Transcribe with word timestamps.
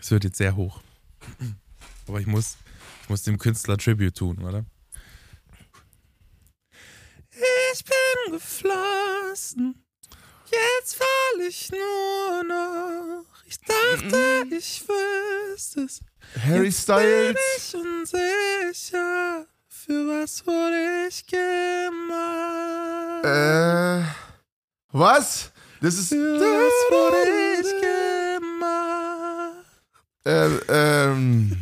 Es 0.00 0.10
wird 0.10 0.24
jetzt 0.24 0.38
sehr 0.38 0.56
hoch. 0.56 0.80
Aber 2.06 2.20
ich 2.20 2.26
muss, 2.26 2.56
ich 3.02 3.08
muss 3.08 3.22
dem 3.22 3.38
Künstler 3.38 3.78
Tribute 3.78 4.14
tun, 4.14 4.38
oder? 4.42 4.64
Ich 7.72 7.84
bin 7.84 8.32
geflossen. 8.32 9.84
Jetzt 10.50 10.96
fall 10.96 11.40
ich 11.48 11.70
nur 11.70 12.44
noch. 12.44 13.24
Ich 13.46 13.58
dachte, 13.60 14.46
ich 14.50 14.84
wüsste 14.86 15.82
es. 15.82 16.00
Harry 16.44 16.66
Jetzt 16.66 16.82
Styles. 16.82 17.34
Bin 17.34 17.36
ich 17.56 17.74
unsicher. 17.74 19.46
Für 19.68 20.22
was 20.22 20.46
wurde 20.46 21.08
ich 21.08 21.26
gemacht? 21.26 23.24
Äh, 23.24 24.04
was? 24.92 25.50
Das 25.80 25.94
ist. 25.94 26.08
Für 26.08 26.40
was 26.40 26.72
wurde 26.90 27.28
ich 27.60 27.62
gemacht? 27.62 27.73
Ähm, 30.26 30.60
ähm. 30.68 31.56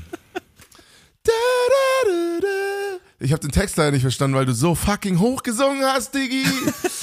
Da, 1.24 1.32
da, 1.68 2.10
da, 2.10 2.38
da. 2.40 2.98
Ich 3.20 3.32
habe 3.32 3.40
den 3.40 3.50
Text 3.52 3.76
leider 3.76 3.92
nicht 3.92 4.02
verstanden, 4.02 4.36
weil 4.36 4.46
du 4.46 4.52
so 4.54 4.74
fucking 4.74 5.18
hoch 5.20 5.42
gesungen 5.42 5.84
hast, 5.84 6.14
Diggi. 6.14 6.44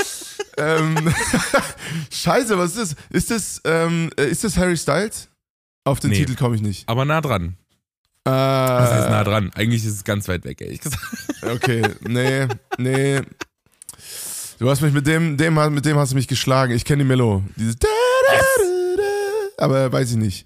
ähm, 0.58 0.96
Scheiße, 2.12 2.58
was 2.58 2.76
ist 2.76 2.94
das? 2.94 2.96
Ist 3.10 3.32
das, 3.32 3.62
ähm, 3.66 4.10
äh, 4.18 4.26
ist 4.30 4.44
das 4.44 4.58
Harry 4.58 4.76
Styles? 4.78 5.30
Auf 5.86 6.00
den 6.00 6.12
Nee. 6.12 6.18
Titel 6.18 6.36
komme 6.36 6.56
ich 6.56 6.62
nicht. 6.62 6.88
Aber 6.90 7.06
nah 7.06 7.22
dran. 7.22 7.56
Äh, 8.26 8.30
Das 8.32 8.92
heißt 8.92 9.10
nah 9.10 9.24
dran. 9.24 9.52
Eigentlich 9.56 9.86
ist 9.86 9.94
es 9.96 10.04
ganz 10.04 10.28
weit 10.28 10.44
weg, 10.46 10.62
ehrlich 10.62 10.82
gesagt. 10.82 11.02
Okay, 11.42 11.82
nee, 12.02 12.48
nee. 12.78 13.22
Du 14.60 14.70
hast 14.70 14.82
mich 14.82 14.92
mit 14.92 15.08
dem, 15.08 15.38
dem, 15.38 15.54
mit 15.74 15.86
dem 15.86 15.96
hast 15.98 16.12
du 16.12 16.16
mich 16.18 16.28
geschlagen. 16.28 16.74
Ich 16.74 16.84
kenne 16.84 17.04
die 17.04 17.08
Melo. 17.08 17.44
Dieses 17.56 17.78
da. 17.78 17.88
Aber 19.58 19.90
weiß 19.92 20.12
ich 20.12 20.18
nicht. 20.18 20.46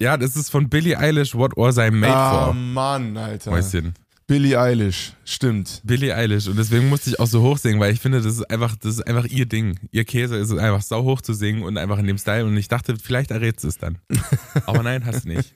Ja, 0.00 0.16
das 0.16 0.36
ist 0.36 0.50
von 0.50 0.68
Billie 0.68 0.98
Eilish, 0.98 1.34
What 1.34 1.52
Was 1.56 1.76
I 1.78 1.90
Made 1.90 2.12
Ah, 2.14 2.44
For? 2.46 2.54
Mann, 2.54 3.16
Alter. 3.16 3.50
Mäuschen. 3.50 3.94
Billie 4.26 4.58
Eilish, 4.58 5.12
stimmt. 5.26 5.82
Billie 5.84 6.14
Eilish. 6.16 6.48
Und 6.48 6.56
deswegen 6.56 6.88
musste 6.88 7.10
ich 7.10 7.20
auch 7.20 7.26
so 7.26 7.42
hoch 7.42 7.58
singen, 7.58 7.78
weil 7.78 7.92
ich 7.92 8.00
finde, 8.00 8.22
das 8.22 8.34
ist 8.38 8.50
einfach, 8.50 8.74
das 8.76 8.94
ist 8.94 9.06
einfach 9.06 9.26
ihr 9.26 9.44
Ding. 9.44 9.78
Ihr 9.90 10.04
Käse 10.06 10.36
ist 10.38 10.50
es 10.50 10.58
einfach 10.58 10.80
sau 10.80 11.02
hoch 11.02 11.20
zu 11.20 11.34
singen 11.34 11.62
und 11.62 11.76
einfach 11.76 11.98
in 11.98 12.06
dem 12.06 12.16
Style. 12.16 12.46
Und 12.46 12.56
ich 12.56 12.68
dachte, 12.68 12.94
vielleicht 13.00 13.30
errätst 13.30 13.64
du 13.64 13.68
es 13.68 13.76
dann. 13.76 13.98
Aber 14.66 14.82
nein, 14.82 15.04
hast 15.04 15.24
du 15.26 15.28
nicht. 15.28 15.52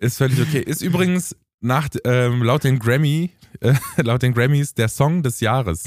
Ist 0.00 0.18
völlig 0.18 0.38
okay. 0.40 0.60
Ist 0.60 0.82
übrigens 0.82 1.34
nach, 1.60 1.88
ähm, 2.04 2.42
laut 2.42 2.62
den 2.64 2.78
Grammy, 2.78 3.30
äh, 3.60 3.72
laut 4.02 4.20
den 4.20 4.34
Grammys 4.34 4.74
der 4.74 4.88
Song 4.88 5.22
des 5.22 5.40
Jahres. 5.40 5.84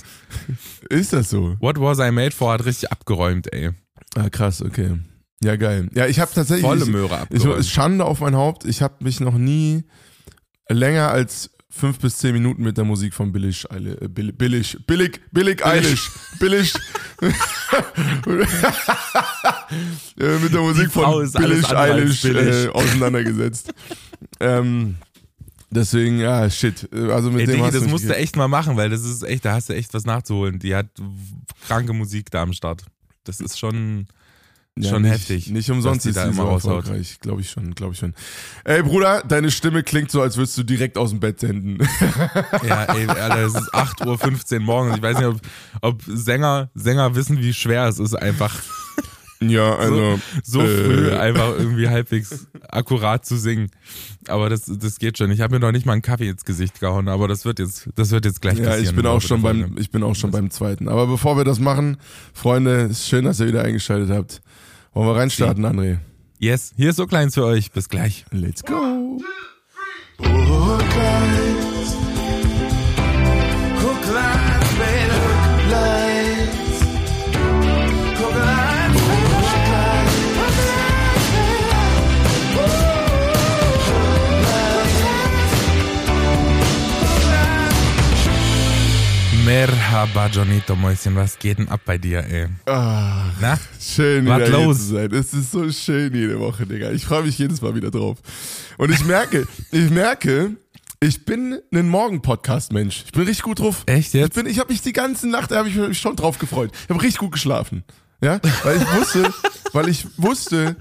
Ist 0.89 1.13
das 1.13 1.30
so? 1.30 1.56
What 1.59 1.80
Was 1.80 2.00
I 2.00 2.11
Made 2.11 2.31
For 2.31 2.52
hat 2.53 2.66
richtig 2.66 2.91
abgeräumt, 2.91 3.53
ey. 3.53 3.69
Ah, 4.16 4.30
krass, 4.30 4.63
okay. 4.63 4.97
Ja, 5.44 5.56
geil. 5.56 5.89
Ja, 5.94 6.06
ich 6.08 6.20
habe 6.20 6.31
tatsächlich. 6.34 6.66
Volle 6.66 6.84
ich, 6.84 6.89
Möhre 6.89 7.16
ich, 7.30 7.42
abgeräumt. 7.42 7.66
Schande 7.66 8.06
auf 8.06 8.20
mein 8.20 8.36
Haupt. 8.36 8.66
Ich 8.66 8.81
habe 8.81 9.03
mich 9.03 9.20
noch 9.20 9.36
nie 9.38 9.84
länger 10.70 11.09
als 11.09 11.50
fünf 11.70 12.00
bis 12.00 12.17
zehn 12.17 12.34
Minuten 12.34 12.64
mit 12.64 12.78
der 12.78 12.84
Musik 12.84 13.14
von 13.14 13.31
Billig, 13.31 13.66
äh, 13.72 14.08
Bill- 14.09 14.34
Billig, 14.34 14.78
Billig, 14.86 15.22
Billig 15.31 15.66
Eilish, 15.66 16.12
Billig, 16.39 16.73
äh, 20.19 20.38
mit 20.39 20.53
der 20.53 20.62
Musik 20.62 20.92
von 20.92 21.30
Billig 21.31 21.66
Eilish 21.75 22.22
billig. 22.22 22.66
äh, 22.66 22.67
auseinandergesetzt. 22.69 23.73
ähm, 24.39 24.95
deswegen, 25.69 26.19
ja, 26.19 26.50
shit. 26.50 26.89
Äh, 26.94 27.12
Also 27.12 27.31
mit 27.31 27.42
Ey, 27.42 27.47
dem 27.47 27.64
Digi, 27.66 27.72
das 27.72 27.88
musst 27.88 28.06
du 28.08 28.16
echt 28.16 28.36
mal 28.36 28.47
machen, 28.47 28.75
weil 28.78 28.89
das 28.89 29.03
ist 29.03 29.23
echt, 29.23 29.45
da 29.45 29.53
hast 29.53 29.69
du 29.69 29.73
echt 29.73 29.94
was 29.94 30.06
nachzuholen. 30.06 30.59
Die 30.59 30.75
hat 30.75 30.88
kranke 31.67 31.94
Musik 31.94 32.30
da 32.31 32.42
am 32.44 32.53
Start. 32.53 32.84
Das 33.23 33.39
ist 33.39 33.59
schon, 33.59 34.08
schon 34.80 35.02
nicht, 35.02 35.11
heftig. 35.11 35.50
Nicht 35.50 35.69
umsonst 35.69 36.05
ist 36.05 36.16
da 36.16 36.25
immer 36.25 36.33
so 36.33 36.41
raushaut. 36.44 36.86
erfolgreich, 36.86 37.19
glaube 37.19 37.41
ich 37.41 37.50
schon, 37.50 37.75
glaube 37.75 37.94
ich 37.94 38.00
schon. 38.00 38.14
Ey 38.64 38.81
Bruder, 38.83 39.22
deine 39.28 39.52
Stimme 39.52 39.83
klingt 39.83 40.11
so, 40.11 40.22
als 40.22 40.38
würdest 40.38 40.58
du 40.58 40.63
direkt 40.63 40.97
aus 40.97 41.09
dem 41.09 41.19
Bett 41.19 41.39
senden. 41.39 41.78
Ja, 42.67 42.83
ey, 42.94 43.08
Alter, 43.08 43.45
es 43.45 43.55
ist 43.55 43.73
8.15 43.73 44.53
Uhr 44.53 44.59
morgens. 44.61 44.95
Ich 44.97 45.01
weiß 45.01 45.18
nicht, 45.18 45.28
ob, 45.28 45.40
ob 45.81 46.01
Sänger, 46.07 46.69
Sänger 46.73 47.16
wissen, 47.16 47.40
wie 47.40 47.53
schwer 47.53 47.88
es 47.88 48.00
ist, 48.00 48.13
einfach 48.16 48.53
ja, 49.44 49.75
also 49.75 50.19
so 50.44 50.62
Äh. 50.62 50.68
früh 50.68 51.12
einfach 51.16 51.57
irgendwie 51.57 51.88
halbwegs 51.90 52.47
akkurat 52.69 53.25
zu 53.25 53.38
singen. 53.38 53.72
Aber 54.28 54.50
das, 54.50 54.66
das 54.66 55.00
geht 55.00 55.18
schon. 55.18 55.31
Ich 55.31 55.41
habe 55.41 55.56
mir 55.56 55.59
noch 55.59 55.72
nicht 55.72 55.85
mal 55.88 55.94
einen 55.94 56.03
Kaffee 56.03 56.29
ins 56.29 56.45
Gesicht 56.45 56.79
gehauen, 56.79 57.07
aber 57.07 57.28
das 57.28 57.44
wird 57.44 57.57
jetzt, 57.57 57.90
das 57.95 58.12
wird 58.12 58.25
jetzt 58.25 58.41
gleich 58.41 58.59
ja, 58.59 58.66
passieren. 58.66 58.85
ich 58.90 58.95
bin 58.95 59.07
auch 59.07 59.22
schon 59.22 59.41
beim, 59.41 59.75
ich 59.79 59.90
bin 59.90 60.03
auch 60.03 60.13
schon 60.16 60.29
beim 60.29 60.51
zweiten. 60.51 60.88
Aber 60.88 61.07
bevor 61.07 61.38
wir 61.38 61.44
das 61.44 61.59
machen, 61.59 61.97
Freunde, 62.34 62.81
ist 62.91 63.07
schön, 63.07 63.25
dass 63.25 63.40
ihr 63.40 63.47
wieder 63.47 63.63
eingeschaltet 63.63 64.12
habt. 64.16 64.41
Wollen 64.94 65.07
wir 65.07 65.16
reinstarten, 65.16 65.66
André? 65.66 66.00
Yes, 66.38 66.74
hier 66.75 66.90
ist 66.90 66.97
so 66.97 67.07
kleins 67.07 67.35
für 67.35 67.46
euch. 67.46 67.72
Bis 67.72 67.88
gleich. 67.88 68.25
Let's 68.31 68.63
go. 68.63 69.19
Merhaba, 89.51 90.28
Jonito 90.28 90.78
Mäuschen, 90.78 91.13
was 91.17 91.38
geht 91.38 91.57
denn 91.57 91.67
ab 91.67 91.81
bei 91.85 91.97
dir, 91.97 92.23
ey? 92.23 92.47
Ah, 92.67 93.25
Na? 93.41 93.59
schön, 93.81 94.25
Was 94.25 94.38
wieder 94.38 94.50
los? 94.50 94.78
zu 94.78 94.84
sein. 94.94 95.12
Es 95.13 95.34
ist 95.34 95.51
so 95.51 95.69
schön 95.69 96.16
jede 96.16 96.39
Woche, 96.39 96.66
Digga. 96.66 96.89
Ich 96.91 97.03
freue 97.03 97.23
mich 97.23 97.38
jedes 97.38 97.62
Mal 97.62 97.75
wieder 97.75 97.91
drauf. 97.91 98.17
Und 98.78 98.91
ich 98.94 99.03
merke, 99.03 99.45
ich 99.72 99.89
merke, 99.89 100.56
ich 101.01 101.25
bin 101.25 101.59
ein 101.73 101.89
Morgen-Podcast-Mensch. 101.89 103.03
Ich 103.07 103.12
bin 103.12 103.23
richtig 103.23 103.44
gut 103.44 103.59
drauf. 103.59 103.84
Echt 103.88 104.13
jetzt? 104.13 104.38
Ich, 104.38 104.41
bin, 104.41 104.50
ich 104.50 104.57
habe 104.57 104.72
mich 104.72 104.84
die 104.84 104.94
ganze 104.94 105.28
Nacht, 105.28 105.51
da 105.51 105.57
habe 105.57 105.68
ich 105.68 105.75
mich 105.75 106.00
schon 106.00 106.16
drauf 106.16 106.39
gefreut. 106.39 106.72
Ich 106.83 106.89
habe 106.89 107.01
richtig 107.01 107.19
gut 107.19 107.33
geschlafen. 107.33 107.83
Ja, 108.23 108.39
weil 108.63 108.78
ich 108.78 108.94
wusste, 108.94 109.33
weil 109.73 109.89
ich 109.89 110.07
wusste, 110.16 110.78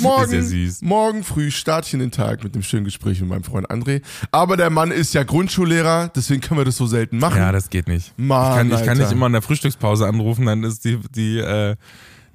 morgen, 0.00 0.74
morgen 0.82 1.24
früh 1.24 1.50
starte 1.50 1.88
ich 1.88 1.94
in 1.94 2.00
den 2.00 2.10
Tag 2.10 2.44
mit 2.44 2.54
dem 2.54 2.62
schönen 2.62 2.84
Gespräch 2.84 3.20
mit 3.20 3.28
meinem 3.28 3.44
Freund 3.44 3.70
André. 3.70 4.02
Aber 4.30 4.56
der 4.56 4.70
Mann 4.70 4.90
ist 4.90 5.14
ja 5.14 5.22
Grundschullehrer, 5.22 6.10
deswegen 6.14 6.40
können 6.40 6.60
wir 6.60 6.64
das 6.64 6.76
so 6.76 6.86
selten 6.86 7.18
machen. 7.18 7.38
Ja, 7.38 7.52
das 7.52 7.70
geht 7.70 7.88
nicht. 7.88 8.12
Mann, 8.16 8.66
ich, 8.66 8.72
kann, 8.72 8.80
ich 8.80 8.86
kann 8.86 8.98
nicht 8.98 9.12
immer 9.12 9.26
in 9.26 9.32
der 9.32 9.42
Frühstückspause 9.42 10.06
anrufen, 10.06 10.46
dann 10.46 10.64
ist 10.64 10.84
die, 10.84 10.98
die, 11.14 11.38
äh, 11.38 11.76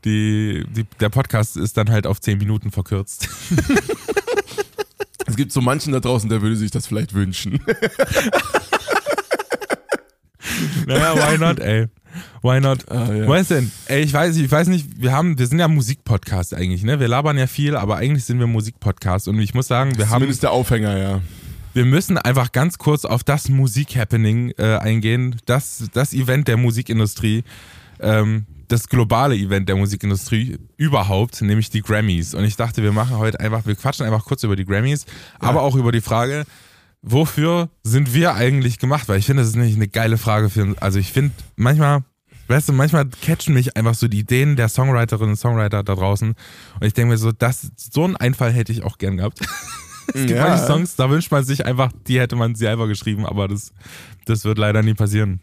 die, 0.03 0.65
die, 0.69 0.85
der 0.99 1.09
Podcast 1.09 1.57
ist 1.57 1.77
dann 1.77 1.89
halt 1.89 2.07
auf 2.07 2.21
10 2.21 2.37
Minuten 2.37 2.71
verkürzt. 2.71 3.29
Es 5.27 5.35
gibt 5.35 5.51
so 5.51 5.59
manchen 5.59 5.91
da 5.91 5.99
draußen, 5.99 6.29
der 6.29 6.41
würde 6.41 6.55
sich 6.55 6.71
das 6.71 6.87
vielleicht 6.87 7.13
wünschen. 7.13 7.59
naja, 10.85 11.15
why 11.15 11.37
not, 11.37 11.59
ey? 11.59 11.87
Why 12.41 12.59
not? 12.59 12.89
Ah, 12.89 13.11
ja. 13.13 13.27
Weißt 13.27 13.51
denn? 13.51 13.71
Ey, 13.87 14.01
ich 14.01 14.13
weiß, 14.13 14.35
ich 14.37 14.51
weiß 14.51 14.67
nicht, 14.67 15.01
wir 15.01 15.11
haben, 15.11 15.37
wir 15.37 15.47
sind 15.47 15.59
ja 15.59 15.67
Musikpodcast 15.67 16.53
eigentlich, 16.53 16.83
ne? 16.83 16.99
Wir 16.99 17.07
labern 17.07 17.37
ja 17.37 17.47
viel, 17.47 17.75
aber 17.75 17.97
eigentlich 17.97 18.25
sind 18.25 18.39
wir 18.39 18.47
Musikpodcast 18.47 19.27
und 19.27 19.39
ich 19.39 19.53
muss 19.53 19.67
sagen, 19.67 19.97
wir 19.97 20.05
haben, 20.05 20.15
Zumindest 20.15 20.43
der 20.43 20.51
Aufhänger, 20.51 20.97
ja. 20.97 21.21
wir 21.73 21.85
müssen 21.85 22.17
einfach 22.17 22.51
ganz 22.51 22.77
kurz 22.77 23.05
auf 23.05 23.23
das 23.23 23.49
Musik-Happening 23.49 24.53
äh, 24.57 24.77
eingehen, 24.77 25.37
das, 25.45 25.89
das 25.93 26.13
Event 26.13 26.47
der 26.47 26.57
Musikindustrie, 26.57 27.43
ähm, 27.99 28.45
das 28.67 28.89
globale 28.89 29.35
Event 29.35 29.69
der 29.69 29.75
Musikindustrie 29.75 30.57
überhaupt, 30.77 31.41
nämlich 31.41 31.69
die 31.69 31.81
Grammys. 31.81 32.33
Und 32.33 32.43
ich 32.43 32.55
dachte, 32.55 32.81
wir 32.81 32.91
machen 32.91 33.17
heute 33.17 33.39
einfach, 33.39 33.65
wir 33.65 33.75
quatschen 33.75 34.05
einfach 34.05 34.25
kurz 34.25 34.43
über 34.43 34.55
die 34.55 34.65
Grammys, 34.65 35.05
aber 35.39 35.61
auch 35.61 35.75
über 35.75 35.91
die 35.91 36.01
Frage, 36.01 36.45
wofür 37.05 37.69
sind 37.83 38.13
wir 38.13 38.35
eigentlich 38.35 38.79
gemacht? 38.79 39.07
Weil 39.07 39.19
ich 39.19 39.25
finde, 39.25 39.41
das 39.43 39.49
ist 39.49 39.55
nämlich 39.55 39.75
eine 39.75 39.87
geile 39.87 40.17
Frage 40.17 40.49
für, 40.49 40.75
also 40.81 40.99
ich 40.99 41.11
finde 41.11 41.33
manchmal, 41.55 42.03
weißt 42.47 42.69
du, 42.69 42.73
manchmal 42.73 43.07
catchen 43.21 43.53
mich 43.53 43.77
einfach 43.77 43.95
so 43.95 44.07
die 44.07 44.19
Ideen 44.19 44.55
der 44.55 44.69
Songwriterinnen 44.69 45.31
und 45.31 45.35
Songwriter 45.37 45.83
da 45.83 45.95
draußen 45.95 46.29
und 46.29 46.83
ich 46.87 46.93
denke 46.93 47.11
mir 47.11 47.17
so, 47.17 47.31
das, 47.31 47.71
so 47.77 48.03
einen 48.03 48.15
Einfall 48.17 48.51
hätte 48.51 48.71
ich 48.71 48.83
auch 48.83 48.97
gern 48.97 49.17
gehabt. 49.17 49.39
Es 50.07 50.13
gibt 50.27 50.29
Ja. 50.29 50.47
manche 50.47 50.65
Songs, 50.67 50.95
da 50.95 51.09
wünscht 51.09 51.31
man 51.31 51.43
sich 51.43 51.65
einfach, 51.65 51.91
die 52.07 52.19
hätte 52.19 52.35
man 52.35 52.53
selber 52.53 52.87
geschrieben, 52.87 53.25
aber 53.25 53.47
das, 53.47 53.73
das 54.25 54.45
wird 54.45 54.59
leider 54.59 54.83
nie 54.83 54.93
passieren. 54.93 55.39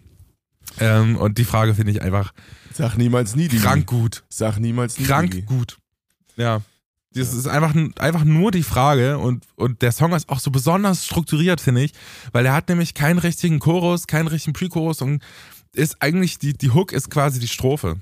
Ähm, 0.78 1.16
und 1.16 1.36
die 1.38 1.44
Frage 1.44 1.74
finde 1.74 1.90
ich 1.90 2.00
einfach 2.00 2.32
Sag 2.72 2.96
niemals 2.96 3.34
nie, 3.34 3.48
Digi. 3.48 3.60
krank 3.60 3.86
gut. 3.86 4.22
Sag 4.28 4.60
niemals 4.60 5.00
nie. 5.00 5.04
Krank 5.04 5.46
gut. 5.46 5.78
Ja. 6.36 6.60
Das 7.14 7.34
ist 7.34 7.46
einfach, 7.46 7.74
einfach 7.98 8.24
nur 8.24 8.50
die 8.50 8.62
Frage 8.62 9.18
und, 9.18 9.44
und 9.56 9.82
der 9.82 9.92
Song 9.92 10.12
ist 10.12 10.28
auch 10.28 10.40
so 10.40 10.50
besonders 10.50 11.04
strukturiert, 11.04 11.60
finde 11.60 11.82
ich, 11.82 11.92
weil 12.32 12.46
er 12.46 12.54
hat 12.54 12.68
nämlich 12.68 12.94
keinen 12.94 13.18
richtigen 13.18 13.58
Chorus, 13.58 14.06
keinen 14.06 14.28
richtigen 14.28 14.54
Pre-Chorus 14.54 15.02
und 15.02 15.22
ist 15.74 16.00
eigentlich, 16.00 16.38
die, 16.38 16.54
die 16.54 16.70
Hook 16.70 16.92
ist 16.92 17.10
quasi 17.10 17.40
die 17.40 17.48
Strophe. 17.48 18.00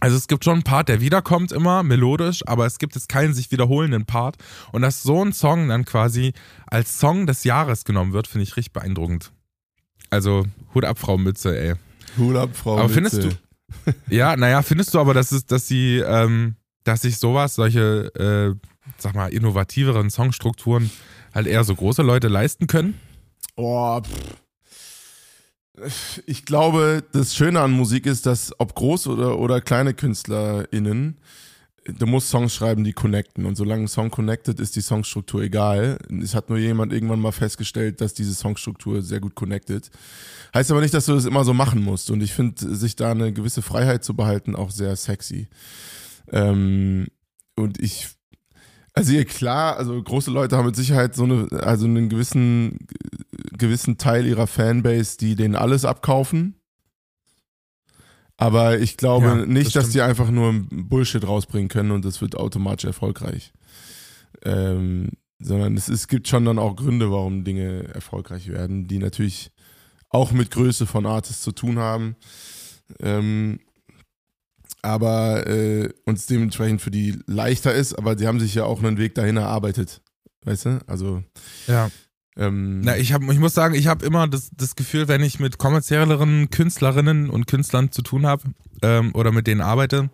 Also 0.00 0.16
es 0.16 0.28
gibt 0.28 0.44
schon 0.44 0.54
einen 0.54 0.62
Part, 0.62 0.90
der 0.90 1.00
wiederkommt 1.00 1.52
immer, 1.52 1.82
melodisch, 1.82 2.46
aber 2.46 2.66
es 2.66 2.78
gibt 2.78 2.94
jetzt 2.94 3.08
keinen 3.08 3.32
sich 3.32 3.50
wiederholenden 3.50 4.04
Part. 4.04 4.36
Und 4.72 4.82
dass 4.82 5.02
so 5.02 5.24
ein 5.24 5.32
Song 5.32 5.68
dann 5.68 5.86
quasi 5.86 6.34
als 6.66 6.98
Song 6.98 7.26
des 7.26 7.44
Jahres 7.44 7.84
genommen 7.84 8.12
wird, 8.12 8.26
finde 8.26 8.42
ich 8.42 8.56
richtig 8.56 8.74
beeindruckend. 8.74 9.32
Also 10.10 10.44
Hut 10.74 10.84
ab, 10.84 10.98
Frau 10.98 11.16
Mütze, 11.16 11.58
ey. 11.58 11.74
Hut 12.18 12.36
ab, 12.36 12.50
Frau 12.52 12.78
Aber 12.78 12.88
findest 12.90 13.22
Mütze. 13.22 13.38
Ja, 14.08 14.36
naja, 14.36 14.62
findest 14.62 14.94
du 14.94 15.00
aber, 15.00 15.14
dass, 15.14 15.32
es, 15.32 15.46
dass 15.46 15.66
sie, 15.66 15.98
ähm, 15.98 16.56
dass 16.86 17.02
sich 17.02 17.18
sowas, 17.18 17.56
solche, 17.56 18.14
äh, 18.14 18.68
sag 18.98 19.14
mal, 19.14 19.28
innovativeren 19.28 20.08
Songstrukturen 20.08 20.90
halt 21.34 21.46
eher 21.46 21.64
so 21.64 21.74
große 21.74 22.02
Leute 22.02 22.28
leisten 22.28 22.66
können? 22.66 22.98
Oh, 23.56 24.00
ich 26.26 26.44
glaube, 26.44 27.04
das 27.12 27.34
Schöne 27.34 27.60
an 27.60 27.72
Musik 27.72 28.06
ist, 28.06 28.26
dass 28.26 28.58
ob 28.58 28.74
groß 28.74 29.08
oder, 29.08 29.38
oder 29.38 29.60
kleine 29.60 29.94
KünstlerInnen, 29.94 31.18
du 31.86 32.06
musst 32.06 32.30
Songs 32.30 32.54
schreiben, 32.54 32.84
die 32.84 32.92
connecten. 32.92 33.46
Und 33.46 33.56
solange 33.56 33.82
ein 33.82 33.88
Song 33.88 34.10
connected, 34.10 34.60
ist 34.60 34.76
die 34.76 34.80
Songstruktur 34.80 35.42
egal. 35.42 35.98
Es 36.22 36.34
hat 36.34 36.48
nur 36.48 36.58
jemand 36.58 36.92
irgendwann 36.92 37.20
mal 37.20 37.32
festgestellt, 37.32 38.00
dass 38.00 38.14
diese 38.14 38.34
Songstruktur 38.34 39.02
sehr 39.02 39.20
gut 39.20 39.34
connected. 39.34 39.90
Heißt 40.54 40.70
aber 40.70 40.80
nicht, 40.80 40.94
dass 40.94 41.06
du 41.06 41.14
das 41.14 41.26
immer 41.26 41.44
so 41.44 41.52
machen 41.52 41.82
musst. 41.82 42.10
Und 42.10 42.22
ich 42.22 42.32
finde, 42.32 42.74
sich 42.74 42.96
da 42.96 43.10
eine 43.10 43.32
gewisse 43.32 43.62
Freiheit 43.62 44.04
zu 44.04 44.14
behalten, 44.14 44.56
auch 44.56 44.70
sehr 44.70 44.96
sexy. 44.96 45.48
Ähm, 46.32 47.06
und 47.56 47.80
ich 47.80 48.08
also 48.96 49.12
ja, 49.12 49.24
klar, 49.24 49.76
also 49.76 50.02
große 50.02 50.30
Leute 50.30 50.56
haben 50.56 50.64
mit 50.64 50.74
Sicherheit 50.74 51.14
so 51.14 51.24
eine, 51.24 51.48
also 51.62 51.84
einen 51.84 52.08
gewissen, 52.08 52.86
gewissen 53.52 53.98
Teil 53.98 54.26
ihrer 54.26 54.46
Fanbase, 54.46 55.18
die 55.18 55.36
denen 55.36 55.54
alles 55.54 55.84
abkaufen. 55.84 56.54
Aber 58.38 58.78
ich 58.78 58.96
glaube 58.96 59.26
ja, 59.26 59.34
nicht, 59.46 59.76
das 59.76 59.84
dass 59.84 59.92
die 59.92 60.00
einfach 60.00 60.30
nur 60.30 60.54
Bullshit 60.70 61.26
rausbringen 61.26 61.68
können 61.68 61.90
und 61.90 62.06
das 62.06 62.22
wird 62.22 62.36
automatisch 62.36 62.86
erfolgreich. 62.86 63.52
Ähm, 64.44 65.10
sondern 65.38 65.76
es, 65.76 65.88
es 65.88 66.08
gibt 66.08 66.28
schon 66.28 66.46
dann 66.46 66.58
auch 66.58 66.74
Gründe, 66.74 67.10
warum 67.10 67.44
Dinge 67.44 67.88
erfolgreich 67.92 68.48
werden, 68.48 68.88
die 68.88 68.98
natürlich 68.98 69.50
auch 70.08 70.32
mit 70.32 70.50
Größe 70.50 70.86
von 70.86 71.04
Artists 71.04 71.42
zu 71.42 71.52
tun 71.52 71.78
haben. 71.78 72.16
Ähm, 73.00 73.60
aber 74.86 75.46
äh, 75.46 75.90
uns 76.04 76.26
dementsprechend 76.26 76.80
für 76.80 76.90
die 76.90 77.18
leichter 77.26 77.74
ist, 77.74 77.94
aber 77.94 78.16
sie 78.16 78.26
haben 78.26 78.40
sich 78.40 78.54
ja 78.54 78.64
auch 78.64 78.82
einen 78.82 78.98
Weg 78.98 79.14
dahin 79.14 79.36
erarbeitet. 79.36 80.00
Weißt 80.44 80.66
du? 80.66 80.78
Also. 80.86 81.22
Ja. 81.66 81.90
Ähm, 82.36 82.80
Na, 82.82 82.96
ich, 82.96 83.12
hab, 83.12 83.22
ich 83.22 83.38
muss 83.38 83.54
sagen, 83.54 83.74
ich 83.74 83.86
habe 83.86 84.04
immer 84.04 84.28
das, 84.28 84.50
das 84.54 84.76
Gefühl, 84.76 85.08
wenn 85.08 85.22
ich 85.22 85.40
mit 85.40 85.58
kommerzielleren 85.58 86.50
Künstlerinnen 86.50 87.30
und 87.30 87.46
Künstlern 87.46 87.90
zu 87.90 88.02
tun 88.02 88.26
habe 88.26 88.44
ähm, 88.82 89.14
oder 89.14 89.32
mit 89.32 89.46
denen 89.46 89.62
arbeite, 89.62 90.10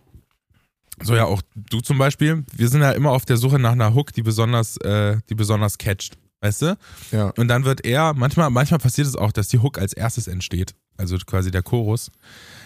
so 1.02 1.16
ja 1.16 1.24
auch 1.24 1.42
du 1.54 1.80
zum 1.80 1.98
Beispiel, 1.98 2.44
wir 2.54 2.68
sind 2.68 2.80
ja 2.80 2.92
immer 2.92 3.10
auf 3.10 3.24
der 3.24 3.36
Suche 3.36 3.58
nach 3.58 3.72
einer 3.72 3.94
Hook, 3.94 4.12
die 4.12 4.22
besonders, 4.22 4.76
äh, 4.78 5.18
die 5.28 5.34
besonders 5.34 5.78
catcht. 5.78 6.16
Weißt 6.42 6.62
du? 6.62 6.76
Ja. 7.12 7.32
Und 7.38 7.46
dann 7.48 7.64
wird 7.64 7.86
er, 7.86 8.14
manchmal, 8.14 8.50
manchmal 8.50 8.80
passiert 8.80 9.06
es 9.06 9.14
auch, 9.14 9.30
dass 9.30 9.46
die 9.48 9.60
Hook 9.60 9.78
als 9.78 9.92
erstes 9.92 10.26
entsteht. 10.26 10.74
Also 10.96 11.16
quasi 11.18 11.50
der 11.50 11.62
Chorus 11.62 12.10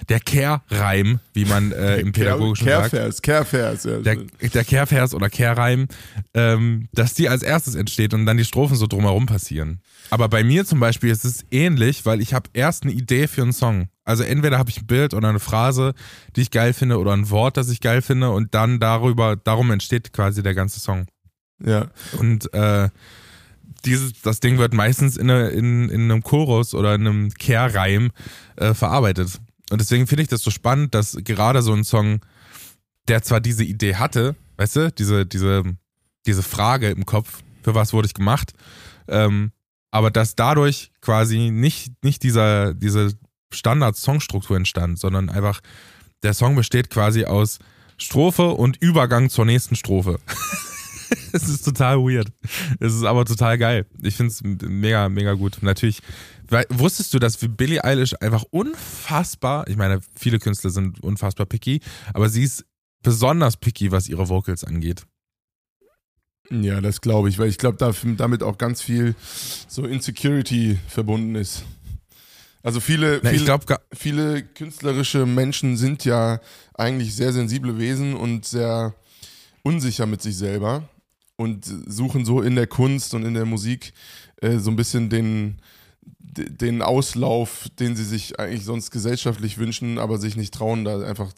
der 0.08 0.20
Kehrreim, 0.20 1.20
wie 1.32 1.44
man 1.44 1.72
äh, 1.72 1.96
im 2.00 2.12
Pädagogischen 2.12 2.66
Kehrvers, 2.66 3.16
sagt. 3.16 3.22
Kehrvers, 3.22 3.84
ja. 3.84 3.98
Der, 3.98 4.16
der 4.16 4.64
Kehrvers 4.64 5.14
oder 5.14 5.28
Kehrreim, 5.28 5.88
ähm, 6.34 6.88
dass 6.92 7.14
die 7.14 7.28
als 7.28 7.42
erstes 7.42 7.74
entsteht 7.74 8.14
und 8.14 8.26
dann 8.26 8.36
die 8.36 8.44
Strophen 8.44 8.76
so 8.76 8.86
drumherum 8.86 9.26
passieren. 9.26 9.80
Aber 10.10 10.28
bei 10.28 10.42
mir 10.42 10.64
zum 10.64 10.80
Beispiel 10.80 11.10
ist 11.10 11.24
es 11.24 11.44
ähnlich, 11.50 12.06
weil 12.06 12.20
ich 12.20 12.34
habe 12.34 12.48
erst 12.52 12.84
eine 12.84 12.92
Idee 12.92 13.26
für 13.28 13.42
einen 13.42 13.52
Song. 13.52 13.88
Also 14.04 14.22
entweder 14.22 14.58
habe 14.58 14.70
ich 14.70 14.80
ein 14.80 14.86
Bild 14.86 15.14
oder 15.14 15.28
eine 15.28 15.40
Phrase, 15.40 15.94
die 16.34 16.42
ich 16.42 16.50
geil 16.50 16.72
finde, 16.72 16.98
oder 16.98 17.12
ein 17.12 17.30
Wort, 17.30 17.56
das 17.56 17.68
ich 17.68 17.80
geil 17.80 18.02
finde, 18.02 18.30
und 18.30 18.54
dann 18.54 18.80
darüber, 18.80 19.36
darum 19.36 19.70
entsteht 19.70 20.12
quasi 20.12 20.42
der 20.42 20.54
ganze 20.54 20.80
Song. 20.80 21.06
Ja. 21.64 21.88
Und 22.18 22.52
äh, 22.54 22.88
dieses, 23.84 24.20
das 24.22 24.40
Ding 24.40 24.58
wird 24.58 24.74
meistens 24.74 25.16
in, 25.16 25.30
eine, 25.30 25.48
in, 25.48 25.88
in 25.88 26.10
einem 26.10 26.22
Chorus 26.22 26.74
oder 26.74 26.94
in 26.94 27.06
einem 27.06 27.30
Kehrreim 27.30 28.10
äh, 28.56 28.74
verarbeitet. 28.74 29.40
Und 29.70 29.80
deswegen 29.80 30.06
finde 30.06 30.22
ich 30.22 30.28
das 30.28 30.42
so 30.42 30.50
spannend, 30.50 30.94
dass 30.94 31.16
gerade 31.22 31.62
so 31.62 31.72
ein 31.72 31.84
Song, 31.84 32.20
der 33.08 33.22
zwar 33.22 33.40
diese 33.40 33.64
Idee 33.64 33.96
hatte, 33.96 34.36
weißt 34.56 34.76
du, 34.76 34.92
diese, 34.92 35.26
diese, 35.26 35.62
diese 36.26 36.42
Frage 36.42 36.90
im 36.90 37.06
Kopf, 37.06 37.42
für 37.62 37.74
was 37.74 37.92
wurde 37.92 38.06
ich 38.06 38.14
gemacht, 38.14 38.52
ähm, 39.08 39.52
aber 39.90 40.10
dass 40.10 40.34
dadurch 40.34 40.90
quasi 41.00 41.50
nicht, 41.50 41.92
nicht 42.04 42.22
dieser, 42.22 42.74
diese 42.74 43.14
Standard-Songstruktur 43.52 44.56
entstand, 44.56 44.98
sondern 44.98 45.28
einfach 45.28 45.60
der 46.22 46.34
Song 46.34 46.56
besteht 46.56 46.90
quasi 46.90 47.24
aus 47.24 47.58
Strophe 47.98 48.48
und 48.48 48.76
Übergang 48.76 49.30
zur 49.30 49.44
nächsten 49.44 49.76
Strophe. 49.76 50.18
es 51.32 51.48
ist 51.48 51.64
total 51.64 51.98
weird. 51.98 52.28
Es 52.80 52.94
ist 52.94 53.04
aber 53.04 53.24
total 53.24 53.58
geil. 53.58 53.86
Ich 54.02 54.14
finde 54.14 54.32
es 54.32 54.42
mega, 54.42 55.08
mega 55.08 55.34
gut. 55.34 55.58
Natürlich 55.60 56.02
weil, 56.48 56.66
wusstest 56.68 57.12
du, 57.12 57.18
dass 57.18 57.38
Billie 57.38 57.82
Eilish 57.82 58.14
einfach 58.20 58.44
unfassbar, 58.50 59.66
ich 59.68 59.76
meine, 59.76 60.00
viele 60.14 60.38
Künstler 60.38 60.70
sind 60.70 61.02
unfassbar 61.02 61.46
picky, 61.46 61.80
aber 62.14 62.28
sie 62.28 62.44
ist 62.44 62.64
besonders 63.02 63.56
picky, 63.56 63.90
was 63.90 64.08
ihre 64.08 64.28
Vocals 64.28 64.64
angeht. 64.64 65.06
Ja, 66.50 66.80
das 66.80 67.00
glaube 67.00 67.28
ich, 67.28 67.38
weil 67.38 67.48
ich 67.48 67.58
glaube, 67.58 67.76
da, 67.78 67.92
damit 68.16 68.44
auch 68.44 68.58
ganz 68.58 68.80
viel 68.80 69.16
so 69.66 69.84
Insecurity 69.84 70.78
verbunden 70.86 71.34
ist. 71.34 71.64
Also 72.62 72.78
viele, 72.80 73.20
Na, 73.22 73.30
viele, 73.30 73.44
glaub, 73.44 73.64
viele 73.92 74.42
künstlerische 74.42 75.26
Menschen 75.26 75.76
sind 75.76 76.04
ja 76.04 76.40
eigentlich 76.74 77.14
sehr 77.14 77.32
sensible 77.32 77.78
Wesen 77.78 78.14
und 78.14 78.44
sehr 78.44 78.94
unsicher 79.62 80.06
mit 80.06 80.22
sich 80.22 80.36
selber 80.36 80.88
und 81.36 81.64
suchen 81.64 82.24
so 82.24 82.40
in 82.40 82.56
der 82.56 82.66
Kunst 82.66 83.14
und 83.14 83.24
in 83.24 83.34
der 83.34 83.44
Musik 83.44 83.92
äh, 84.40 84.58
so 84.58 84.70
ein 84.70 84.76
bisschen 84.76 85.10
den, 85.10 85.56
den 86.20 86.82
Auslauf, 86.82 87.68
den 87.78 87.96
sie 87.96 88.04
sich 88.04 88.38
eigentlich 88.38 88.64
sonst 88.64 88.90
gesellschaftlich 88.90 89.58
wünschen, 89.58 89.98
aber 89.98 90.18
sich 90.18 90.36
nicht 90.36 90.54
trauen, 90.54 90.84
da 90.84 91.00
einfach 91.00 91.32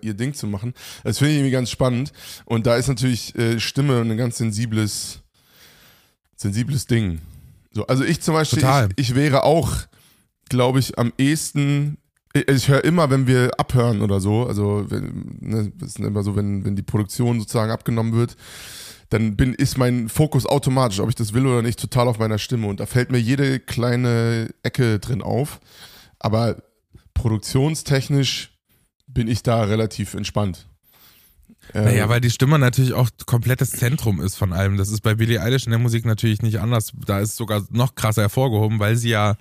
ihr 0.00 0.14
Ding 0.14 0.34
zu 0.34 0.46
machen. 0.46 0.74
Das 1.04 1.18
finde 1.18 1.32
ich 1.32 1.38
irgendwie 1.38 1.52
ganz 1.52 1.70
spannend. 1.70 2.12
Und 2.44 2.66
da 2.66 2.76
ist 2.76 2.88
natürlich 2.88 3.34
äh, 3.36 3.60
Stimme 3.60 4.00
ein 4.00 4.16
ganz 4.16 4.38
sensibles, 4.38 5.20
sensibles 6.36 6.86
Ding. 6.86 7.20
So, 7.72 7.86
also 7.86 8.04
ich 8.04 8.20
zum 8.20 8.34
Beispiel, 8.34 8.62
ich, 8.96 9.08
ich, 9.10 9.14
wäre 9.14 9.44
auch, 9.44 9.72
glaube 10.48 10.78
ich, 10.78 10.98
am 10.98 11.12
ehesten. 11.18 11.98
Ich 12.34 12.68
höre 12.68 12.84
immer, 12.84 13.10
wenn 13.10 13.26
wir 13.26 13.58
abhören 13.58 14.00
oder 14.00 14.20
so, 14.20 14.46
also 14.46 14.86
wenn, 14.88 15.36
ne, 15.40 15.72
das 15.76 15.90
ist 15.90 15.98
immer 15.98 16.22
so, 16.22 16.34
wenn, 16.34 16.64
wenn 16.64 16.76
die 16.76 16.82
Produktion 16.82 17.40
sozusagen 17.40 17.70
abgenommen 17.70 18.14
wird, 18.14 18.36
dann 19.10 19.36
bin, 19.36 19.52
ist 19.52 19.76
mein 19.76 20.08
Fokus 20.08 20.46
automatisch, 20.46 21.00
ob 21.00 21.10
ich 21.10 21.14
das 21.14 21.34
will 21.34 21.46
oder 21.46 21.60
nicht, 21.60 21.78
total 21.78 22.08
auf 22.08 22.18
meiner 22.18 22.38
Stimme. 22.38 22.66
Und 22.68 22.80
da 22.80 22.86
fällt 22.86 23.12
mir 23.12 23.18
jede 23.18 23.60
kleine 23.60 24.48
Ecke 24.62 24.98
drin 24.98 25.20
auf. 25.20 25.60
Aber 26.18 26.62
produktionstechnisch 27.12 28.56
bin 29.06 29.28
ich 29.28 29.42
da 29.42 29.64
relativ 29.64 30.14
entspannt. 30.14 30.66
Naja, 31.74 32.04
ähm, 32.04 32.08
weil 32.08 32.20
die 32.20 32.30
Stimme 32.30 32.58
natürlich 32.58 32.94
auch 32.94 33.10
komplettes 33.26 33.70
Zentrum 33.70 34.20
ist 34.20 34.36
von 34.36 34.52
allem. 34.52 34.76
Das 34.76 34.88
ist 34.88 35.02
bei 35.02 35.14
Billie 35.14 35.40
Eilish 35.40 35.64
in 35.64 35.70
der 35.70 35.78
Musik 35.78 36.04
natürlich 36.04 36.42
nicht 36.42 36.60
anders. 36.60 36.92
Da 37.06 37.20
ist 37.20 37.36
sogar 37.36 37.64
noch 37.70 37.94
krasser 37.94 38.22
hervorgehoben, 38.22 38.78
weil 38.78 38.96
sie 38.96 39.10
ja 39.10 39.36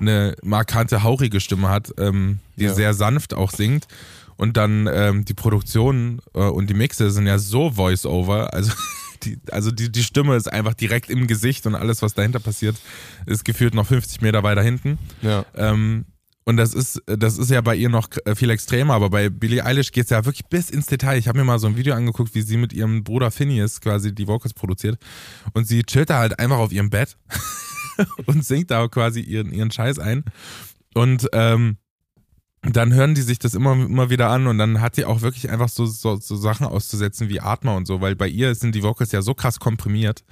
eine 0.00 0.36
markante, 0.42 1.02
hauchige 1.02 1.40
Stimme 1.40 1.68
hat, 1.68 1.92
ähm, 1.98 2.38
die 2.56 2.64
ja. 2.64 2.74
sehr 2.74 2.94
sanft 2.94 3.34
auch 3.34 3.50
singt. 3.50 3.86
Und 4.36 4.56
dann 4.56 4.88
ähm, 4.90 5.24
die 5.26 5.34
Produktion 5.34 6.22
äh, 6.34 6.40
und 6.40 6.70
die 6.70 6.74
Mixe 6.74 7.10
sind 7.10 7.26
ja 7.26 7.38
so 7.38 7.72
Voice-Over. 7.72 8.54
Also 8.54 8.72
die, 9.22 9.38
also 9.50 9.70
die, 9.70 9.92
die 9.92 10.02
Stimme 10.02 10.34
ist 10.36 10.50
einfach 10.50 10.74
direkt 10.74 11.10
im 11.10 11.26
Gesicht 11.26 11.66
und 11.66 11.74
alles, 11.74 12.00
was 12.00 12.14
dahinter 12.14 12.40
passiert, 12.40 12.76
ist 13.26 13.44
gefühlt 13.44 13.74
noch 13.74 13.86
50 13.86 14.22
Meter 14.22 14.42
weiter 14.42 14.62
hinten. 14.62 14.98
Ja. 15.20 15.44
Ähm, 15.54 16.06
und 16.44 16.56
das 16.56 16.74
ist, 16.74 17.02
das 17.06 17.38
ist 17.38 17.50
ja 17.50 17.60
bei 17.60 17.76
ihr 17.76 17.90
noch 17.90 18.08
äh, 18.24 18.34
viel 18.34 18.50
extremer, 18.50 18.94
aber 18.94 19.10
bei 19.10 19.28
Billie 19.28 19.64
Eilish 19.64 19.92
geht 19.92 20.04
es 20.04 20.10
ja 20.10 20.24
wirklich 20.24 20.46
bis 20.46 20.70
ins 20.70 20.86
Detail. 20.86 21.18
Ich 21.18 21.28
habe 21.28 21.38
mir 21.38 21.44
mal 21.44 21.58
so 21.58 21.66
ein 21.66 21.76
Video 21.76 21.94
angeguckt, 21.94 22.34
wie 22.34 22.42
sie 22.42 22.56
mit 22.56 22.72
ihrem 22.72 23.04
Bruder 23.04 23.30
Phineas 23.30 23.80
quasi 23.80 24.14
die 24.14 24.26
Vocals 24.26 24.54
produziert. 24.54 24.98
Und 25.52 25.68
sie 25.68 25.82
chillt 25.82 26.10
da 26.10 26.18
halt 26.18 26.38
einfach 26.38 26.58
auf 26.58 26.72
ihrem 26.72 26.90
Bett 26.90 27.16
und 28.26 28.44
singt 28.44 28.70
da 28.70 28.86
quasi 28.88 29.20
ihren, 29.20 29.52
ihren 29.52 29.70
Scheiß 29.70 29.98
ein. 29.98 30.24
Und 30.94 31.28
ähm, 31.32 31.76
dann 32.62 32.92
hören 32.92 33.14
die 33.14 33.22
sich 33.22 33.38
das 33.38 33.54
immer, 33.54 33.72
immer 33.72 34.10
wieder 34.10 34.28
an 34.28 34.46
und 34.46 34.58
dann 34.58 34.80
hat 34.80 34.94
sie 34.94 35.06
auch 35.06 35.22
wirklich 35.22 35.48
einfach 35.48 35.68
so, 35.68 35.86
so, 35.86 36.16
so 36.16 36.36
Sachen 36.36 36.66
auszusetzen 36.66 37.28
wie 37.28 37.40
Atma 37.40 37.74
und 37.74 37.86
so, 37.86 38.00
weil 38.00 38.16
bei 38.16 38.28
ihr 38.28 38.54
sind 38.54 38.74
die 38.74 38.82
Vocals 38.82 39.12
ja 39.12 39.22
so 39.22 39.34
krass 39.34 39.58
komprimiert. 39.60 40.24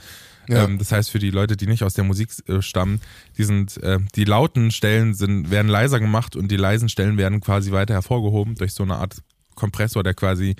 Ja. 0.46 0.64
Ähm, 0.64 0.78
das 0.78 0.92
heißt, 0.92 1.10
für 1.10 1.18
die 1.18 1.30
Leute, 1.30 1.56
die 1.56 1.66
nicht 1.66 1.82
aus 1.82 1.94
der 1.94 2.04
Musik 2.04 2.30
äh, 2.46 2.60
stammen, 2.60 3.00
die 3.38 3.44
sind, 3.44 3.78
äh, 3.82 3.98
die 4.14 4.24
lauten 4.24 4.70
Stellen 4.70 5.14
sind, 5.14 5.50
werden 5.50 5.68
leiser 5.68 6.00
gemacht 6.00 6.36
und 6.36 6.50
die 6.50 6.56
leisen 6.56 6.88
Stellen 6.88 7.16
werden 7.16 7.40
quasi 7.40 7.72
weiter 7.72 7.94
hervorgehoben 7.94 8.54
durch 8.56 8.72
so 8.72 8.82
eine 8.82 8.96
Art 8.96 9.22
Kompressor, 9.54 10.02
der 10.02 10.14
quasi 10.14 10.54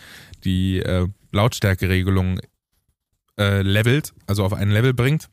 die 0.44 0.80
äh, 0.80 1.06
Lautstärkeregelung 1.32 2.40
äh, 3.38 3.62
levelt, 3.62 4.12
also 4.26 4.44
auf 4.44 4.52
ein 4.52 4.70
Level 4.70 4.94
bringt. 4.94 5.28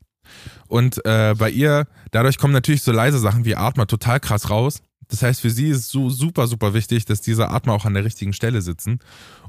Und 0.67 1.03
äh, 1.05 1.36
bei 1.38 1.50
ihr, 1.50 1.88
dadurch 2.12 2.38
kommen 2.38 2.53
natürlich 2.53 2.82
so 2.82 2.91
leise 2.91 3.20
Sachen 3.20 3.46
wie 3.46 3.55
Atma 3.55 3.86
total 3.86 4.20
krass 4.20 4.50
raus. 4.50 4.82
Das 5.08 5.22
heißt, 5.22 5.41
für 5.41 5.50
sie 5.50 5.70
ist 5.70 5.89
so 5.89 6.10
super, 6.10 6.48
super 6.48 6.74
wichtig, 6.74 7.05
dass 7.05 7.22
diese 7.22 7.50
Atmer 7.50 7.74
auch 7.74 7.86
an 7.86 7.94
der 7.94 8.05
richtigen 8.05 8.34
Stelle 8.34 8.62
sitzen. 8.62 9.00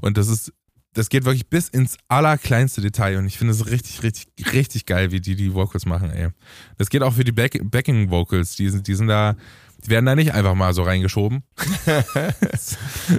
Und 0.01 0.17
das 0.17 0.27
ist 0.27 0.53
das 0.97 1.09
geht 1.09 1.25
wirklich 1.25 1.47
bis 1.47 1.69
ins 1.69 1.95
allerkleinste 2.07 2.81
Detail 2.81 3.17
und 3.17 3.27
ich 3.27 3.37
finde 3.37 3.53
es 3.53 3.67
richtig, 3.67 4.01
richtig, 4.01 4.27
richtig 4.51 4.85
geil, 4.87 5.11
wie 5.11 5.21
die 5.21 5.35
die 5.35 5.53
Vocals 5.53 5.85
machen, 5.85 6.09
ey. 6.09 6.29
Das 6.77 6.89
geht 6.89 7.03
auch 7.03 7.13
für 7.13 7.23
die 7.23 7.31
Back 7.31 7.59
Backing 7.63 8.09
Vocals, 8.09 8.55
die 8.55 8.81
die 8.81 8.95
sind 8.95 9.07
da, 9.07 9.35
die 9.85 9.89
werden 9.89 10.05
da 10.05 10.15
nicht 10.15 10.33
einfach 10.33 10.55
mal 10.55 10.73
so 10.73 10.83
reingeschoben. 10.83 11.43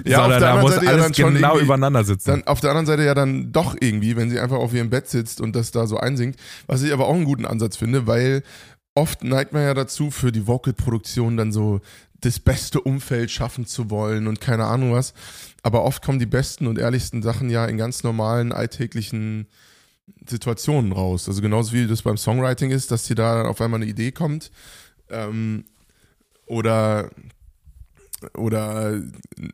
Ja, 0.05 0.19
auf 0.19 0.23
sondern 0.23 0.29
der 0.29 0.39
da 0.39 0.61
muss 0.61 0.73
Seite 0.73 0.85
ja 0.85 0.91
alles 0.91 1.03
dann 1.05 1.13
schon 1.15 1.33
genau 1.35 1.57
übereinander 1.57 2.03
sitzen. 2.03 2.29
Dann 2.29 2.43
auf 2.47 2.59
der 2.59 2.69
anderen 2.69 2.85
Seite 2.85 3.03
ja 3.03 3.15
dann 3.15 3.51
doch 3.51 3.75
irgendwie, 3.79 4.15
wenn 4.15 4.29
sie 4.29 4.39
einfach 4.39 4.57
auf 4.57 4.73
ihrem 4.73 4.89
Bett 4.89 5.07
sitzt 5.07 5.41
und 5.41 5.55
das 5.55 5.71
da 5.71 5.87
so 5.87 5.97
einsingt. 5.97 6.35
Was 6.67 6.83
ich 6.83 6.93
aber 6.93 7.07
auch 7.07 7.15
einen 7.15 7.25
guten 7.25 7.45
Ansatz 7.45 7.77
finde, 7.77 8.05
weil 8.05 8.43
oft 8.93 9.23
neigt 9.23 9.53
man 9.53 9.63
ja 9.63 9.73
dazu, 9.73 10.11
für 10.11 10.31
die 10.31 10.45
Vocalproduktion 10.45 11.37
dann 11.37 11.51
so 11.51 11.81
das 12.21 12.39
beste 12.39 12.81
Umfeld 12.81 13.31
schaffen 13.31 13.65
zu 13.65 13.89
wollen 13.89 14.27
und 14.27 14.41
keine 14.41 14.65
Ahnung 14.65 14.93
was. 14.93 15.13
Aber 15.63 15.83
oft 15.83 16.03
kommen 16.03 16.19
die 16.19 16.25
besten 16.25 16.67
und 16.67 16.77
ehrlichsten 16.77 17.21
Sachen 17.21 17.49
ja 17.49 17.65
in 17.65 17.77
ganz 17.77 18.03
normalen, 18.03 18.51
alltäglichen 18.51 19.47
Situationen 20.27 20.91
raus. 20.91 21.27
Also 21.27 21.41
genauso 21.41 21.73
wie 21.73 21.87
das 21.87 22.01
beim 22.01 22.17
Songwriting 22.17 22.71
ist, 22.71 22.91
dass 22.91 23.03
dir 23.03 23.15
da 23.15 23.43
auf 23.43 23.61
einmal 23.61 23.81
eine 23.81 23.89
Idee 23.89 24.11
kommt. 24.11 24.51
Ähm, 25.09 25.65
oder 26.49 27.09
oder 28.35 29.01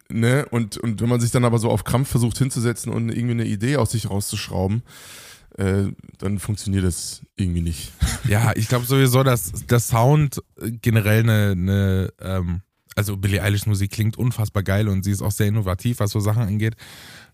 ne 0.09 0.45
und 0.49 0.77
und 0.77 1.01
wenn 1.01 1.09
man 1.09 1.19
sich 1.21 1.31
dann 1.31 1.45
aber 1.45 1.59
so 1.59 1.69
auf 1.69 1.83
Krampf 1.83 2.09
versucht 2.09 2.37
hinzusetzen 2.37 2.91
und 2.91 3.09
irgendwie 3.09 3.31
eine 3.31 3.45
Idee 3.45 3.77
aus 3.77 3.91
sich 3.91 4.09
rauszuschrauben, 4.09 4.81
äh, 5.57 5.83
dann 6.17 6.39
funktioniert 6.39 6.83
das 6.83 7.21
irgendwie 7.35 7.61
nicht. 7.61 7.93
Ja, 8.27 8.53
ich 8.55 8.67
glaube 8.67 8.85
sowieso, 8.85 9.21
dass 9.21 9.51
der 9.67 9.79
Sound 9.79 10.41
generell 10.81 11.21
eine, 11.21 11.51
eine 11.51 12.13
ähm, 12.19 12.61
also 12.95 13.17
Billie 13.17 13.43
Eilish 13.43 13.67
Musik 13.67 13.91
klingt 13.91 14.17
unfassbar 14.17 14.63
geil 14.63 14.87
und 14.87 15.03
sie 15.03 15.11
ist 15.11 15.21
auch 15.21 15.31
sehr 15.31 15.47
innovativ, 15.47 15.99
was 15.99 16.09
so 16.09 16.19
Sachen 16.19 16.41
angeht. 16.41 16.75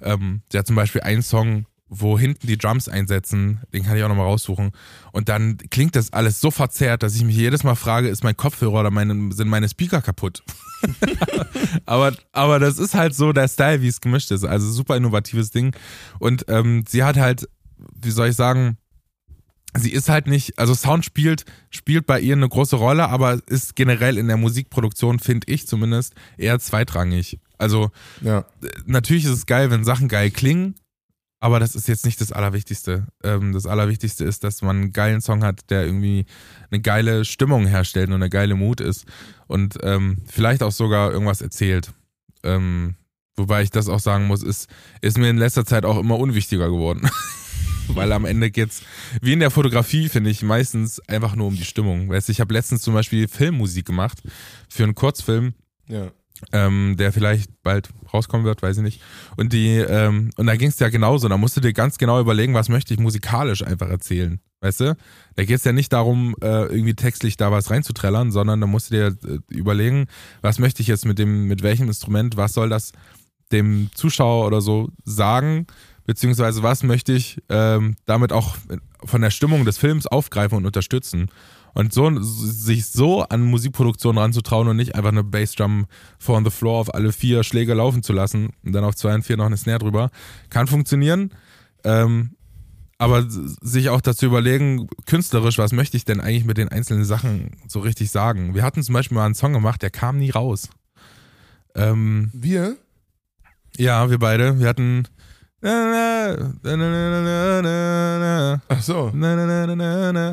Ähm, 0.01 0.41
sie 0.51 0.57
hat 0.57 0.67
zum 0.67 0.75
Beispiel 0.75 1.01
einen 1.01 1.21
Song, 1.21 1.65
wo 1.93 2.17
hinten 2.17 2.47
die 2.47 2.57
Drums 2.57 2.87
einsetzen, 2.87 3.59
den 3.73 3.83
kann 3.83 3.97
ich 3.97 4.03
auch 4.03 4.07
nochmal 4.07 4.25
raussuchen. 4.25 4.71
Und 5.11 5.27
dann 5.27 5.57
klingt 5.69 5.97
das 5.97 6.13
alles 6.13 6.39
so 6.39 6.49
verzerrt, 6.49 7.03
dass 7.03 7.15
ich 7.15 7.23
mich 7.25 7.35
jedes 7.35 7.65
Mal 7.65 7.75
frage, 7.75 8.07
ist 8.07 8.23
mein 8.23 8.37
Kopfhörer 8.37 8.79
oder 8.79 8.91
meine, 8.91 9.33
sind 9.33 9.49
meine 9.49 9.67
Speaker 9.67 10.01
kaputt? 10.01 10.41
aber, 11.85 12.13
aber 12.31 12.59
das 12.59 12.79
ist 12.79 12.95
halt 12.95 13.13
so 13.13 13.33
der 13.33 13.49
Style, 13.49 13.81
wie 13.81 13.89
es 13.89 13.99
gemischt 13.99 14.31
ist. 14.31 14.45
Also 14.45 14.71
super 14.71 14.95
innovatives 14.95 15.51
Ding. 15.51 15.75
Und 16.17 16.45
ähm, 16.47 16.85
sie 16.87 17.03
hat 17.03 17.17
halt, 17.17 17.49
wie 17.93 18.11
soll 18.11 18.29
ich 18.29 18.37
sagen, 18.37 18.77
sie 19.77 19.91
ist 19.91 20.07
halt 20.07 20.27
nicht, 20.27 20.57
also 20.57 20.73
Sound 20.73 21.03
spielt, 21.03 21.43
spielt 21.71 22.05
bei 22.05 22.21
ihr 22.21 22.35
eine 22.37 22.47
große 22.47 22.77
Rolle, 22.77 23.09
aber 23.09 23.39
ist 23.47 23.75
generell 23.75 24.17
in 24.17 24.27
der 24.27 24.37
Musikproduktion, 24.37 25.19
finde 25.19 25.51
ich 25.51 25.67
zumindest, 25.67 26.13
eher 26.37 26.57
zweitrangig. 26.59 27.39
Also 27.57 27.91
Ja. 28.21 28.45
natürlich 28.85 29.25
ist 29.25 29.31
es 29.31 29.45
geil, 29.45 29.71
wenn 29.71 29.83
Sachen 29.83 30.07
geil 30.07 30.31
klingen, 30.31 30.75
aber 31.41 31.59
das 31.59 31.75
ist 31.75 31.87
jetzt 31.87 32.05
nicht 32.05 32.21
das 32.21 32.31
Allerwichtigste. 32.31 33.07
Ähm, 33.23 33.51
das 33.51 33.65
Allerwichtigste 33.65 34.23
ist, 34.23 34.43
dass 34.43 34.61
man 34.61 34.77
einen 34.77 34.93
geilen 34.93 35.21
Song 35.21 35.43
hat, 35.43 35.69
der 35.71 35.85
irgendwie 35.85 36.27
eine 36.69 36.81
geile 36.81 37.25
Stimmung 37.25 37.65
herstellt 37.65 38.09
und 38.09 38.15
eine 38.15 38.29
geile 38.29 38.53
Mut 38.53 38.79
ist 38.79 39.05
und 39.47 39.77
ähm, 39.81 40.19
vielleicht 40.27 40.61
auch 40.61 40.71
sogar 40.71 41.11
irgendwas 41.11 41.41
erzählt. 41.41 41.93
Ähm, 42.43 42.95
wobei 43.35 43.63
ich 43.63 43.71
das 43.71 43.89
auch 43.89 43.99
sagen 43.99 44.27
muss, 44.27 44.43
ist, 44.43 44.69
ist 45.01 45.17
mir 45.17 45.31
in 45.31 45.37
letzter 45.37 45.65
Zeit 45.65 45.83
auch 45.83 45.97
immer 45.97 46.19
unwichtiger 46.19 46.69
geworden. 46.69 47.09
Weil 47.87 48.11
am 48.11 48.25
Ende 48.25 48.51
geht's, 48.51 48.83
wie 49.21 49.33
in 49.33 49.39
der 49.39 49.49
Fotografie, 49.49 50.09
finde 50.09 50.29
ich, 50.29 50.43
meistens 50.43 50.99
einfach 51.09 51.35
nur 51.35 51.47
um 51.47 51.55
die 51.55 51.65
Stimmung. 51.65 52.07
Weißt 52.07 52.27
du, 52.27 52.31
ich 52.31 52.39
habe 52.39 52.53
letztens 52.53 52.83
zum 52.83 52.93
Beispiel 52.93 53.27
Filmmusik 53.27 53.85
gemacht 53.85 54.21
für 54.69 54.83
einen 54.83 54.95
Kurzfilm, 54.95 55.55
Ja. 55.87 56.11
Ähm, 56.51 56.95
der 56.97 57.11
vielleicht 57.11 57.51
bald 57.63 57.89
rauskommen 58.13 58.45
wird, 58.45 58.61
weiß 58.61 58.77
ich 58.77 58.83
nicht. 58.83 59.01
Und 59.37 59.53
die, 59.53 59.77
ähm, 59.77 60.31
und 60.37 60.47
da 60.47 60.55
ging 60.55 60.69
es 60.69 60.79
ja 60.79 60.89
genauso. 60.89 61.27
Da 61.27 61.37
musst 61.37 61.57
du 61.57 61.61
dir 61.61 61.73
ganz 61.73 61.97
genau 61.97 62.19
überlegen, 62.19 62.53
was 62.53 62.69
möchte 62.69 62.93
ich 62.93 62.99
musikalisch 62.99 63.63
einfach 63.63 63.89
erzählen. 63.89 64.39
Weißt 64.61 64.79
du? 64.81 64.95
Da 65.35 65.43
geht 65.43 65.57
es 65.57 65.63
ja 65.63 65.71
nicht 65.71 65.91
darum, 65.91 66.35
äh, 66.41 66.65
irgendwie 66.65 66.93
textlich 66.93 67.35
da 67.35 67.51
was 67.51 67.71
reinzuträllern, 67.71 68.31
sondern 68.31 68.61
da 68.61 68.67
musst 68.67 68.91
du 68.91 68.95
dir 68.95 69.07
äh, 69.27 69.39
überlegen, 69.49 70.07
was 70.41 70.59
möchte 70.59 70.81
ich 70.81 70.87
jetzt 70.87 71.05
mit 71.05 71.17
dem, 71.17 71.47
mit 71.47 71.63
welchem 71.63 71.87
Instrument, 71.87 72.37
was 72.37 72.53
soll 72.53 72.69
das 72.69 72.91
dem 73.51 73.89
Zuschauer 73.95 74.45
oder 74.45 74.61
so 74.61 74.89
sagen, 75.03 75.67
beziehungsweise 76.05 76.63
was 76.63 76.83
möchte 76.83 77.11
ich 77.11 77.41
ähm, 77.49 77.95
damit 78.05 78.31
auch 78.31 78.55
von 79.03 79.21
der 79.21 79.31
Stimmung 79.31 79.65
des 79.65 79.77
Films 79.77 80.07
aufgreifen 80.07 80.57
und 80.57 80.65
unterstützen. 80.65 81.29
Und 81.73 81.93
so 81.93 82.11
sich 82.21 82.87
so 82.87 83.23
an 83.23 83.41
Musikproduktion 83.43 84.17
ranzutrauen 84.17 84.67
und 84.67 84.75
nicht 84.77 84.95
einfach 84.95 85.11
eine 85.11 85.23
Bassdrum 85.23 85.85
vor 86.19 86.37
on 86.37 86.43
the 86.43 86.51
floor 86.51 86.79
auf 86.79 86.93
alle 86.93 87.11
vier 87.13 87.43
Schläge 87.43 87.73
laufen 87.73 88.03
zu 88.03 88.11
lassen 88.13 88.49
und 88.65 88.73
dann 88.73 88.83
auf 88.83 88.95
zwei 88.95 89.13
und 89.15 89.23
vier 89.23 89.37
noch 89.37 89.45
eine 89.45 89.57
Snare 89.57 89.79
drüber, 89.79 90.09
kann 90.49 90.67
funktionieren. 90.67 91.33
Ähm, 91.83 92.31
aber 92.97 93.25
sich 93.27 93.89
auch 93.89 94.01
dazu 94.01 94.27
überlegen, 94.27 94.87
künstlerisch, 95.07 95.57
was 95.57 95.71
möchte 95.71 95.97
ich 95.97 96.05
denn 96.05 96.19
eigentlich 96.21 96.45
mit 96.45 96.57
den 96.57 96.69
einzelnen 96.69 97.03
Sachen 97.05 97.57
so 97.67 97.79
richtig 97.79 98.11
sagen? 98.11 98.53
Wir 98.53 98.61
hatten 98.63 98.83
zum 98.83 98.93
Beispiel 98.93 99.15
mal 99.15 99.25
einen 99.25 99.33
Song 99.33 99.53
gemacht, 99.53 99.81
der 99.81 99.89
kam 99.89 100.17
nie 100.17 100.29
raus. 100.29 100.69
Ähm, 101.73 102.29
Wir? 102.33 102.75
ja, 103.77 104.09
wir 104.09 104.19
beide. 104.19 104.59
Wir 104.59 104.67
hatten. 104.67 105.07
Ach 108.67 108.81
so. 108.81 109.07
Ich 109.09 109.13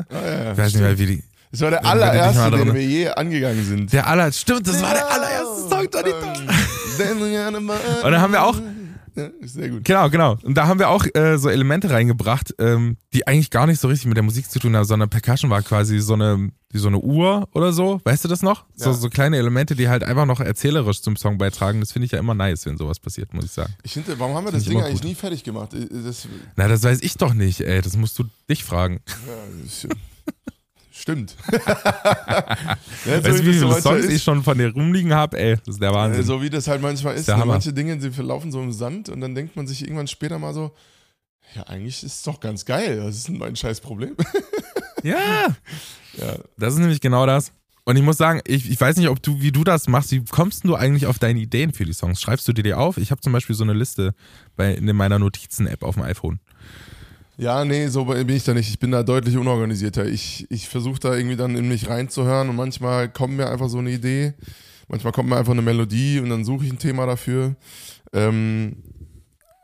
Ah, 0.09 0.43
ja, 0.45 0.57
weiß 0.57 0.73
nicht 0.73 0.81
mehr, 0.81 0.97
wie 0.99 1.05
die. 1.05 1.23
Das 1.51 1.61
war 1.61 1.71
der 1.71 1.85
allererste, 1.85 2.51
den 2.51 2.73
wir 2.73 2.83
je 2.83 3.09
angegangen 3.09 3.63
sind. 3.65 3.91
Der 3.93 4.07
aller. 4.07 4.31
Stimmt, 4.31 4.67
das 4.67 4.81
war 4.81 4.93
der 4.93 5.09
allererste 5.11 5.69
Song, 5.69 5.87
Johnny 5.93 6.13
Und 7.57 7.69
Und 8.03 8.11
da 8.11 8.21
haben 8.21 8.33
wir 8.33 8.43
auch- 8.43 8.59
Ja, 9.15 9.25
ist 9.41 9.55
sehr 9.55 9.69
gut. 9.69 9.83
Genau, 9.83 10.09
genau. 10.09 10.37
Und 10.43 10.55
da 10.55 10.67
haben 10.67 10.79
wir 10.79 10.89
auch 10.89 11.05
äh, 11.13 11.37
so 11.37 11.49
Elemente 11.49 11.89
reingebracht, 11.89 12.53
ähm, 12.59 12.97
die 13.13 13.25
eigentlich 13.27 13.49
gar 13.49 13.65
nicht 13.67 13.81
so 13.81 13.87
richtig 13.87 14.05
mit 14.07 14.15
der 14.17 14.23
Musik 14.23 14.49
zu 14.49 14.59
tun 14.59 14.75
haben, 14.75 14.85
sondern 14.85 15.09
Percussion 15.09 15.49
war 15.49 15.61
quasi 15.61 15.99
so 15.99 16.13
eine, 16.13 16.51
so 16.71 16.87
eine 16.87 16.99
Uhr 16.99 17.47
oder 17.53 17.73
so. 17.73 17.99
Weißt 18.03 18.23
du 18.23 18.27
das 18.29 18.43
noch? 18.43 18.65
So, 18.75 18.91
Ja. 18.91 18.93
so 18.95 19.09
kleine 19.09 19.37
Elemente, 19.37 19.75
die 19.75 19.89
halt 19.89 20.03
einfach 20.03 20.25
noch 20.25 20.39
erzählerisch 20.39 21.01
zum 21.01 21.15
Song 21.17 21.37
beitragen. 21.37 21.79
Das 21.79 21.91
finde 21.91 22.05
ich 22.05 22.11
ja 22.11 22.19
immer 22.19 22.35
nice, 22.35 22.65
wenn 22.65 22.77
sowas 22.77 22.99
passiert, 22.99 23.33
muss 23.33 23.45
ich 23.45 23.51
sagen. 23.51 23.73
Ich 23.83 23.93
finde, 23.93 24.17
warum 24.19 24.35
haben 24.35 24.45
wir 24.45 24.51
das 24.51 24.61
ich 24.63 24.69
Ding 24.69 24.81
eigentlich 24.81 25.03
nie 25.03 25.15
fertig 25.15 25.43
gemacht? 25.43 25.73
Äh, 25.73 25.87
Das, 25.89 26.27
Na, 26.55 26.67
das 26.67 26.83
weiß 26.83 26.99
ich 27.01 27.15
doch 27.15 27.33
nicht, 27.33 27.61
ey. 27.61 27.81
Das 27.81 27.97
musst 27.97 28.17
du 28.19 28.25
dich 28.49 28.63
fragen. 28.63 29.01
ja, 29.07 29.33
das 29.65 29.87
stimmt. 30.99 31.35
ja, 31.51 32.77
so 33.05 33.11
weißt 33.11 33.25
du, 33.25 33.45
wie 33.45 33.51
das 33.51 33.55
viele 33.59 33.81
Songs 33.81 34.05
ist. 34.05 34.11
ich 34.11 34.23
schon 34.23 34.43
von 34.43 34.57
dir 34.57 34.73
rumliegen 34.73 35.13
habe? 35.13 35.39
Ey, 35.39 35.55
das 35.57 35.75
ist 35.75 35.81
der 35.81 35.93
Wahnsinn. 35.93 36.23
So 36.23 36.41
wie 36.41 36.49
das 36.49 36.67
halt 36.67 36.81
manchmal 36.81 37.15
ist. 37.15 37.27
der 37.27 37.37
Ne? 37.37 37.45
Manche 37.45 37.73
Dinge, 37.73 37.99
sie 37.99 38.11
verlaufen 38.11 38.51
so 38.51 38.61
im 38.61 38.71
Sand 38.71 39.09
und 39.09 39.21
dann 39.21 39.35
denkt 39.35 39.55
man 39.55 39.67
sich 39.67 39.81
irgendwann 39.81 40.07
später 40.07 40.39
mal 40.39 40.53
so, 40.53 40.71
ja, 41.55 41.63
eigentlich 41.63 42.03
ist 42.03 42.13
es 42.13 42.23
doch 42.23 42.39
ganz 42.39 42.65
geil. 42.65 42.97
Das 42.97 43.15
ist 43.15 43.29
mein 43.29 43.55
scheiß 43.55 43.81
Problem. 43.81 44.15
ja. 45.03 45.47
ja. 46.17 46.37
Das 46.57 46.73
ist 46.73 46.79
nämlich 46.79 47.01
genau 47.01 47.25
das. 47.25 47.51
Und 47.85 47.95
ich 47.95 48.03
muss 48.03 48.17
sagen, 48.17 48.41
ich, 48.45 48.69
ich 48.69 48.79
weiß 48.79 48.97
nicht, 48.97 49.09
ob 49.09 49.23
du, 49.23 49.41
wie 49.41 49.51
du 49.51 49.63
das 49.63 49.87
machst. 49.87 50.11
Wie 50.11 50.23
kommst 50.23 50.63
du 50.63 50.75
eigentlich 50.75 51.07
auf 51.07 51.17
deine 51.17 51.39
Ideen 51.39 51.73
für 51.73 51.85
die 51.85 51.93
Songs? 51.93 52.21
Schreibst 52.21 52.47
du 52.47 52.53
dir 52.53 52.61
die 52.61 52.75
auf? 52.75 52.97
Ich 52.97 53.09
habe 53.09 53.21
zum 53.21 53.33
Beispiel 53.33 53.55
so 53.55 53.63
eine 53.63 53.73
Liste 53.73 54.13
bei, 54.55 54.75
in 54.75 54.95
meiner 54.95 55.17
Notizen-App 55.17 55.81
auf 55.81 55.95
dem 55.95 56.03
iPhone. 56.03 56.39
Ja, 57.39 57.63
nee, 57.63 57.87
so 57.87 58.03
bin 58.03 58.27
ich 58.27 58.43
da 58.43 58.53
nicht. 58.53 58.69
Ich 58.69 58.79
bin 58.79 58.91
da 58.91 59.01
deutlich 59.01 59.37
unorganisierter. 59.37 60.05
Ich, 60.05 60.45
ich 60.49 60.67
versuche 60.67 60.99
da 60.99 61.15
irgendwie 61.15 61.37
dann 61.37 61.55
in 61.55 61.69
mich 61.69 61.87
reinzuhören 61.87 62.49
und 62.49 62.57
manchmal 62.57 63.07
kommt 63.07 63.37
mir 63.37 63.49
einfach 63.49 63.69
so 63.69 63.77
eine 63.77 63.91
Idee. 63.91 64.33
Manchmal 64.89 65.13
kommt 65.13 65.29
mir 65.29 65.37
einfach 65.37 65.53
eine 65.53 65.61
Melodie 65.61 66.19
und 66.19 66.29
dann 66.29 66.43
suche 66.43 66.65
ich 66.65 66.71
ein 66.73 66.79
Thema 66.79 67.05
dafür. 67.05 67.55
Ähm, 68.11 68.83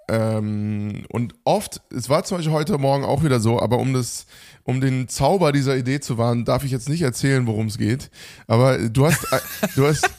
ähm, 0.08 1.03
und 1.10 1.34
oft, 1.44 1.82
es 1.94 2.08
war 2.08 2.24
zum 2.24 2.38
Beispiel 2.38 2.53
heute 2.53 2.77
Morgen 2.77 3.03
auch 3.03 3.25
wieder 3.25 3.41
so, 3.41 3.60
aber 3.60 3.77
um 3.79 3.94
das, 3.94 4.25
um 4.63 4.79
den 4.79 5.10
Zauber 5.10 5.51
dieser 5.51 5.75
Idee 5.75 6.00
zu 6.00 6.17
wahren, 6.17 6.46
darf 6.46 6.63
ich 6.63 6.72
jetzt 6.72 6.88
nicht 6.88 7.01
erzählen, 7.01 7.46
worum 7.46 7.67
es 7.67 7.77
geht. 7.77 8.10
Aber 8.48 8.77
du 8.77 9.05
hast, 9.05 9.27
du 9.75 9.86
hast, 9.86 10.10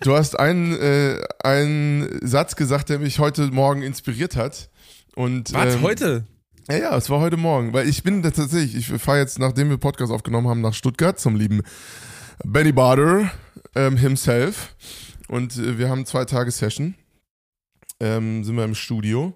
du 0.00 0.16
hast 0.16 0.36
einen, 0.40 0.72
äh, 0.72 1.22
einen 1.44 2.18
Satz 2.26 2.56
gesagt, 2.56 2.88
der 2.88 2.98
mich 2.98 3.20
heute 3.20 3.46
Morgen 3.52 3.82
inspiriert 3.82 4.34
hat. 4.34 4.70
Und, 5.14 5.52
ähm, 5.54 5.82
heute? 5.82 6.24
Ja, 6.68 6.76
ja, 6.76 6.96
es 6.96 7.08
war 7.10 7.20
heute 7.20 7.36
Morgen, 7.36 7.72
weil 7.72 7.88
ich 7.88 8.02
bin 8.02 8.22
tatsächlich, 8.22 8.76
ich 8.90 9.00
fahre 9.00 9.18
jetzt, 9.18 9.38
nachdem 9.38 9.70
wir 9.70 9.78
Podcast 9.78 10.12
aufgenommen 10.12 10.48
haben, 10.48 10.60
nach 10.60 10.74
Stuttgart 10.74 11.18
zum 11.18 11.36
lieben 11.36 11.62
Benny 12.44 12.72
Bader 12.72 13.30
ähm, 13.74 13.96
himself. 13.96 14.74
Und 15.28 15.56
äh, 15.56 15.78
wir 15.78 15.88
haben 15.88 16.06
zwei 16.06 16.24
Tage 16.24 16.50
Session, 16.50 16.94
ähm, 18.00 18.42
sind 18.42 18.56
wir 18.56 18.64
im 18.64 18.74
Studio. 18.74 19.34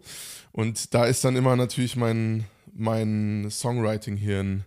Und 0.52 0.92
da 0.92 1.04
ist 1.04 1.24
dann 1.24 1.36
immer 1.36 1.54
natürlich 1.54 1.96
mein, 1.96 2.46
mein 2.72 3.46
Songwriting-Hirn. 3.48 4.64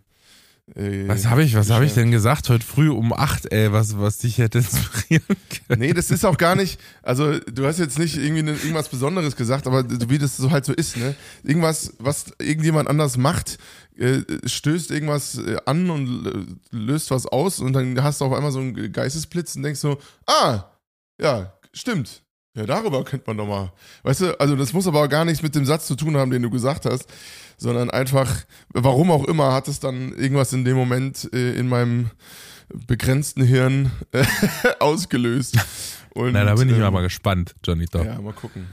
Äh, 0.75 1.07
Was 1.09 1.25
habe 1.25 1.43
ich, 1.43 1.55
was 1.55 1.69
habe 1.71 1.85
ich 1.85 1.93
denn 1.93 2.09
gesagt 2.09 2.49
heute 2.49 2.65
früh 2.65 2.89
um 2.89 3.11
8, 3.11 3.51
ey, 3.51 3.73
was, 3.73 3.97
was 3.99 4.19
dich 4.19 4.37
hätte 4.37 4.59
inspirieren 4.59 5.25
können? 5.67 5.81
Nee, 5.81 5.93
das 5.93 6.09
ist 6.09 6.23
auch 6.23 6.37
gar 6.37 6.55
nicht, 6.55 6.79
also 7.01 7.37
du 7.39 7.65
hast 7.65 7.79
jetzt 7.79 7.99
nicht 7.99 8.15
irgendwie 8.15 8.43
ne, 8.43 8.51
irgendwas 8.51 8.87
Besonderes 8.87 9.35
gesagt, 9.35 9.67
aber 9.67 9.83
wie 10.09 10.17
das 10.17 10.37
so 10.37 10.51
halt 10.51 10.63
so 10.63 10.71
ist, 10.71 10.95
ne? 10.95 11.15
Irgendwas, 11.43 11.93
was 11.99 12.27
irgendjemand 12.39 12.87
anders 12.87 13.17
macht, 13.17 13.57
äh, 13.97 14.21
stößt 14.45 14.91
irgendwas 14.91 15.37
äh, 15.37 15.57
an 15.65 15.89
und 15.89 16.57
löst 16.71 17.11
was 17.11 17.25
aus 17.25 17.59
und 17.59 17.73
dann 17.73 18.01
hast 18.01 18.21
du 18.21 18.25
auf 18.25 18.33
einmal 18.33 18.53
so 18.53 18.59
einen 18.59 18.91
Geistesblitz 18.93 19.57
und 19.57 19.63
denkst 19.63 19.81
so, 19.81 19.99
ah, 20.27 20.63
ja, 21.19 21.53
stimmt. 21.73 22.23
Ja, 22.55 22.65
darüber 22.67 23.03
könnte 23.03 23.23
man 23.27 23.37
doch 23.37 23.47
mal. 23.47 23.71
Weißt 24.03 24.21
du, 24.21 24.39
also 24.39 24.55
das 24.55 24.73
muss 24.73 24.85
aber 24.87 25.03
auch 25.03 25.09
gar 25.09 25.25
nichts 25.25 25.41
mit 25.41 25.55
dem 25.55 25.65
Satz 25.65 25.87
zu 25.87 25.95
tun 25.95 26.15
haben, 26.17 26.29
den 26.29 26.43
du 26.43 26.49
gesagt 26.51 26.85
hast, 26.85 27.07
sondern 27.57 27.89
einfach, 27.89 28.31
warum 28.69 29.09
auch 29.09 29.25
immer, 29.25 29.53
hat 29.53 29.67
es 29.67 29.79
dann 29.79 30.13
irgendwas 30.13 30.53
in 30.53 30.63
dem 30.63 30.75
Moment 30.77 31.29
äh, 31.33 31.55
in 31.55 31.67
meinem 31.67 32.11
begrenzten 32.87 33.43
Hirn 33.43 33.91
äh, 34.11 34.23
ausgelöst. 34.79 35.57
Und, 36.13 36.33
Na, 36.33 36.43
da 36.43 36.53
bin 36.53 36.69
ich 36.69 36.75
ähm, 36.77 36.93
mal 36.93 37.01
gespannt, 37.01 37.55
Johnny 37.63 37.87
Top. 37.87 38.05
Ja, 38.05 38.21
mal 38.21 38.33
gucken. 38.33 38.67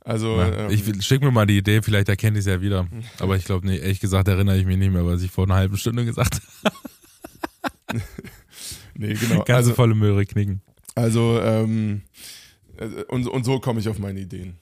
Also, 0.00 0.36
Ja, 0.36 0.66
ähm, 0.66 0.70
ich 0.70 0.84
schick 1.06 1.22
mir 1.22 1.30
mal 1.30 1.46
die 1.46 1.56
Idee, 1.56 1.80
vielleicht 1.80 2.10
erkenne 2.10 2.38
ich 2.38 2.44
es 2.44 2.46
ja 2.46 2.60
wieder. 2.60 2.86
Aber 3.20 3.36
ich 3.36 3.44
glaube, 3.46 3.66
nee, 3.66 3.78
ehrlich 3.78 4.00
gesagt 4.00 4.28
erinnere 4.28 4.58
ich 4.58 4.66
mich 4.66 4.76
nicht 4.76 4.92
mehr, 4.92 5.06
was 5.06 5.22
ich 5.22 5.30
vor 5.30 5.44
einer 5.44 5.54
halben 5.54 5.78
Stunde 5.78 6.04
gesagt 6.04 6.42
habe. 6.64 8.02
nee, 8.94 9.14
genau. 9.14 9.36
Ganze 9.38 9.54
Also, 9.54 9.74
volle 9.74 9.94
Möhre 9.94 10.26
knicken. 10.26 10.60
also 10.94 11.40
ähm, 11.42 12.02
äh, 12.02 12.43
und, 13.08 13.26
und 13.26 13.44
so 13.44 13.60
komme 13.60 13.80
ich 13.80 13.88
auf 13.88 13.98
meine 13.98 14.20
Ideen. 14.20 14.58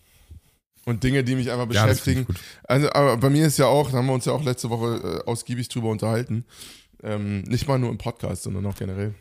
Und 0.84 1.04
Dinge, 1.04 1.22
die 1.22 1.36
mich 1.36 1.50
einfach 1.50 1.70
Ja, 1.72 1.86
beschäftigen. 1.86 2.24
gut. 2.24 2.36
Also, 2.64 2.90
aber 2.92 3.16
bei 3.16 3.30
mir 3.30 3.46
ist 3.46 3.58
ja 3.58 3.66
auch, 3.66 3.90
da 3.90 3.98
haben 3.98 4.06
wir 4.06 4.14
uns 4.14 4.24
ja 4.24 4.32
auch 4.32 4.42
letzte 4.42 4.68
Woche 4.70 5.22
äh, 5.24 5.30
ausgiebig 5.30 5.68
drüber 5.68 5.88
unterhalten. 5.90 6.44
Ähm, 7.02 7.42
nicht 7.42 7.68
mal 7.68 7.78
nur 7.78 7.90
im 7.90 7.98
Podcast, 7.98 8.42
sondern 8.42 8.66
auch 8.66 8.74
generell. 8.76 9.14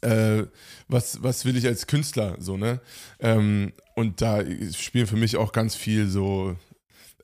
Äh, 0.00 0.46
was, 0.88 1.22
was 1.22 1.44
will 1.44 1.56
ich 1.56 1.66
als 1.66 1.86
Künstler 1.86 2.36
so, 2.40 2.56
ne? 2.56 2.80
Ähm, 3.20 3.72
und 3.94 4.20
da 4.20 4.42
spielen 4.72 5.06
für 5.06 5.16
mich 5.16 5.36
auch 5.36 5.52
ganz 5.52 5.76
viel 5.76 6.08
so 6.08 6.56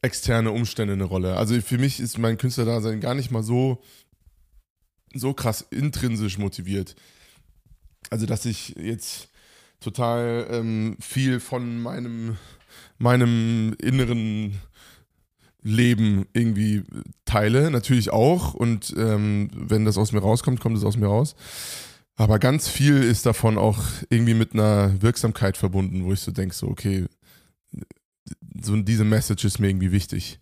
externe 0.03 0.53
Umstände 0.53 0.93
eine 0.93 1.05
Rolle. 1.05 1.37
Also 1.37 1.61
für 1.61 1.79
mich 1.79 1.99
ist 1.99 2.19
mein 2.19 2.39
Künstlerdasein 2.39 3.01
gar 3.01 3.17
nicht 3.17 3.33
mal 3.33 3.43
so, 3.43 3.83
so 5.13 5.35
krass 5.35 5.67
intrinsisch 5.71 6.39
motiviert. 6.39 6.95
Also, 8.11 8.27
dass 8.27 8.45
ich 8.45 8.77
jetzt 8.81 9.29
total 9.81 10.47
ähm, 10.51 10.97
viel 11.01 11.41
von 11.41 11.81
meinem, 11.81 12.37
meinem 12.99 13.75
inneren 13.81 14.61
Leben 15.63 16.27
irgendwie 16.33 16.85
teile, 17.25 17.71
natürlich 17.71 18.11
auch. 18.11 18.55
Und 18.55 18.95
ähm, 18.97 19.51
wenn 19.53 19.85
das 19.85 19.99
aus 19.99 20.13
mir 20.13 20.21
rauskommt, 20.21 20.61
kommt 20.61 20.77
es 20.77 20.85
aus 20.85 20.97
mir 20.97 21.07
raus. 21.07 21.35
Aber 22.17 22.39
ganz 22.39 22.69
viel 22.69 23.03
ist 23.03 23.27
davon 23.27 23.59
auch 23.59 23.81
irgendwie 24.11 24.35
mit 24.35 24.53
einer 24.53 25.01
Wirksamkeit 25.03 25.57
verbunden, 25.57 26.05
wo 26.05 26.13
ich 26.13 26.21
so 26.21 26.33
denke, 26.33 26.55
so, 26.55 26.67
okay, 26.67 27.07
so 28.61 28.77
diese 28.77 29.05
Message 29.05 29.45
ist 29.45 29.61
mir 29.61 29.69
irgendwie 29.69 29.93
wichtig. 29.93 30.41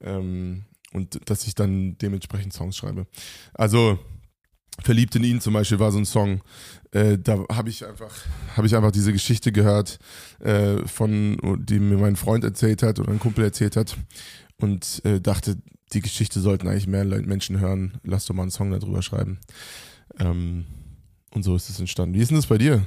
Ähm, 0.00 0.64
und 0.92 1.28
dass 1.28 1.46
ich 1.46 1.54
dann 1.54 1.98
dementsprechend 1.98 2.52
Songs 2.52 2.76
schreibe. 2.76 3.06
Also, 3.52 3.98
Verliebt 4.82 5.16
in 5.16 5.24
ihn 5.24 5.40
zum 5.40 5.54
Beispiel 5.54 5.78
war 5.78 5.90
so 5.90 5.98
ein 5.98 6.04
Song, 6.04 6.40
äh, 6.92 7.18
da 7.18 7.44
habe 7.52 7.68
ich 7.68 7.84
einfach, 7.84 8.14
habe 8.56 8.66
ich 8.66 8.76
einfach 8.76 8.92
diese 8.92 9.12
Geschichte 9.12 9.52
gehört, 9.52 9.98
äh, 10.40 10.86
von, 10.86 11.36
die 11.64 11.78
mir 11.78 11.98
mein 11.98 12.16
Freund 12.16 12.44
erzählt 12.44 12.82
hat 12.82 12.98
oder 13.00 13.10
ein 13.10 13.18
Kumpel 13.18 13.44
erzählt 13.44 13.76
hat 13.76 13.96
und 14.60 15.04
äh, 15.04 15.20
dachte, 15.20 15.56
die 15.92 16.00
Geschichte 16.00 16.40
sollten 16.40 16.68
eigentlich 16.68 16.86
mehr 16.86 17.04
Menschen 17.04 17.60
hören. 17.60 17.98
Lass 18.04 18.26
doch 18.26 18.34
mal 18.34 18.42
einen 18.42 18.50
Song 18.50 18.70
darüber 18.70 19.02
schreiben. 19.02 19.38
Ähm, 20.18 20.66
und 21.30 21.42
so 21.42 21.56
ist 21.56 21.68
es 21.68 21.80
entstanden. 21.80 22.14
Wie 22.14 22.20
ist 22.20 22.30
denn 22.30 22.36
das 22.36 22.46
bei 22.46 22.58
dir? 22.58 22.86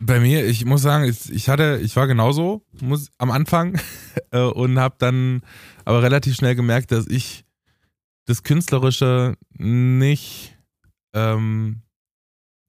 Bei 0.00 0.20
mir, 0.20 0.46
ich 0.46 0.64
muss 0.64 0.82
sagen, 0.82 1.04
ich 1.04 1.30
ich 1.32 1.48
hatte, 1.48 1.80
ich 1.82 1.96
war 1.96 2.06
genauso 2.06 2.62
muss, 2.80 3.10
am 3.18 3.30
Anfang 3.30 3.80
äh, 4.30 4.40
und 4.40 4.78
habe 4.78 4.94
dann 4.98 5.42
aber 5.84 6.02
relativ 6.02 6.36
schnell 6.36 6.54
gemerkt, 6.54 6.92
dass 6.92 7.06
ich 7.08 7.44
das 8.28 8.42
Künstlerische 8.42 9.36
nicht 9.56 10.56
ähm, 11.14 11.82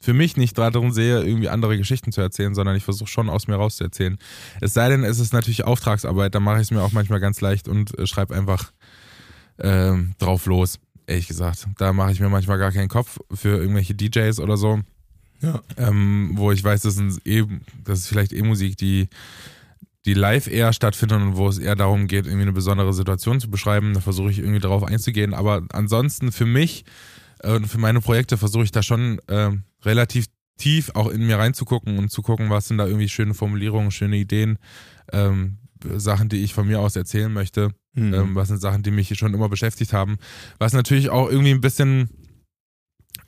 für 0.01 0.13
mich 0.13 0.37
nicht 0.37 0.57
darum 0.57 0.91
sehe, 0.91 1.21
irgendwie 1.23 1.49
andere 1.49 1.77
Geschichten 1.77 2.13
zu 2.13 2.21
erzählen, 2.21 2.55
sondern 2.55 2.75
ich 2.77 2.85
versuche 2.85 3.09
schon 3.09 3.29
aus 3.29 3.47
mir 3.47 3.55
rauszuerzählen. 3.55 4.17
Es 4.61 4.73
sei 4.73 4.87
denn, 4.87 5.03
es 5.03 5.19
ist 5.19 5.33
natürlich 5.33 5.65
Auftragsarbeit, 5.65 6.33
da 6.33 6.39
mache 6.39 6.57
ich 6.57 6.63
es 6.63 6.71
mir 6.71 6.81
auch 6.81 6.93
manchmal 6.93 7.19
ganz 7.19 7.41
leicht 7.41 7.67
und 7.67 7.97
äh, 7.99 8.07
schreibe 8.07 8.33
einfach 8.33 8.71
ähm, 9.59 10.13
drauf 10.17 10.45
los, 10.45 10.79
ehrlich 11.05 11.27
gesagt. 11.27 11.67
Da 11.77 11.91
mache 11.91 12.13
ich 12.13 12.21
mir 12.21 12.29
manchmal 12.29 12.57
gar 12.57 12.71
keinen 12.71 12.87
Kopf 12.87 13.19
für 13.33 13.57
irgendwelche 13.57 13.93
DJs 13.93 14.39
oder 14.39 14.55
so 14.55 14.79
Ja. 15.41 15.61
ähm, 15.75 16.31
wo 16.35 16.53
ich 16.53 16.63
weiß, 16.63 16.81
das, 16.83 16.95
sind 16.95 17.19
eh, 17.27 17.43
das 17.83 17.99
ist 17.99 18.07
vielleicht 18.07 18.31
eh 18.31 18.41
Musik, 18.41 18.77
die, 18.77 19.09
die 20.05 20.13
live 20.13 20.47
eher 20.47 20.73
stattfindet 20.73 21.21
und 21.21 21.37
wo 21.37 21.47
es 21.49 21.57
eher 21.57 21.75
darum 21.75 22.07
geht, 22.07 22.25
irgendwie 22.25 22.43
eine 22.43 22.53
besondere 22.53 22.93
Situation 22.93 23.39
zu 23.39 23.49
beschreiben. 23.49 23.93
Da 23.93 23.99
versuche 23.99 24.31
ich 24.31 24.39
irgendwie 24.39 24.59
darauf 24.59 24.83
einzugehen. 24.83 25.33
Aber 25.33 25.63
ansonsten 25.73 26.31
für 26.31 26.45
mich 26.45 26.85
äh, 27.39 27.55
und 27.55 27.67
für 27.67 27.79
meine 27.79 28.01
Projekte 28.01 28.37
versuche 28.37 28.63
ich 28.63 28.71
da 28.71 28.81
schon 28.81 29.19
äh, 29.27 29.51
relativ 29.83 30.25
tief 30.57 30.91
auch 30.93 31.09
in 31.09 31.25
mir 31.25 31.37
reinzugucken 31.37 31.97
und 31.97 32.11
zu 32.11 32.21
gucken, 32.21 32.49
was 32.49 32.67
sind 32.67 32.77
da 32.77 32.85
irgendwie 32.85 33.09
schöne 33.09 33.33
Formulierungen, 33.33 33.91
schöne 33.91 34.17
Ideen, 34.17 34.57
ähm, 35.11 35.57
Sachen, 35.95 36.27
die 36.27 36.43
ich 36.43 36.53
von 36.53 36.67
mir 36.67 36.79
aus 36.79 36.95
erzählen 36.95 37.31
möchte. 37.31 37.71
Mhm. 37.93 38.13
Ähm, 38.13 38.35
was 38.35 38.49
sind 38.49 38.61
Sachen, 38.61 38.83
die 38.83 38.91
mich 38.91 39.17
schon 39.17 39.33
immer 39.33 39.49
beschäftigt 39.49 39.93
haben. 39.93 40.17
Was 40.59 40.73
natürlich 40.73 41.09
auch 41.09 41.29
irgendwie 41.29 41.51
ein 41.51 41.61
bisschen, 41.61 42.09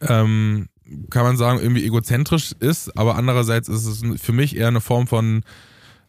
ähm, 0.02 0.68
kann 1.10 1.24
man 1.24 1.38
sagen, 1.38 1.60
irgendwie 1.60 1.86
egozentrisch 1.86 2.54
ist, 2.60 2.98
aber 2.98 3.16
andererseits 3.16 3.70
ist 3.70 3.86
es 3.86 4.04
für 4.22 4.34
mich 4.34 4.56
eher 4.56 4.68
eine 4.68 4.82
Form 4.82 5.08
von 5.08 5.44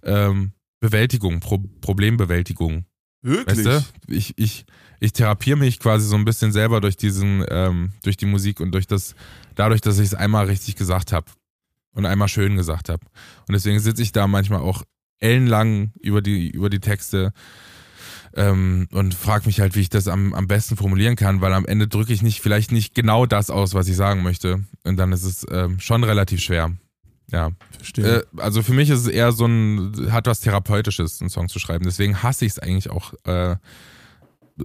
ähm, 0.04 0.52
Bewältigung, 0.80 1.40
Pro 1.40 1.58
Problembewältigung. 1.80 2.86
Wirklich? 3.22 3.64
Weißt 3.64 3.84
du? 4.08 4.12
Ich, 4.12 4.36
ich, 4.36 4.64
ich 4.98 5.12
therapiere 5.12 5.56
mich 5.56 5.78
quasi 5.78 6.06
so 6.06 6.16
ein 6.16 6.24
bisschen 6.24 6.52
selber 6.52 6.80
durch 6.80 6.96
diesen, 6.96 7.44
ähm, 7.48 7.92
durch 8.02 8.16
die 8.16 8.26
Musik 8.26 8.60
und 8.60 8.72
durch 8.72 8.86
das, 8.86 9.14
dadurch, 9.54 9.80
dass 9.80 9.98
ich 9.98 10.06
es 10.06 10.14
einmal 10.14 10.46
richtig 10.46 10.76
gesagt 10.76 11.12
habe 11.12 11.26
und 11.92 12.04
einmal 12.04 12.28
schön 12.28 12.56
gesagt 12.56 12.88
habe. 12.88 13.04
Und 13.46 13.52
deswegen 13.52 13.78
sitze 13.78 14.02
ich 14.02 14.12
da 14.12 14.26
manchmal 14.26 14.60
auch 14.60 14.82
ellenlang 15.20 15.92
über 16.00 16.20
die, 16.20 16.50
über 16.50 16.68
die 16.68 16.80
Texte 16.80 17.32
ähm, 18.34 18.88
und 18.92 19.14
frage 19.14 19.46
mich 19.46 19.60
halt, 19.60 19.76
wie 19.76 19.80
ich 19.80 19.88
das 19.88 20.08
am, 20.08 20.34
am 20.34 20.48
besten 20.48 20.76
formulieren 20.76 21.16
kann, 21.16 21.40
weil 21.40 21.52
am 21.52 21.66
Ende 21.66 21.86
drücke 21.86 22.12
ich 22.12 22.22
nicht, 22.22 22.40
vielleicht 22.40 22.72
nicht 22.72 22.94
genau 22.94 23.26
das 23.26 23.50
aus, 23.50 23.74
was 23.74 23.88
ich 23.88 23.96
sagen 23.96 24.22
möchte. 24.22 24.64
Und 24.84 24.96
dann 24.96 25.12
ist 25.12 25.24
es 25.24 25.46
ähm, 25.50 25.78
schon 25.80 26.02
relativ 26.02 26.40
schwer. 26.40 26.72
Ja. 27.30 27.50
Verstehe. 27.76 28.18
Äh, 28.18 28.22
also 28.36 28.62
für 28.62 28.72
mich 28.72 28.90
ist 28.90 29.00
es 29.00 29.08
eher 29.08 29.32
so 29.32 29.46
ein, 29.46 30.10
hat 30.10 30.26
was 30.26 30.40
Therapeutisches, 30.40 31.20
einen 31.20 31.30
Song 31.30 31.48
zu 31.48 31.58
schreiben. 31.58 31.84
Deswegen 31.84 32.22
hasse 32.22 32.44
ich 32.44 32.52
es 32.52 32.58
eigentlich 32.58 32.90
auch 32.90 33.14
äh, 33.24 33.56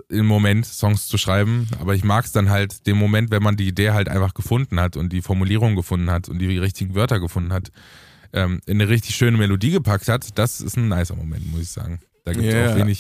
im 0.10 0.26
Moment, 0.26 0.66
Songs 0.66 1.08
zu 1.08 1.18
schreiben. 1.18 1.68
Aber 1.80 1.96
ich 1.96 2.04
mag 2.04 2.26
es 2.26 2.32
dann 2.32 2.50
halt, 2.50 2.86
den 2.88 2.98
Moment, 2.98 3.32
wenn 3.32 3.44
man 3.44 3.56
die 3.56 3.68
Idee 3.68 3.92
halt 3.92 4.10
einfach 4.10 4.34
gefunden 4.34 4.80
hat 4.80 4.98
und 4.98 5.14
die 5.14 5.22
Formulierung 5.22 5.76
gefunden 5.76 6.12
hat 6.12 6.30
und 6.30 6.40
die 6.40 6.58
richtigen 6.58 6.96
Wörter 6.96 7.20
gefunden 7.20 7.54
hat, 7.54 7.72
ähm, 8.34 8.62
in 8.66 8.82
eine 8.82 8.90
richtig 8.90 9.16
schöne 9.16 9.38
Melodie 9.38 9.72
gepackt 9.72 10.08
hat. 10.08 10.38
Das 10.38 10.62
ist 10.62 10.78
ein 10.78 10.90
nicer 10.90 11.16
Moment, 11.16 11.50
muss 11.52 11.62
ich 11.62 11.70
sagen. 11.72 12.00
Da 12.26 12.34
gibt 12.34 12.46
es 12.46 12.54
yeah, 12.54 12.72
auch 12.72 12.76
wenig, 12.76 13.00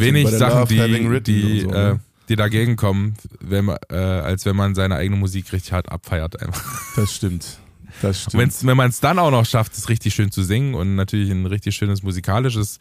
wenig 0.00 0.30
Sachen, 0.30 0.66
die, 0.68 1.20
die, 1.20 1.60
so, 1.60 1.68
äh, 1.68 1.72
ne? 1.72 2.00
die 2.30 2.36
dagegen 2.36 2.76
kommen, 2.76 3.14
wenn 3.40 3.66
man, 3.66 3.76
äh, 3.90 3.96
als 3.96 4.46
wenn 4.46 4.56
man 4.56 4.74
seine 4.74 4.96
eigene 4.96 5.16
Musik 5.16 5.52
richtig 5.52 5.72
hart 5.72 5.92
abfeiert. 5.92 6.40
Einfach. 6.40 6.96
Das 6.96 7.14
stimmt. 7.14 7.58
Das 8.02 8.22
stimmt. 8.22 8.42
Wenn's, 8.42 8.66
wenn 8.66 8.76
man 8.76 8.90
es 8.90 9.00
dann 9.00 9.18
auch 9.18 9.30
noch 9.30 9.46
schafft, 9.46 9.76
es 9.76 9.88
richtig 9.88 10.14
schön 10.14 10.30
zu 10.30 10.42
singen 10.42 10.74
und 10.74 10.94
natürlich 10.94 11.30
ein 11.30 11.46
richtig 11.46 11.74
schönes 11.76 12.02
musikalisches 12.02 12.78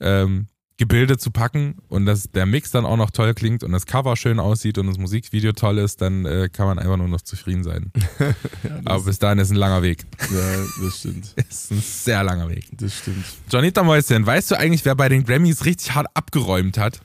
ähm, 0.00 0.46
Gebilde 0.78 1.16
zu 1.18 1.30
packen 1.30 1.76
und 1.88 2.06
dass 2.06 2.30
der 2.32 2.46
Mix 2.46 2.70
dann 2.70 2.84
auch 2.84 2.96
noch 2.96 3.10
toll 3.10 3.34
klingt 3.34 3.62
und 3.62 3.72
das 3.72 3.86
Cover 3.86 4.16
schön 4.16 4.40
aussieht 4.40 4.78
und 4.78 4.86
das 4.86 4.98
Musikvideo 4.98 5.52
toll 5.52 5.78
ist, 5.78 6.00
dann 6.00 6.24
äh, 6.24 6.48
kann 6.52 6.66
man 6.66 6.78
einfach 6.78 6.96
nur 6.96 7.08
noch 7.08 7.20
zufrieden 7.20 7.62
sein. 7.62 7.92
ja, 8.18 8.80
Aber 8.84 9.04
bis 9.04 9.18
dahin 9.18 9.38
ist 9.38 9.50
ein 9.50 9.56
langer 9.56 9.82
Weg. 9.82 10.04
ja, 10.20 10.84
das 10.84 10.98
stimmt. 10.98 11.34
Ist 11.48 11.70
ein 11.70 11.80
sehr 11.80 12.24
langer 12.24 12.48
Weg. 12.48 12.66
Das 12.72 12.98
stimmt. 12.98 13.24
Jonita 13.50 13.82
Mäuschen, 13.82 14.26
weißt 14.26 14.50
du 14.50 14.58
eigentlich, 14.58 14.84
wer 14.84 14.96
bei 14.96 15.08
den 15.08 15.24
Grammys 15.24 15.64
richtig 15.64 15.94
hart 15.94 16.08
abgeräumt 16.14 16.78
hat? 16.78 17.00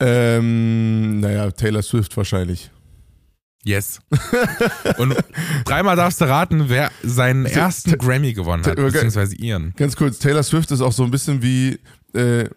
Ähm, 0.00 1.20
naja, 1.20 1.50
Taylor 1.52 1.82
Swift 1.82 2.16
wahrscheinlich. 2.16 2.70
Yes. 3.64 4.00
Und 4.98 5.14
dreimal 5.64 5.94
darfst 5.96 6.20
du 6.20 6.24
raten, 6.24 6.64
wer 6.68 6.90
seinen 7.02 7.46
ersten 7.46 7.90
ta- 7.90 7.96
Grammy 7.96 8.32
gewonnen 8.32 8.64
hat, 8.64 8.76
ta- 8.76 8.82
beziehungsweise 8.82 9.36
ihren. 9.36 9.72
Ganz 9.76 9.94
kurz, 9.96 10.18
Taylor 10.18 10.42
Swift 10.42 10.70
ist 10.72 10.80
auch 10.80 10.92
so 10.92 11.04
ein 11.04 11.10
bisschen 11.12 11.42
wie 11.42 11.78
äh, 12.12 12.48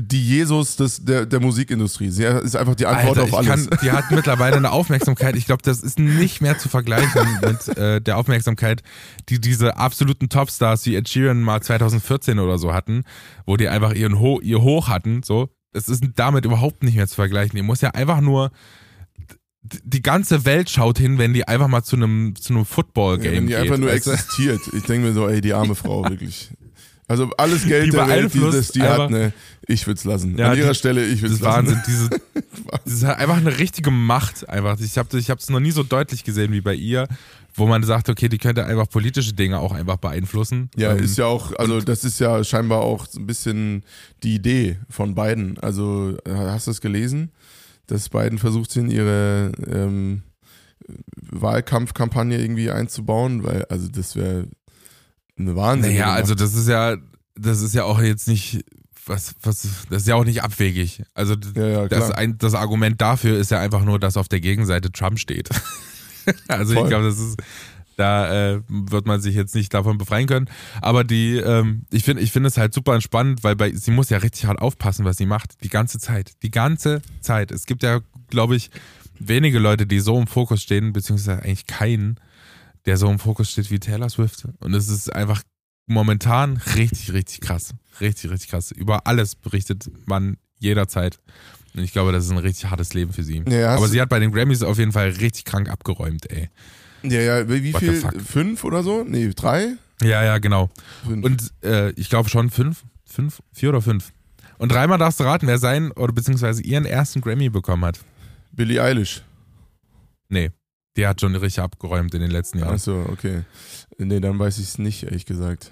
die 0.00 0.24
Jesus 0.26 0.76
des, 0.76 1.04
der, 1.04 1.26
der 1.26 1.40
Musikindustrie. 1.40 2.08
Sie 2.10 2.24
ist 2.24 2.56
einfach 2.56 2.76
die 2.76 2.86
Antwort 2.86 3.18
Alter, 3.18 3.22
auf 3.24 3.38
alles. 3.38 3.68
kann, 3.68 3.78
die 3.82 3.90
hat 3.90 4.10
mittlerweile 4.10 4.56
eine 4.56 4.70
Aufmerksamkeit. 4.70 5.36
Ich 5.36 5.46
glaube, 5.46 5.62
das 5.62 5.82
ist 5.82 5.98
nicht 5.98 6.40
mehr 6.40 6.56
zu 6.58 6.68
vergleichen 6.68 7.26
mit 7.42 7.76
äh, 7.76 8.00
der 8.00 8.16
Aufmerksamkeit, 8.16 8.82
die 9.28 9.40
diese 9.40 9.76
absoluten 9.76 10.28
Topstars 10.28 10.86
wie 10.86 10.94
Ed 10.96 11.08
Sheeran 11.08 11.42
mal 11.42 11.60
2014 11.60 12.38
oder 12.38 12.56
so 12.58 12.72
hatten, 12.72 13.02
wo 13.46 13.56
die 13.56 13.68
einfach 13.68 13.92
ihren 13.92 14.18
Ho 14.18 14.40
ihr 14.40 14.62
Hoch 14.62 14.88
hatten. 14.88 15.22
So, 15.24 15.50
das 15.72 15.88
ist 15.88 16.04
damit 16.14 16.44
überhaupt 16.44 16.84
nicht 16.84 16.96
mehr 16.96 17.08
zu 17.08 17.16
vergleichen. 17.16 17.56
Die 17.56 17.62
muss 17.62 17.80
ja 17.82 17.90
einfach 17.90 18.20
nur 18.20 18.50
die 19.62 20.02
ganze 20.02 20.44
Welt 20.44 20.70
schaut 20.70 20.98
hin, 20.98 21.18
wenn 21.18 21.32
die 21.32 21.46
einfach 21.46 21.68
mal 21.68 21.82
zu 21.82 21.96
einem 21.96 22.34
zu 22.36 22.52
einem 22.52 22.64
Football 22.64 23.16
ja, 23.18 23.22
Game 23.30 23.34
wenn 23.34 23.46
die 23.46 23.52
geht. 23.52 23.62
einfach 23.62 23.78
nur 23.78 23.90
weißt 23.90 24.06
du? 24.06 24.10
existiert. 24.10 24.60
Ich 24.74 24.82
denke 24.84 25.08
mir 25.08 25.14
so, 25.14 25.28
ey, 25.28 25.40
die 25.40 25.52
arme 25.54 25.74
Frau, 25.74 26.02
wirklich. 26.08 26.50
Also 27.08 27.30
alles 27.36 27.66
Geld 27.66 27.86
Die 27.88 27.90
der 27.90 28.08
Welt, 28.08 28.32
dieses, 28.32 28.72
die 28.72 28.82
hat, 28.82 29.10
ne, 29.10 29.32
ich 29.66 29.86
würde 29.86 29.98
es 29.98 30.04
lassen. 30.04 30.38
Ja, 30.38 30.50
An 30.52 30.58
ihrer 30.58 30.70
die- 30.70 30.74
Stelle, 30.74 31.04
ich 31.06 31.20
würde 31.20 31.34
Das 31.34 31.42
lassen. 31.42 31.56
Wahnsinn. 31.68 31.80
Diese, 31.86 32.08
das 32.84 32.92
ist 32.94 33.04
einfach 33.04 33.36
eine 33.36 33.58
richtige 33.58 33.90
Macht. 33.90 34.48
Einfach. 34.48 34.78
Ich 34.80 34.96
habe 34.98 35.18
ich 35.18 35.28
es 35.28 35.50
noch 35.50 35.60
nie 35.60 35.72
so 35.72 35.82
deutlich 35.82 36.24
gesehen 36.24 36.52
wie 36.52 36.60
bei 36.62 36.74
ihr, 36.74 37.06
wo 37.54 37.66
man 37.66 37.82
sagt, 37.82 38.08
okay, 38.08 38.28
die 38.28 38.38
könnte 38.38 38.64
einfach 38.64 38.88
politische 38.88 39.34
Dinge 39.34 39.58
auch 39.58 39.72
einfach 39.72 39.96
beeinflussen. 39.96 40.70
Ja, 40.76 40.92
Ähm, 40.92 41.04
ist 41.04 41.18
ja 41.18 41.26
auch, 41.26 41.52
also 41.56 41.80
das 41.82 42.02
ist 42.04 42.18
ja 42.18 42.42
scheinbar 42.44 42.80
auch 42.80 43.06
so 43.06 43.20
ein 43.20 43.26
bisschen 43.26 43.82
die 44.22 44.34
Idee 44.36 44.78
von 44.88 45.14
beiden. 45.14 45.58
Also 45.58 46.16
äh, 46.24 46.30
hast 46.34 46.66
du 46.66 46.70
es 46.70 46.80
gelesen, 46.80 47.30
dass 47.92 48.08
Biden 48.08 48.38
versucht 48.38 48.70
sind, 48.70 48.90
ihre 48.90 49.52
ähm, 49.66 50.22
Wahlkampfkampagne 51.30 52.40
irgendwie 52.40 52.70
einzubauen, 52.70 53.44
weil 53.44 53.66
also 53.66 53.88
das 53.88 54.16
wäre 54.16 54.48
eine 55.38 55.56
Wahnsinn. 55.56 55.92
Naja, 55.92 56.12
also 56.12 56.34
das 56.34 56.54
ist 56.54 56.68
ja, 56.68 56.96
das 57.34 57.60
ist 57.60 57.74
ja 57.74 57.84
auch 57.84 58.00
jetzt 58.00 58.28
nicht, 58.28 58.64
was, 59.04 59.34
was, 59.42 59.68
das 59.90 60.02
ist 60.02 60.08
ja 60.08 60.14
auch 60.14 60.24
nicht 60.24 60.42
abwegig. 60.42 61.02
Also 61.12 61.34
ja, 61.54 61.66
ja, 61.66 61.88
das, 61.88 62.10
ein, 62.10 62.38
das 62.38 62.54
Argument 62.54 63.00
dafür 63.00 63.38
ist 63.38 63.50
ja 63.50 63.60
einfach 63.60 63.84
nur, 63.84 63.98
dass 63.98 64.16
auf 64.16 64.28
der 64.28 64.40
Gegenseite 64.40 64.90
Trump 64.90 65.18
steht. 65.18 65.50
also 66.48 66.74
Voll. 66.74 66.84
ich 66.84 66.88
glaube, 66.88 67.04
das 67.04 67.18
ist, 67.18 67.36
da 67.96 68.54
äh, 68.54 68.60
wird 68.68 69.06
man 69.06 69.20
sich 69.20 69.34
jetzt 69.34 69.54
nicht 69.54 69.72
davon 69.74 69.98
befreien 69.98 70.26
können. 70.26 70.48
Aber 70.80 71.04
die, 71.04 71.36
ähm, 71.36 71.84
ich 71.90 72.04
finde, 72.04 72.22
ich 72.22 72.32
finde 72.32 72.48
es 72.48 72.56
halt 72.56 72.74
super 72.74 72.94
entspannt, 72.94 73.44
weil 73.44 73.56
bei, 73.56 73.72
sie 73.72 73.90
muss 73.90 74.10
ja 74.10 74.18
richtig 74.18 74.46
hart 74.46 74.60
aufpassen, 74.60 75.04
was 75.04 75.16
sie 75.16 75.26
macht. 75.26 75.62
Die 75.62 75.68
ganze 75.68 75.98
Zeit. 75.98 76.32
Die 76.42 76.50
ganze 76.50 77.02
Zeit. 77.20 77.50
Es 77.50 77.66
gibt 77.66 77.82
ja, 77.82 78.00
glaube 78.28 78.56
ich, 78.56 78.70
wenige 79.18 79.58
Leute, 79.58 79.86
die 79.86 80.00
so 80.00 80.18
im 80.18 80.26
Fokus 80.26 80.62
stehen, 80.62 80.92
beziehungsweise 80.92 81.42
eigentlich 81.42 81.66
keinen, 81.66 82.18
der 82.86 82.96
so 82.96 83.10
im 83.10 83.18
Fokus 83.18 83.50
steht 83.50 83.70
wie 83.70 83.78
Taylor 83.78 84.08
Swift. 84.08 84.46
Und 84.60 84.74
es 84.74 84.88
ist 84.88 85.14
einfach 85.14 85.42
momentan 85.86 86.56
richtig, 86.76 87.12
richtig 87.12 87.40
krass. 87.40 87.74
Richtig, 88.00 88.30
richtig 88.30 88.50
krass. 88.50 88.70
Über 88.70 89.06
alles 89.06 89.34
berichtet 89.34 89.90
man 90.06 90.36
jederzeit. 90.58 91.18
Und 91.74 91.82
ich 91.82 91.92
glaube, 91.92 92.12
das 92.12 92.24
ist 92.24 92.30
ein 92.30 92.38
richtig 92.38 92.70
hartes 92.70 92.94
Leben 92.94 93.12
für 93.12 93.24
sie. 93.24 93.42
Ja, 93.48 93.76
Aber 93.76 93.88
sie 93.88 94.00
hat 94.00 94.08
bei 94.08 94.18
den 94.18 94.30
Grammys 94.30 94.62
auf 94.62 94.78
jeden 94.78 94.92
Fall 94.92 95.10
richtig 95.10 95.44
krank 95.44 95.68
abgeräumt, 95.68 96.30
ey. 96.30 96.50
Ja, 97.02 97.20
ja, 97.20 97.48
wie 97.48 97.72
What 97.72 97.80
viel? 97.80 98.02
Fünf 98.20 98.64
oder 98.64 98.82
so? 98.82 99.04
Nee, 99.04 99.30
drei? 99.34 99.74
Ja, 100.02 100.24
ja, 100.24 100.38
genau. 100.38 100.70
Fünf. 101.06 101.24
Und 101.24 101.52
äh, 101.62 101.90
ich 101.92 102.08
glaube 102.08 102.28
schon 102.28 102.50
fünf, 102.50 102.84
fünf, 103.04 103.42
vier 103.52 103.70
oder 103.70 103.82
fünf. 103.82 104.12
Und 104.58 104.70
dreimal 104.72 104.98
darfst 104.98 105.20
du 105.20 105.24
raten, 105.24 105.46
wer 105.46 105.58
seinen 105.58 105.90
oder 105.92 106.12
beziehungsweise 106.12 106.62
ihren 106.62 106.84
ersten 106.84 107.20
Grammy 107.20 107.48
bekommen 107.48 107.84
hat. 107.84 108.00
Billie 108.52 108.82
Eilish. 108.82 109.22
Nee, 110.28 110.50
die 110.96 111.06
hat 111.06 111.20
schon 111.20 111.34
richtig 111.34 111.62
abgeräumt 111.62 112.14
in 112.14 112.20
den 112.20 112.30
letzten 112.30 112.58
Jahren. 112.58 112.74
Achso, 112.74 113.06
okay. 113.10 113.42
Nee, 113.98 114.20
dann 114.20 114.38
weiß 114.38 114.58
ich 114.58 114.64
es 114.64 114.78
nicht, 114.78 115.04
ehrlich 115.04 115.26
gesagt. 115.26 115.70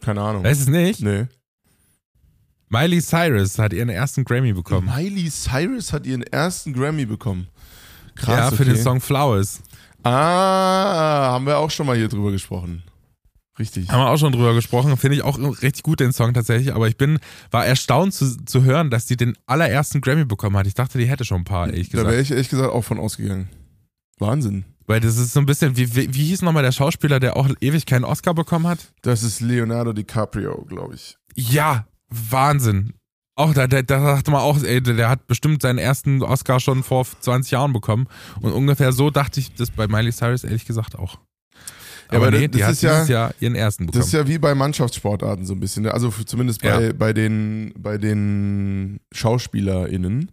Keine 0.00 0.20
Ahnung. 0.20 0.44
Weißt 0.44 0.60
du 0.60 0.64
es 0.64 0.68
nicht? 0.70 1.00
Nee. 1.00 1.26
Miley 2.68 3.00
Cyrus 3.00 3.58
hat 3.58 3.72
ihren 3.72 3.88
ersten 3.88 4.24
Grammy 4.24 4.52
bekommen. 4.52 4.92
Miley 4.94 5.30
Cyrus 5.30 5.92
hat 5.92 6.06
ihren 6.06 6.22
ersten 6.22 6.72
Grammy 6.72 7.06
bekommen. 7.06 7.48
Krass. 8.16 8.36
ja, 8.36 8.50
für 8.50 8.62
okay. 8.62 8.72
den 8.72 8.82
Song 8.82 9.00
Flowers. 9.00 9.60
Ah, 10.02 11.32
haben 11.32 11.46
wir 11.46 11.58
auch 11.58 11.70
schon 11.70 11.86
mal 11.86 11.96
hier 11.96 12.08
drüber 12.08 12.30
gesprochen. 12.30 12.82
Richtig. 13.58 13.88
Haben 13.88 14.00
wir 14.00 14.10
auch 14.10 14.18
schon 14.18 14.32
drüber 14.32 14.52
gesprochen. 14.54 14.96
Finde 14.96 15.16
ich 15.16 15.22
auch 15.22 15.38
richtig 15.62 15.82
gut, 15.84 16.00
den 16.00 16.12
Song 16.12 16.34
tatsächlich. 16.34 16.74
Aber 16.74 16.88
ich 16.88 16.96
bin, 16.96 17.20
war 17.50 17.64
erstaunt 17.64 18.12
zu, 18.12 18.36
zu 18.44 18.64
hören, 18.64 18.90
dass 18.90 19.06
die 19.06 19.16
den 19.16 19.36
allerersten 19.46 20.00
Grammy 20.00 20.24
bekommen 20.24 20.56
hat. 20.56 20.66
Ich 20.66 20.74
dachte, 20.74 20.98
die 20.98 21.06
hätte 21.06 21.24
schon 21.24 21.42
ein 21.42 21.44
paar, 21.44 21.68
ehrlich 21.68 21.88
Da 21.88 21.98
gesagt. 21.98 22.10
wäre 22.10 22.20
ich 22.20 22.30
ehrlich 22.32 22.48
gesagt 22.48 22.72
auch 22.72 22.82
von 22.82 22.98
ausgegangen. 22.98 23.48
Wahnsinn. 24.18 24.64
Weil 24.86 25.00
das 25.00 25.16
ist 25.16 25.32
so 25.32 25.40
ein 25.40 25.46
bisschen, 25.46 25.76
wie, 25.76 25.94
wie, 25.94 26.12
wie 26.12 26.24
hieß 26.24 26.42
nochmal 26.42 26.62
der 26.64 26.72
Schauspieler, 26.72 27.20
der 27.20 27.36
auch 27.36 27.48
ewig 27.60 27.86
keinen 27.86 28.04
Oscar 28.04 28.34
bekommen 28.34 28.66
hat? 28.66 28.92
Das 29.02 29.22
ist 29.22 29.40
Leonardo 29.40 29.92
DiCaprio, 29.92 30.64
glaube 30.68 30.96
ich. 30.96 31.16
Ja, 31.36 31.86
Wahnsinn. 32.10 32.92
Auch 33.36 33.52
da, 33.52 33.66
da, 33.66 33.82
da 33.82 34.14
dachte 34.14 34.30
man 34.30 34.40
auch, 34.42 34.62
ey, 34.62 34.80
der, 34.80 35.08
hat 35.08 35.26
bestimmt 35.26 35.62
seinen 35.62 35.78
ersten 35.78 36.22
Oscar 36.22 36.60
schon 36.60 36.82
vor 36.84 37.04
20 37.20 37.50
Jahren 37.52 37.72
bekommen. 37.72 38.06
Und 38.40 38.52
ungefähr 38.52 38.92
so 38.92 39.10
dachte 39.10 39.40
ich 39.40 39.52
das 39.54 39.70
bei 39.70 39.88
Miley 39.88 40.12
Cyrus 40.12 40.44
ehrlich 40.44 40.64
gesagt 40.66 40.96
auch. 40.96 41.18
Ja, 42.12 42.18
aber 42.18 42.28
aber 42.28 42.38
nee, 42.38 42.48
das 42.48 42.62
hat 42.62 42.72
ist 42.72 42.82
ja- 42.82 43.04
Jahr 43.06 43.34
ihren 43.40 43.54
ersten 43.56 43.86
bekommen. 43.86 44.00
Das 44.00 44.06
ist 44.08 44.12
ja 44.12 44.28
wie 44.28 44.38
bei 44.38 44.54
Mannschaftssportarten 44.54 45.46
so 45.46 45.54
ein 45.54 45.60
bisschen. 45.60 45.82
ne? 45.84 45.92
Also 45.94 46.10
zumindest 46.10 46.62
bei, 46.62 46.86
Ja. 46.88 46.92
bei, 46.92 47.12
den, 47.12 47.72
bei 47.76 47.98
den 47.98 49.00
SchauspielerInnen. 49.12 50.30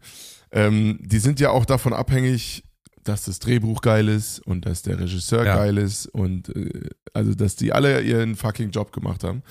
Ähm, 0.51 0.99
die 1.01 1.19
sind 1.19 1.39
ja 1.39 1.49
auch 1.49 1.65
davon 1.65 1.93
abhängig, 1.93 2.63
dass 3.03 3.23
das 3.23 3.39
Drehbuch 3.39 3.81
geil 3.81 4.09
ist 4.09 4.39
und 4.45 4.65
dass 4.67 4.83
der 4.83 4.99
Regisseur 4.99 5.43
Ja. 5.45 5.55
geil 5.55 5.77
ist 5.79 6.05
und 6.07 6.55
äh, 6.55 6.89
also 7.13 7.33
dass 7.33 7.55
die 7.55 7.73
alle 7.73 8.01
ihren 8.01 8.35
fucking 8.35 8.69
Job 8.69 8.91
gemacht 8.91 9.23
haben. 9.23 9.41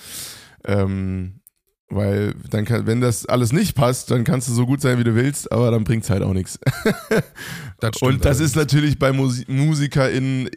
Ähm, 0.64 1.39
weil 1.90 2.34
dann 2.50 2.64
kann, 2.64 2.86
wenn 2.86 3.00
das 3.00 3.26
alles 3.26 3.52
nicht 3.52 3.74
passt, 3.74 4.10
dann 4.10 4.24
kannst 4.24 4.48
du 4.48 4.52
so 4.54 4.64
gut 4.64 4.80
sein, 4.80 4.98
wie 4.98 5.04
du 5.04 5.14
willst, 5.14 5.50
aber 5.52 5.70
dann 5.70 5.84
bringt's 5.84 6.08
halt 6.08 6.22
auch 6.22 6.32
nichts. 6.32 6.58
Und 8.00 8.24
das 8.24 8.40
ist 8.40 8.56
natürlich 8.56 8.98
bei 8.98 9.12
Musi 9.12 9.44
MusikerInnen 9.48 10.48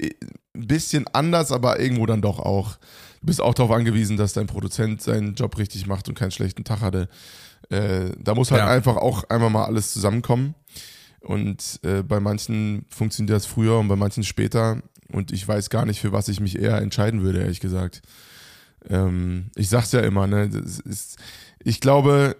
ein 0.55 0.67
bisschen 0.67 1.07
anders, 1.13 1.51
aber 1.51 1.79
irgendwo 1.79 2.05
dann 2.05 2.21
doch 2.21 2.39
auch. 2.39 2.77
Du 3.21 3.27
bist 3.27 3.41
auch 3.41 3.53
darauf 3.53 3.71
angewiesen, 3.71 4.17
dass 4.17 4.33
dein 4.33 4.47
Produzent 4.47 5.01
seinen 5.01 5.33
Job 5.35 5.57
richtig 5.57 5.87
macht 5.87 6.09
und 6.09 6.15
keinen 6.15 6.31
schlechten 6.31 6.63
Tag 6.65 6.81
hatte. 6.81 7.07
Äh, 7.69 8.11
da 8.19 8.35
muss 8.35 8.51
halt 8.51 8.59
Ja. 8.61 8.67
einfach 8.69 8.97
auch 8.97 9.23
einmal 9.29 9.49
mal 9.49 9.65
alles 9.65 9.93
zusammenkommen. 9.93 10.55
Und 11.21 11.79
äh, 11.83 12.03
bei 12.03 12.19
manchen 12.19 12.85
funktioniert 12.89 13.35
das 13.35 13.45
früher 13.45 13.79
und 13.79 13.87
bei 13.87 13.95
manchen 13.95 14.23
später. 14.23 14.81
Und 15.09 15.31
ich 15.31 15.47
weiß 15.47 15.69
gar 15.69 15.85
nicht, 15.85 16.01
für 16.01 16.11
was 16.11 16.27
ich 16.27 16.41
mich 16.41 16.59
eher 16.59 16.77
entscheiden 16.79 17.21
würde, 17.21 17.39
ehrlich 17.39 17.61
gesagt. 17.61 18.01
Ähm, 18.89 19.49
ich 19.55 19.69
sag's 19.69 19.91
ja 19.91 20.01
immer, 20.01 20.27
ne? 20.27 20.45
Ist, 20.85 21.17
ich 21.63 21.79
glaube, 21.79 22.35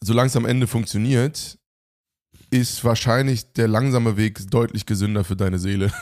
solange 0.00 0.28
es 0.28 0.36
am 0.36 0.46
Ende 0.46 0.66
funktioniert, 0.66 1.58
ist 2.50 2.84
wahrscheinlich 2.84 3.52
der 3.52 3.68
langsame 3.68 4.16
Weg 4.16 4.50
deutlich 4.50 4.86
gesünder 4.86 5.24
für 5.24 5.36
deine 5.36 5.58
Seele. 5.58 5.92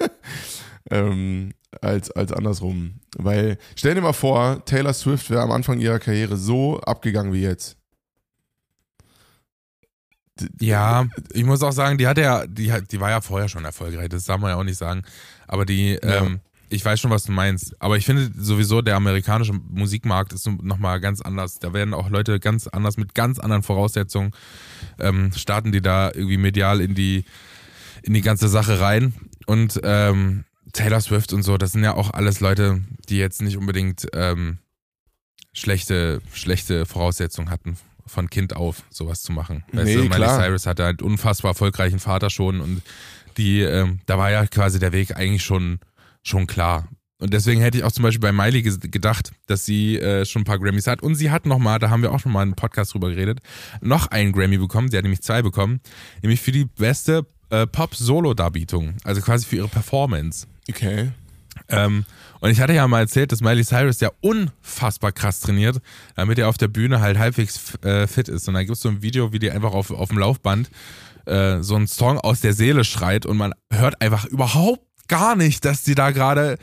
ähm, 0.90 1.52
als, 1.80 2.10
als 2.12 2.32
andersrum. 2.32 3.00
Weil, 3.16 3.58
stell 3.74 3.94
dir 3.94 4.00
mal 4.00 4.12
vor, 4.12 4.64
Taylor 4.64 4.94
Swift 4.94 5.28
wäre 5.30 5.42
am 5.42 5.50
Anfang 5.50 5.80
ihrer 5.80 5.98
Karriere 5.98 6.36
so 6.36 6.80
abgegangen 6.80 7.32
wie 7.32 7.42
jetzt. 7.42 7.76
Ja, 10.60 11.06
ich 11.32 11.44
muss 11.44 11.62
auch 11.62 11.72
sagen, 11.72 11.96
die 11.96 12.06
hatte 12.06 12.20
ja, 12.20 12.46
die, 12.46 12.70
hat- 12.70 12.92
die 12.92 13.00
war 13.00 13.08
ja 13.10 13.20
vorher 13.22 13.48
schon 13.48 13.64
erfolgreich, 13.64 14.10
das 14.10 14.24
darf 14.24 14.38
man 14.38 14.50
ja 14.50 14.56
auch 14.56 14.64
nicht 14.64 14.76
sagen. 14.76 15.02
Aber 15.48 15.64
die, 15.64 15.98
Ja. 16.02 16.24
ähm, 16.26 16.40
ich 16.68 16.84
weiß 16.84 17.00
schon, 17.00 17.10
was 17.10 17.24
du 17.24 17.32
meinst. 17.32 17.80
Aber 17.80 17.96
ich 17.96 18.04
finde 18.04 18.30
sowieso, 18.36 18.82
der 18.82 18.96
amerikanische 18.96 19.52
Musikmarkt 19.52 20.32
ist 20.32 20.46
nochmal 20.46 21.00
ganz 21.00 21.20
anders. 21.20 21.58
Da 21.58 21.72
werden 21.72 21.94
auch 21.94 22.10
Leute 22.10 22.40
ganz 22.40 22.66
anders, 22.66 22.96
mit 22.96 23.14
ganz 23.14 23.38
anderen 23.38 23.62
Voraussetzungen, 23.62 24.32
ähm, 24.98 25.32
starten 25.32 25.72
die 25.72 25.80
da 25.80 26.10
irgendwie 26.12 26.38
medial 26.38 26.80
in 26.80 26.94
die, 26.94 27.24
in 28.02 28.14
die 28.14 28.22
ganze 28.22 28.48
Sache 28.48 28.80
rein. 28.80 29.14
Und 29.46 29.80
ähm, 29.84 30.44
Taylor 30.72 31.00
Swift 31.00 31.32
und 31.32 31.42
so, 31.42 31.56
das 31.56 31.72
sind 31.72 31.84
ja 31.84 31.94
auch 31.94 32.12
alles 32.12 32.40
Leute, 32.40 32.82
die 33.08 33.18
jetzt 33.18 33.42
nicht 33.42 33.56
unbedingt 33.56 34.08
ähm, 34.12 34.58
schlechte, 35.52 36.20
schlechte 36.32 36.84
Voraussetzungen 36.84 37.50
hatten, 37.50 37.78
von 38.06 38.28
Kind 38.28 38.56
auf 38.56 38.82
sowas 38.90 39.22
zu 39.22 39.32
machen. 39.32 39.64
Weißt 39.72 39.86
Nee, 39.86 39.94
du, 39.94 40.04
Miley. 40.04 40.28
Cyrus 40.28 40.66
hatte 40.66 40.84
halt 40.84 41.02
unfassbar 41.02 41.52
erfolgreichen 41.52 41.98
Vater 41.98 42.30
schon 42.30 42.60
und 42.60 42.82
die, 43.36 43.60
ähm, 43.60 44.00
da 44.06 44.18
war 44.18 44.30
ja 44.30 44.46
quasi 44.46 44.78
der 44.78 44.92
Weg 44.92 45.16
eigentlich 45.16 45.44
schon, 45.44 45.78
schon 46.26 46.46
klar. 46.46 46.88
Und 47.18 47.32
deswegen 47.32 47.62
hätte 47.62 47.78
ich 47.78 47.84
auch 47.84 47.92
zum 47.92 48.02
Beispiel 48.02 48.20
bei 48.20 48.32
Miley 48.32 48.62
gedacht, 48.62 49.32
dass 49.46 49.64
sie 49.64 49.98
äh, 49.98 50.26
schon 50.26 50.42
ein 50.42 50.44
paar 50.44 50.58
Grammys 50.58 50.86
hat. 50.86 51.02
Und 51.02 51.14
sie 51.14 51.30
hat 51.30 51.46
nochmal, 51.46 51.78
da 51.78 51.88
haben 51.88 52.02
wir 52.02 52.12
auch 52.12 52.20
schon 52.20 52.32
mal 52.32 52.42
einen 52.42 52.54
Podcast 52.54 52.92
drüber 52.92 53.08
geredet, 53.08 53.40
noch 53.80 54.08
einen 54.08 54.32
Grammy 54.32 54.58
bekommen. 54.58 54.90
Sie 54.90 54.98
hat 54.98 55.04
nämlich 55.04 55.22
zwei 55.22 55.40
bekommen. 55.40 55.80
Nämlich 56.20 56.42
für 56.42 56.52
die 56.52 56.66
beste 56.66 57.26
äh, 57.48 57.66
Pop-Solo-Darbietung. 57.66 58.96
Also 59.04 59.22
quasi 59.22 59.46
für 59.46 59.56
ihre 59.56 59.68
Performance. 59.68 60.46
Okay. 60.68 61.12
Ähm, 61.68 62.04
und 62.40 62.50
ich 62.50 62.60
hatte 62.60 62.74
ja 62.74 62.86
mal 62.86 63.00
erzählt, 63.00 63.32
dass 63.32 63.40
Miley 63.40 63.64
Cyrus 63.64 64.00
ja 64.00 64.10
unfassbar 64.20 65.12
krass 65.12 65.40
trainiert, 65.40 65.78
damit 66.16 66.38
er 66.38 66.50
auf 66.50 66.58
der 66.58 66.68
Bühne 66.68 67.00
halt 67.00 67.18
halbwegs 67.18 67.76
äh, 67.82 68.06
fit 68.06 68.28
ist. 68.28 68.46
Und 68.46 68.54
da 68.54 68.62
gibt 68.62 68.76
es 68.76 68.82
so 68.82 68.90
ein 68.90 69.00
Video, 69.00 69.32
wie 69.32 69.38
die 69.38 69.50
einfach 69.50 69.72
auf, 69.72 69.90
auf 69.90 70.10
dem 70.10 70.18
Laufband 70.18 70.70
äh, 71.24 71.62
so 71.62 71.76
einen 71.76 71.86
Song 71.86 72.18
aus 72.18 72.40
der 72.40 72.52
Seele 72.52 72.84
schreit 72.84 73.24
und 73.24 73.38
man 73.38 73.54
hört 73.72 74.00
einfach 74.02 74.26
überhaupt 74.26 74.82
gar 75.08 75.36
nicht, 75.36 75.64
dass 75.64 75.84
sie 75.84 75.94
da 75.94 76.10
gerade 76.10 76.58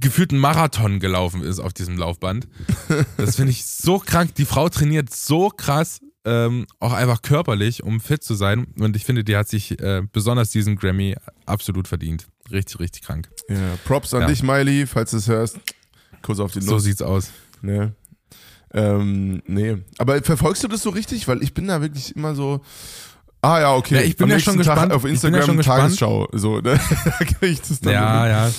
gefühlt 0.00 0.30
einen 0.30 0.40
Marathon 0.40 1.00
gelaufen 1.00 1.42
ist 1.42 1.58
auf 1.58 1.72
diesem 1.72 1.96
Laufband. 1.96 2.46
Das 3.16 3.36
finde 3.36 3.50
ich 3.50 3.64
so 3.66 3.98
krank. 3.98 4.34
Die 4.36 4.44
Frau 4.44 4.68
trainiert 4.68 5.12
so 5.12 5.48
krass, 5.48 6.00
ähm, 6.24 6.66
auch 6.78 6.92
einfach 6.92 7.20
körperlich, 7.22 7.82
um 7.82 8.00
fit 8.00 8.22
zu 8.22 8.34
sein. 8.34 8.68
Und 8.78 8.94
ich 8.94 9.04
finde, 9.04 9.24
die 9.24 9.36
hat 9.36 9.48
sich 9.48 9.80
äh, 9.80 10.02
besonders 10.12 10.50
diesen 10.50 10.76
Grammy 10.76 11.16
absolut 11.46 11.88
verdient. 11.88 12.26
Richtig, 12.50 12.78
richtig 12.78 13.02
krank. 13.02 13.28
Ja, 13.48 13.56
Props 13.84 14.14
an 14.14 14.22
Ja. 14.22 14.26
dich, 14.28 14.42
Miley, 14.42 14.86
falls 14.86 15.10
du 15.10 15.16
es 15.16 15.26
hörst. 15.26 15.58
Kurz 16.22 16.38
auf 16.38 16.52
die 16.52 16.60
So 16.60 16.72
Nuss. 16.74 16.84
sieht's 16.84 17.02
aus. 17.02 17.30
Ne? 17.60 17.92
Ähm, 18.72 19.42
nee. 19.46 19.78
Aber 19.98 20.22
verfolgst 20.22 20.62
du 20.62 20.68
das 20.68 20.82
so 20.82 20.90
richtig? 20.90 21.26
Weil 21.28 21.42
ich 21.42 21.54
bin 21.54 21.66
da 21.66 21.80
wirklich 21.80 22.14
immer 22.16 22.34
so 22.36 22.60
Ah 23.44 23.58
ja, 23.60 23.74
okay. 23.74 23.96
Ja, 23.96 24.00
ich 24.02 24.16
bin 24.16 24.24
Am 24.26 24.30
ja 24.30 24.38
schon 24.38 24.54
Tag 24.54 24.64
gespannt. 24.64 24.92
Auf 24.92 25.02
ja 25.02 25.10
Instagram 25.10 25.42
schon 25.42 25.56
gespannt. 25.56 25.80
Tagesschau. 25.82 26.28
So, 26.32 26.60
ne? 26.60 26.78
da 27.04 27.24
krieg 27.24 27.42
ich 27.42 27.60
das 27.60 27.80
dann 27.80 27.92
Ja, 27.92 28.28
ja. 28.28 28.50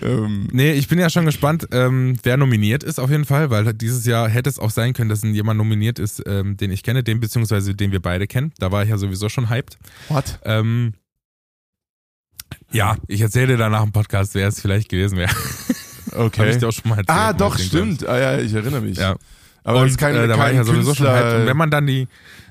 Ähm, 0.00 0.48
Nee, 0.52 0.72
ich 0.72 0.86
bin 0.86 0.98
ja 1.00 1.10
schon 1.10 1.24
gespannt, 1.24 1.66
ähm, 1.72 2.16
wer 2.22 2.36
nominiert 2.36 2.84
ist 2.84 3.00
auf 3.00 3.10
jeden 3.10 3.24
Fall, 3.24 3.50
weil 3.50 3.74
dieses 3.74 4.06
Jahr 4.06 4.28
hätte 4.28 4.48
es 4.48 4.60
auch 4.60 4.70
sein 4.70 4.92
können, 4.92 5.08
dass 5.08 5.22
jemand 5.22 5.58
nominiert 5.58 5.98
ist, 5.98 6.22
ähm, 6.26 6.56
den 6.56 6.70
ich 6.70 6.84
kenne, 6.84 7.02
den 7.02 7.18
beziehungsweise 7.18 7.74
den 7.74 7.90
wir 7.90 8.00
beide 8.00 8.28
kennen. 8.28 8.52
Da 8.58 8.70
war 8.70 8.84
ich 8.84 8.90
ja 8.90 8.98
sowieso 8.98 9.28
schon 9.28 9.50
hyped. 9.50 9.76
what? 10.08 10.38
Ähm, 10.44 10.94
ja, 12.70 12.96
ich 13.08 13.20
erzähle 13.20 13.48
dir 13.48 13.56
danach 13.56 13.82
im 13.82 13.92
Podcast, 13.92 14.34
wer 14.34 14.46
es 14.48 14.60
vielleicht 14.60 14.88
gewesen 14.88 15.18
wäre. 15.18 15.32
Okay. 16.16 16.40
Habe 16.40 16.50
ich 16.50 16.56
dir 16.56 16.68
auch 16.68 16.72
schon 16.72 16.88
mal 16.88 16.96
erzählt. 16.98 17.18
ah, 17.18 17.32
doch, 17.34 17.58
stimmt. 17.58 18.06
Ah 18.08 18.18
ja, 18.18 18.38
ich 18.38 18.52
erinnere 18.54 18.80
mich. 18.80 18.92
ich. 18.92 18.98
Ja. 18.98 19.16
Aber 19.62 19.80
und 19.80 19.84
das 19.84 19.90
ist 19.92 19.98
kein, 19.98 20.16
äh, 20.16 20.26
da 20.26 20.38
war 20.38 20.46
kein 20.46 20.52
ich 20.52 20.56
ja 20.56 20.64
sowieso 20.64 20.94
schon 20.94 21.06
Künstler. 21.06 21.16
hyped. 21.16 21.40
Und 21.40 21.46
wenn 21.46 21.56
man 21.56 21.70
dann 21.70 21.86
die, 21.86 22.08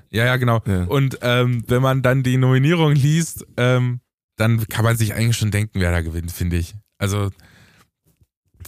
ja, 0.09 0.25
ja, 0.25 0.37
genau. 0.37 0.61
Ja. 0.65 0.83
Und 0.85 1.19
ähm, 1.21 1.63
wenn 1.67 1.81
man 1.81 2.01
dann 2.01 2.23
die 2.23 2.37
Nominierung 2.37 2.93
liest, 2.93 3.45
ähm, 3.57 3.99
dann 4.35 4.67
kann 4.67 4.85
man 4.85 4.95
sich 4.97 5.13
eigentlich 5.13 5.37
schon 5.37 5.51
denken, 5.51 5.79
wer 5.79 5.91
da 5.91 6.01
gewinnt, 6.01 6.31
finde 6.31 6.57
ich. 6.57 6.75
Also 6.97 7.29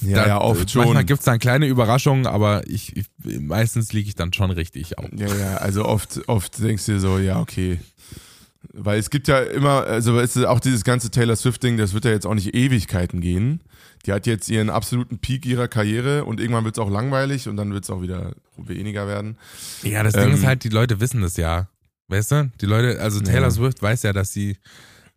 ja, 0.02 0.16
da, 0.16 0.28
ja, 0.28 0.42
oft 0.42 0.70
schon. 0.70 0.84
Manchmal 0.84 1.06
gibt 1.06 1.20
es 1.20 1.26
dann 1.26 1.40
kleine 1.40 1.68
Überraschungen, 1.68 2.26
aber 2.26 2.68
ich, 2.68 2.96
ich 2.96 3.08
meistens 3.40 3.92
liege 3.92 4.08
ich 4.08 4.16
dann 4.16 4.34
schon 4.34 4.52
richtig 4.52 4.98
auch. 4.98 5.10
Ja, 5.16 5.28
ja, 5.36 5.58
also 5.58 5.86
oft, 5.86 6.28
oft 6.28 6.60
denkst 6.60 6.86
du 6.86 6.94
dir 6.94 7.00
so, 7.00 7.18
ja, 7.20 7.40
okay. 7.40 7.80
Weil 8.74 9.00
es 9.00 9.10
gibt 9.10 9.28
ja 9.30 9.40
immer, 9.40 9.86
also 9.86 10.20
es 10.20 10.36
ist 10.36 10.46
auch 10.46 10.60
dieses 10.60 10.84
ganze 10.84 11.10
Taylor 11.12 11.36
Swift-Ding, 11.36 11.78
das 11.78 11.94
wird 11.94 12.06
ja 12.06 12.12
jetzt 12.12 12.26
auch 12.26 12.34
nicht 12.36 12.54
Ewigkeiten 12.54 13.22
gehen. 13.22 13.62
Die 14.06 14.12
hat 14.12 14.28
jetzt 14.28 14.50
ihren 14.50 14.70
absoluten 14.70 15.20
Peak 15.20 15.46
ihrer 15.46 15.68
Karriere 15.68 16.26
und 16.26 16.40
irgendwann 16.40 16.66
wird 16.66 16.76
es 16.76 16.80
auch 16.80 16.90
langweilig 16.90 17.48
und 17.48 17.56
dann 17.58 17.74
wird 17.74 17.86
es 17.86 17.90
auch 17.90 18.02
wieder 18.02 18.34
weniger 18.58 19.08
werden. 19.08 19.38
Ja, 19.84 20.04
das 20.04 20.14
Ding 20.14 20.24
Ähm, 20.30 20.34
ist 20.34 20.46
halt, 20.46 20.64
die 20.64 20.70
Leute 20.70 21.00
wissen 21.00 21.22
das 21.22 21.38
ja. 21.38 21.70
Weißt 22.10 22.32
du? 22.32 22.52
Die 22.60 22.66
Leute, 22.66 23.00
also 23.02 23.20
Taylor 23.22 23.44
Ja. 23.44 23.52
Swift 23.52 23.82
weiß 23.82 24.04
ja, 24.04 24.14
dass 24.14 24.34
sie 24.34 24.58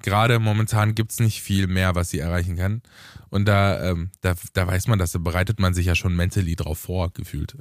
gerade 0.03 0.39
momentan 0.39 0.95
gibt's 0.95 1.21
nicht 1.21 1.43
viel 1.43 1.67
mehr, 1.67 1.95
was 1.95 2.11
sie 2.11 2.19
erreichen 2.19 2.57
kann. 2.57 2.83
Und 3.31 3.47
da, 3.47 3.83
ähm, 3.91 4.11
da, 4.21 4.35
da 4.53 4.67
weiß 4.67 4.89
man 4.89 4.99
das, 4.99 5.13
da 5.13 5.19
bereitet 5.19 5.59
man 5.59 5.73
sich 5.73 5.87
ja 5.87 5.95
schon 5.95 6.15
mentally 6.15 6.55
drauf 6.55 6.79
vor, 6.79 7.11
gefühlt. 7.15 7.57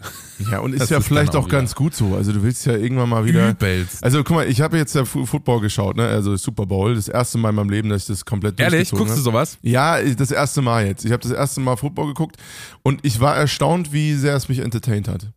Ja, 0.52 0.60
und 0.60 0.74
ist 0.74 0.82
Das 0.82 0.90
ja 0.90 0.98
ist 0.98 1.08
vielleicht 1.08 1.34
auch 1.34 1.46
auch 1.46 1.50
ganz 1.50 1.76
gut 1.76 1.96
so. 1.96 2.14
Also 2.16 2.34
du 2.34 2.44
willst 2.44 2.66
ja 2.66 2.74
irgendwann 2.76 3.08
mal 3.08 3.24
wieder. 3.24 3.52
Übelst. 3.52 4.04
Also 4.04 4.22
guck 4.26 4.36
mal, 4.36 4.48
ich 4.50 4.60
habe 4.60 4.78
jetzt 4.78 4.94
ja 4.96 5.06
Football 5.06 5.62
geschaut, 5.62 5.96
ne? 5.96 6.06
Also 6.08 6.36
Super 6.36 6.66
Bowl, 6.66 6.94
das 6.96 7.08
erste 7.08 7.38
Mal 7.38 7.50
in 7.52 7.56
meinem 7.56 7.70
Leben, 7.70 7.88
dass 7.88 8.02
ich 8.02 8.08
das 8.10 8.26
komplett 8.26 8.60
Ehrlich? 8.60 8.92
Guckst 8.92 9.16
du 9.16 9.22
sowas? 9.22 9.58
Ja, 9.62 10.02
das 10.02 10.32
erste 10.32 10.62
Mal 10.62 10.88
jetzt. 10.88 11.06
Ich 11.06 11.12
habe 11.14 11.24
das 11.24 11.32
erste 11.32 11.62
Mal 11.62 11.78
Football 11.78 12.08
geguckt 12.08 12.36
und 12.84 13.00
ich 13.04 13.22
war 13.22 13.38
erstaunt, 13.38 13.94
wie 13.94 14.14
sehr 14.16 14.36
es 14.36 14.50
mich 14.50 14.60
entertained 14.60 15.08
hat. 15.08 15.32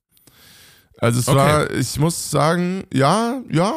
Also 0.98 1.20
es 1.20 1.28
Okay. 1.28 1.38
war, 1.38 1.70
ich 1.70 1.96
muss 2.00 2.30
sagen, 2.30 2.84
ja, 2.92 3.40
ja, 3.52 3.72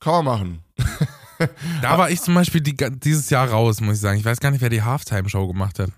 kann 0.00 0.12
man 0.12 0.24
machen. 0.24 0.58
Da 1.82 1.98
war 1.98 2.10
ich 2.10 2.20
zum 2.20 2.34
Beispiel 2.34 2.60
die, 2.60 2.76
dieses 2.76 3.30
Jahr 3.30 3.48
raus, 3.50 3.80
muss 3.80 3.96
ich 3.96 4.00
sagen. 4.00 4.18
Ich 4.18 4.24
weiß 4.24 4.40
gar 4.40 4.50
nicht, 4.50 4.60
wer 4.60 4.70
die 4.70 4.82
Halftime-Show 4.82 5.46
gemacht 5.46 5.78
hat. 5.78 5.90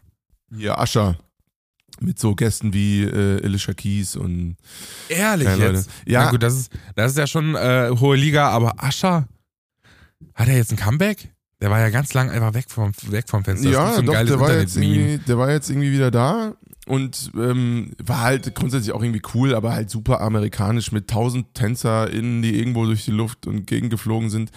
Hier 0.55 0.79
Ascher 0.79 1.16
mit 2.00 2.18
so 2.18 2.35
Gästen 2.35 2.72
wie 2.72 3.05
äh, 3.05 3.44
Alicia 3.44 3.74
Keys 3.74 4.16
und 4.16 4.57
Ehrlich 5.09 5.48
Ja, 5.48 5.57
jetzt? 5.57 5.90
Ja. 6.07 6.24
Na 6.24 6.31
gut, 6.31 6.42
das 6.42 6.55
ist, 6.55 6.72
das 6.94 7.12
ist 7.12 7.18
ja 7.18 7.26
schon 7.26 7.55
äh, 7.55 7.90
hohe 7.98 8.16
Liga, 8.16 8.48
aber 8.48 8.83
Ascher, 8.83 9.29
hat 10.35 10.48
er 10.48 10.57
jetzt 10.57 10.72
ein 10.72 10.79
Comeback? 10.79 11.31
Der 11.61 11.70
war 11.70 11.79
ja 11.79 11.90
ganz 11.90 12.14
lang 12.14 12.31
einfach 12.31 12.55
weg 12.55 12.66
vom, 12.68 12.92
weg 13.09 13.29
vom 13.29 13.44
Fenster. 13.44 13.68
Ja, 13.68 13.92
so 13.92 14.03
doch, 14.03 14.14
der 14.14 14.40
war, 14.40 14.59
jetzt 14.59 14.76
irgendwie, 14.76 15.18
der 15.18 15.37
war 15.37 15.50
jetzt 15.50 15.68
irgendwie 15.68 15.92
wieder 15.92 16.11
da 16.11 16.55
und 16.87 17.33
ähm, 17.37 17.92
war 18.03 18.20
halt 18.20 18.55
grundsätzlich 18.55 18.92
auch 18.94 19.03
irgendwie 19.03 19.22
cool, 19.35 19.55
aber 19.55 19.74
halt 19.74 19.90
super 19.90 20.22
amerikanisch 20.22 20.90
mit 20.90 21.11
tausend 21.11 21.53
TänzerInnen, 21.55 22.40
die 22.40 22.59
irgendwo 22.59 22.87
durch 22.87 23.05
die 23.05 23.11
Luft 23.11 23.46
und 23.46 23.66
gegengeflogen 23.66 24.31
sind 24.31 24.50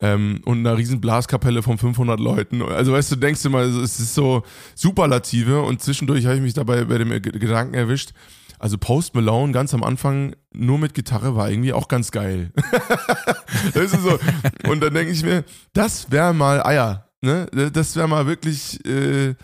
ähm, 0.00 0.40
und 0.44 0.58
einer 0.58 0.76
riesen 0.76 1.00
Blaskapelle 1.00 1.62
von 1.62 1.78
500 1.78 2.18
Leuten. 2.20 2.62
Also 2.62 2.92
weißt 2.92 3.12
du, 3.12 3.16
denkst 3.16 3.42
du 3.42 3.50
mal, 3.50 3.64
es 3.64 4.00
ist 4.00 4.14
so 4.14 4.42
Superlative 4.74 5.62
und 5.62 5.82
zwischendurch 5.82 6.26
habe 6.26 6.36
ich 6.36 6.42
mich 6.42 6.54
dabei 6.54 6.84
bei 6.84 6.98
dem 6.98 7.10
Gedanken 7.10 7.74
erwischt, 7.74 8.12
also 8.58 8.78
Post 8.78 9.14
Malone 9.14 9.52
ganz 9.52 9.74
am 9.74 9.82
Anfang 9.82 10.34
nur 10.52 10.78
mit 10.78 10.94
Gitarre 10.94 11.36
war 11.36 11.50
irgendwie 11.50 11.72
auch 11.72 11.88
ganz 11.88 12.10
geil. 12.10 12.50
das 13.74 13.92
ist 13.92 14.02
so. 14.02 14.18
Und 14.68 14.82
dann 14.82 14.94
denke 14.94 15.12
ich 15.12 15.22
mir, 15.22 15.44
das 15.72 16.10
wäre 16.10 16.32
mal 16.32 16.64
Eier. 16.64 17.10
Ne? 17.20 17.46
Das 17.72 17.96
wäre 17.96 18.08
mal 18.08 18.26
wirklich, 18.26 18.84
äh, 18.86 19.34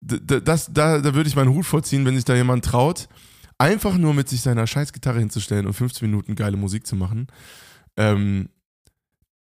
das, 0.00 0.70
da, 0.72 0.98
da 0.98 1.14
würde 1.14 1.28
ich 1.28 1.36
meinen 1.36 1.52
Hut 1.52 1.64
vorziehen, 1.64 2.04
wenn 2.04 2.14
sich 2.14 2.24
da 2.24 2.34
jemand 2.34 2.64
traut, 2.64 3.08
einfach 3.58 3.96
nur 3.96 4.14
mit 4.14 4.28
sich 4.28 4.42
seiner 4.42 4.66
Scheißgitarre 4.66 5.18
hinzustellen 5.18 5.66
und 5.66 5.72
15 5.72 6.08
Minuten 6.08 6.34
geile 6.34 6.56
Musik 6.56 6.86
zu 6.86 6.96
machen. 6.96 7.28
Ähm, 7.96 8.50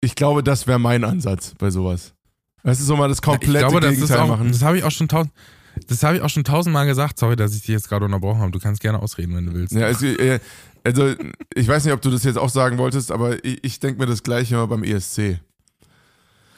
ich 0.01 0.15
glaube, 0.15 0.43
das 0.43 0.67
wäre 0.67 0.79
mein 0.79 1.03
Ansatz 1.03 1.53
bei 1.57 1.69
sowas. 1.69 2.13
Weißt 2.63 2.81
du, 2.81 2.85
so 2.85 2.95
mal 2.95 3.07
das 3.07 3.21
komplette 3.21 3.51
ich 3.51 3.59
glaube, 3.59 3.79
das 3.79 3.91
ist 3.93 3.99
Gegenteil 3.99 4.19
auch, 4.19 4.27
machen. 4.27 4.49
das 4.49 4.61
habe 4.61 4.77
ich 4.77 4.83
auch 4.83 4.91
schon 4.91 5.07
tausend, 5.07 5.33
das 5.87 6.03
habe 6.03 6.17
ich 6.17 6.21
auch 6.21 6.29
schon 6.29 6.43
tausendmal 6.43 6.85
gesagt. 6.85 7.19
Sorry, 7.19 7.35
dass 7.35 7.53
ich 7.53 7.61
dich 7.61 7.69
jetzt 7.69 7.89
gerade 7.89 8.05
unterbrochen 8.05 8.39
habe. 8.39 8.51
Du 8.51 8.59
kannst 8.59 8.81
gerne 8.81 9.01
ausreden, 9.01 9.35
wenn 9.35 9.45
du 9.45 9.53
willst. 9.53 9.73
Ja, 9.73 9.85
also, 9.85 10.05
äh, 10.05 10.39
also 10.83 11.13
ich 11.53 11.67
weiß 11.67 11.85
nicht, 11.85 11.93
ob 11.93 12.01
du 12.01 12.09
das 12.09 12.23
jetzt 12.23 12.37
auch 12.37 12.49
sagen 12.49 12.77
wolltest, 12.77 13.11
aber 13.11 13.43
ich, 13.43 13.63
ich 13.63 13.79
denke 13.79 13.99
mir 13.99 14.07
das 14.07 14.23
gleiche 14.23 14.55
immer 14.55 14.67
beim 14.67 14.83
ESC. 14.83 15.39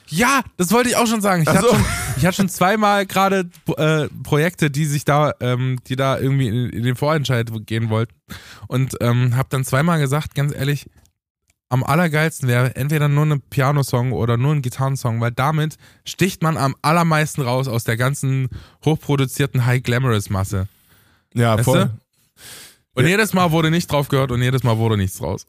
Ja, 0.08 0.42
das 0.58 0.72
wollte 0.72 0.90
ich 0.90 0.98
auch 0.98 1.08
schon 1.08 1.22
sagen. 1.22 1.44
Ich, 1.44 1.48
hatte, 1.48 1.62
so. 1.62 1.74
schon, 1.74 1.86
ich 2.18 2.26
hatte 2.26 2.36
schon 2.36 2.50
zweimal 2.50 3.06
gerade 3.06 3.50
äh, 3.78 4.08
Projekte, 4.24 4.70
die 4.70 4.86
sich 4.86 5.06
da, 5.06 5.34
ähm, 5.40 5.80
die 5.88 5.96
da 5.96 6.20
irgendwie 6.20 6.50
in, 6.50 6.70
in 6.70 6.84
den 6.84 6.96
Vorentscheid 6.98 7.50
gehen 7.66 7.90
wollten. 7.90 8.14
Und 8.68 8.96
ähm, 9.00 9.38
habe 9.38 9.48
dann 9.50 9.64
zweimal 9.64 10.00
gesagt, 10.00 10.36
ganz 10.36 10.54
ehrlich, 10.54 10.90
am 11.72 11.84
allergeilsten 11.84 12.50
wäre 12.50 12.76
entweder 12.76 13.08
nur 13.08 13.26
ein 13.26 13.42
Piano-Song 13.42 14.12
oder 14.12 14.36
nur 14.38 14.54
ein 14.54 14.62
Gitarrensong, 14.62 15.22
weil 15.22 15.32
damit 15.32 15.78
sticht 16.06 16.44
man 16.44 16.58
am 16.58 16.76
allermeisten 16.82 17.42
raus 17.42 17.68
aus 17.70 17.86
der 17.86 17.96
ganzen 17.96 18.50
hochproduzierten 18.84 19.66
High-Glamorous-Masse. 19.66 20.68
Ja, 21.34 21.56
Weißt 21.58 21.64
voll. 21.66 21.86
du? 21.86 21.92
Und 22.94 23.04
Ja. 23.06 23.12
jedes 23.12 23.34
Mal 23.34 23.52
wurde 23.52 23.72
nicht 23.72 23.90
drauf 23.90 24.10
gehört 24.10 24.32
und 24.32 24.42
jedes 24.42 24.64
Mal 24.64 24.78
wurde 24.78 24.98
nichts 24.98 25.22
raus. 25.22 25.46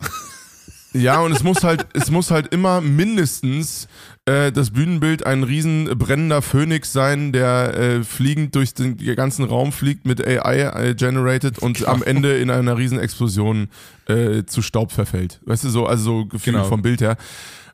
Ja, 0.94 1.20
und 1.20 1.32
es 1.32 1.42
muss 1.42 1.64
halt, 1.64 1.86
es 1.94 2.10
muss 2.10 2.30
halt 2.30 2.48
immer 2.54 2.80
mindestens 2.80 3.88
äh, 4.26 4.52
das 4.52 4.70
Bühnenbild 4.70 5.26
ein 5.26 5.42
riesen 5.42 5.86
brennender 5.98 6.42
Phönix 6.42 6.92
sein, 6.92 7.32
der 7.32 7.74
äh, 7.76 8.04
fliegend 8.04 8.54
durch 8.54 8.74
den 8.74 8.96
ganzen 9.16 9.44
Raum 9.44 9.72
fliegt 9.72 10.06
mit 10.06 10.24
AI 10.26 10.90
äh, 10.90 10.94
generated 10.94 11.58
und 11.58 11.78
Genau. 11.78 11.90
am 11.90 12.02
Ende 12.02 12.36
in 12.38 12.50
einer 12.50 12.76
riesen 12.76 12.98
Explosion 13.00 13.68
äh, 14.06 14.44
zu 14.44 14.62
Staub 14.62 14.92
verfällt. 14.92 15.40
Weißt 15.44 15.64
du, 15.64 15.70
so, 15.70 15.86
also 15.86 16.04
so 16.04 16.26
gefühlt 16.26 16.56
Genau. 16.56 16.68
vom 16.68 16.82
Bild 16.82 17.00
her. 17.00 17.16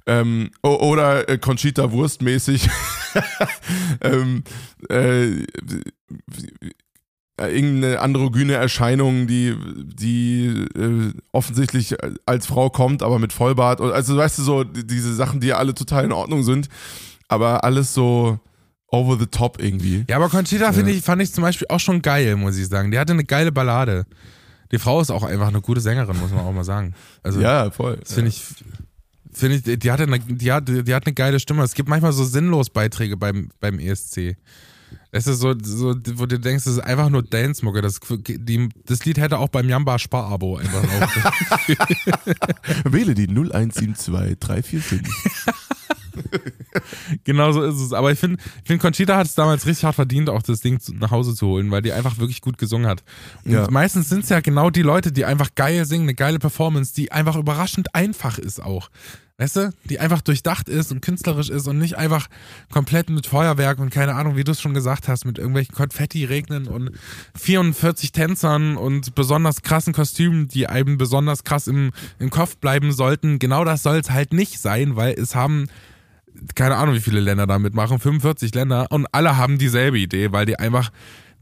Ähm, 0.07 0.51
oder 0.63 1.29
äh, 1.29 1.37
Conchita 1.37 1.93
Wurst 1.93 2.23
mäßig. 2.23 2.71
ähm, 4.01 4.43
äh, 4.89 5.27
äh, 5.27 5.45
irgendeine 7.47 8.01
androgyne 8.01 8.55
Erscheinung, 8.55 9.27
die, 9.27 9.55
die 9.95 10.47
äh, 10.77 11.13
offensichtlich 11.33 11.95
als 12.27 12.47
Frau 12.47 12.71
kommt, 12.71 13.03
aber 13.03 13.19
mit 13.19 13.33
Vollbart. 13.33 13.81
Also 13.81 14.17
weißt 14.17 14.39
du 14.39 14.43
so, 14.43 14.65
die- 14.65 14.87
diese 14.87 15.15
Sachen, 15.15 15.41
die 15.41 15.49
ja 15.49 15.57
alle 15.59 15.75
total 15.75 16.05
in 16.05 16.13
Ordnung 16.13 16.43
sind, 16.43 16.69
aber 17.29 17.63
alles 17.65 17.95
so 17.95 18.39
over 18.91 19.19
the 19.19 19.27
top 19.27 19.63
irgendwie. 19.63 20.05
Ja, 20.09 20.17
aber 20.17 20.29
Conchita 20.31 20.73
finde 20.73 20.93
ich, 20.93 21.03
fand 21.03 21.21
ich 21.23 21.33
zum 21.33 21.43
Beispiel 21.43 21.67
auch 21.69 21.81
schon 21.81 22.01
geil, 22.03 22.37
muss 22.37 22.57
ich 22.57 22.67
sagen. 22.69 22.91
Die 22.91 22.99
hatte 22.99 23.13
eine 23.13 23.25
geile 23.25 23.53
Ballade. 23.53 24.07
Die 24.73 24.79
Frau 24.79 25.01
ist 25.01 25.11
auch 25.11 25.23
einfach 25.23 25.49
eine 25.49 25.61
gute 25.61 25.81
Sängerin, 25.81 26.19
muss 26.19 26.31
man 26.31 26.41
auch 26.45 26.53
mal 26.53 26.65
sagen. 26.65 26.95
Also, 27.23 27.41
Ja, 27.41 27.71
voll. 27.71 27.97
das 28.03 28.13
finde 28.15 28.29
ich, 28.31 28.43
finde 29.33 29.57
ich, 29.57 29.79
die 29.79 29.91
hatte 29.91 30.03
eine, 30.05 30.19
die 30.21 30.53
hat, 30.53 30.69
die 30.69 30.95
hat 30.95 31.07
eine 31.07 31.15
geile 31.15 31.39
Stimme. 31.41 31.63
Es 31.63 31.75
gibt 31.75 31.89
manchmal 31.89 32.13
so 32.13 32.25
sinnlos 32.25 32.71
Beiträge 32.71 33.17
beim, 33.17 33.51
beim 33.61 33.79
ESC. 33.79 34.37
Es 35.11 35.27
ist 35.27 35.41
so, 35.41 35.55
so, 35.63 35.95
wo 36.17 36.27
du 36.27 36.39
denkst, 36.39 36.65
das 36.65 36.75
ist 36.75 36.81
einfach 36.81 37.09
nur 37.09 37.23
Dance-Mucke. 37.23 37.81
Das, 37.81 37.99
die, 38.27 38.69
das 38.85 39.05
Lied 39.07 39.19
hätte 39.19 39.39
auch 39.39 39.49
beim 39.49 39.69
Jamba 39.69 39.99
Sparabo 39.99 40.57
einfach 40.59 40.83
laufen. 41.01 41.23
Wähle 42.85 43.15
die 43.15 43.27
0172 43.29 44.39
345. 44.39 45.01
Genau 47.25 47.53
so 47.53 47.63
ist 47.63 47.77
es. 47.81 47.93
Aber 47.93 48.11
ich 48.13 48.19
finde, 48.19 48.43
ich 48.63 48.67
find, 48.67 48.81
Conchita 48.83 49.17
hat 49.17 49.27
es 49.27 49.35
damals 49.35 49.67
richtig 49.67 49.85
hart 49.85 49.95
verdient, 49.95 50.29
auch 50.29 50.43
das 50.43 50.61
Ding 50.61 50.81
nach 50.95 51.11
Hause 51.11 51.35
zu 51.35 51.47
holen, 51.47 51.71
weil 51.71 51.83
die 51.83 51.93
einfach 51.93 52.19
wirklich 52.19 52.41
gut 52.41 52.59
gesungen 52.59 52.87
hat. 52.89 53.05
Und 53.45 53.53
Ja. 53.53 53.71
meistens 53.71 54.09
sind 54.09 54.25
es 54.25 54.29
ja 54.29 54.41
genau 54.41 54.71
die 54.71 54.83
Leute, 54.83 55.13
die 55.13 55.25
einfach 55.25 55.55
geil 55.55 55.85
singen, 55.85 56.05
eine 56.05 56.15
geile 56.15 56.39
Performance, 56.39 56.93
die 56.95 57.13
einfach 57.13 57.37
überraschend 57.37 57.95
einfach 57.95 58.39
ist 58.39 58.61
auch. 58.63 58.89
Weißt 59.41 59.55
du? 59.55 59.73
Die 59.85 60.01
einfach 60.01 60.21
durchdacht 60.21 60.69
ist 60.69 60.91
und 60.91 61.01
künstlerisch 61.01 61.49
ist 61.49 61.69
und 61.69 61.79
nicht 61.79 61.97
einfach 61.97 62.27
komplett 62.73 63.09
mit 63.09 63.29
Feuerwerk 63.29 63.79
und 63.79 63.91
keine 63.91 64.17
Ahnung, 64.17 64.35
wie 64.35 64.43
du 64.43 64.51
es 64.51 64.61
schon 64.61 64.75
gesagt 64.75 65.07
hast, 65.07 65.25
mit 65.25 65.39
irgendwelchen 65.39 65.77
Konfetti 65.77 66.25
regnen 66.25 66.67
und 66.67 66.91
44 67.37 68.11
Tänzern 68.11 68.77
und 68.77 69.15
besonders 69.15 69.63
krassen 69.63 69.93
Kostümen, 69.93 70.49
die 70.49 70.67
einem 70.67 70.99
besonders 70.99 71.45
krass 71.45 71.69
im, 71.69 71.93
im 72.19 72.31
Kopf 72.31 72.57
bleiben 72.57 72.91
sollten. 72.91 73.39
Genau 73.39 73.65
das 73.65 73.85
soll 73.85 73.99
es 73.99 74.11
halt 74.11 74.33
nicht 74.33 74.59
sein, 74.59 74.97
weil 74.97 75.15
es 75.15 75.37
haben 75.37 75.69
keine 76.57 76.77
Ahnung, 76.77 76.97
wie 76.97 77.01
viele 77.01 77.21
Länder 77.21 77.47
da 77.47 77.59
mitmachen, 77.59 77.99
45 78.01 78.55
Länder 78.55 78.89
und 78.91 79.07
alle 79.13 79.37
haben 79.37 79.59
dieselbe 79.59 79.99
Idee, 79.99 80.33
weil 80.33 80.47
die 80.47 80.59
einfach 80.59 80.91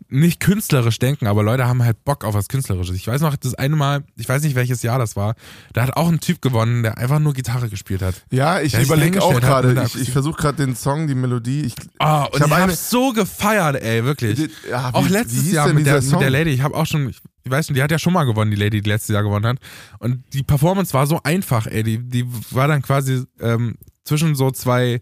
nicht 0.09 0.39
künstlerisch 0.39 0.99
denken, 1.01 1.27
aber 1.27 1.43
Leute 1.43 1.67
haben 1.67 1.83
halt 1.83 2.05
Bock 2.05 2.25
auf 2.25 2.35
was 2.35 2.47
Künstlerisches. 2.49 2.95
Ich 2.95 3.09
weiß 3.09 3.21
noch, 3.23 3.35
das 3.35 3.55
eine 3.55 3.75
Mal, 3.75 4.05
ich 4.17 4.29
weiß 4.29 4.43
nicht 4.43 4.55
welches 4.55 4.83
Jahr 4.83 4.99
das 5.01 5.17
war, 5.17 5.35
da 5.73 5.83
hat 5.83 5.97
auch 5.97 6.09
ein 6.09 6.21
Typ 6.21 6.41
gewonnen, 6.41 6.85
der 6.85 6.97
einfach 6.99 7.19
nur 7.19 7.33
Gitarre 7.35 7.69
gespielt 7.69 8.03
hat. 8.03 8.15
Ja, 8.31 8.61
ich 8.61 8.79
überlege 8.79 9.21
auch 9.23 9.41
gerade. 9.41 9.83
Ich, 9.87 10.01
ich 10.01 10.11
versuche 10.13 10.37
gerade 10.41 10.65
den 10.65 10.77
Song, 10.77 11.09
die 11.09 11.15
Melodie. 11.17 11.63
Ich, 11.63 11.75
Oh, 11.99 12.25
und 12.33 12.41
Ich 12.41 12.47
ich, 12.47 12.53
hab 12.53 12.71
so 12.71 13.13
gefeiert, 13.13 13.83
ey, 13.83 14.05
wirklich. 14.05 14.37
Die- 14.37 14.51
ja, 14.71 14.91
wie- 14.91 14.95
auch 14.95 15.09
letztes 15.09 15.51
Jahr 15.51 15.73
mit 15.73 15.85
der, 15.87 16.01
mit 16.01 16.21
der? 16.21 16.31
Lady. 16.31 16.51
Ich 16.51 16.61
habe 16.61 16.77
auch 16.77 16.87
schon, 16.87 17.09
ich 17.09 17.21
weiß 17.51 17.69
nicht, 17.69 17.77
die 17.79 17.83
hat 17.83 17.91
ja 17.91 17.99
schon 17.99 18.13
mal 18.13 18.25
gewonnen, 18.25 18.51
die 18.53 18.57
Lady, 18.57 18.81
die 18.83 18.89
letztes 18.89 19.13
Jahr 19.13 19.25
gewonnen 19.25 19.47
hat. 19.47 19.59
Und 19.99 20.23
die 20.33 20.45
Performance 20.45 20.95
war 20.95 21.07
so 21.09 21.21
einfach, 21.25 21.67
ey. 21.67 21.83
Die, 21.83 21.99
die 21.99 22.25
war 22.53 22.69
dann 22.69 22.81
quasi 22.83 23.25
ähm, 23.41 23.75
zwischen 24.05 24.37
so 24.37 24.53
zwei, 24.53 25.01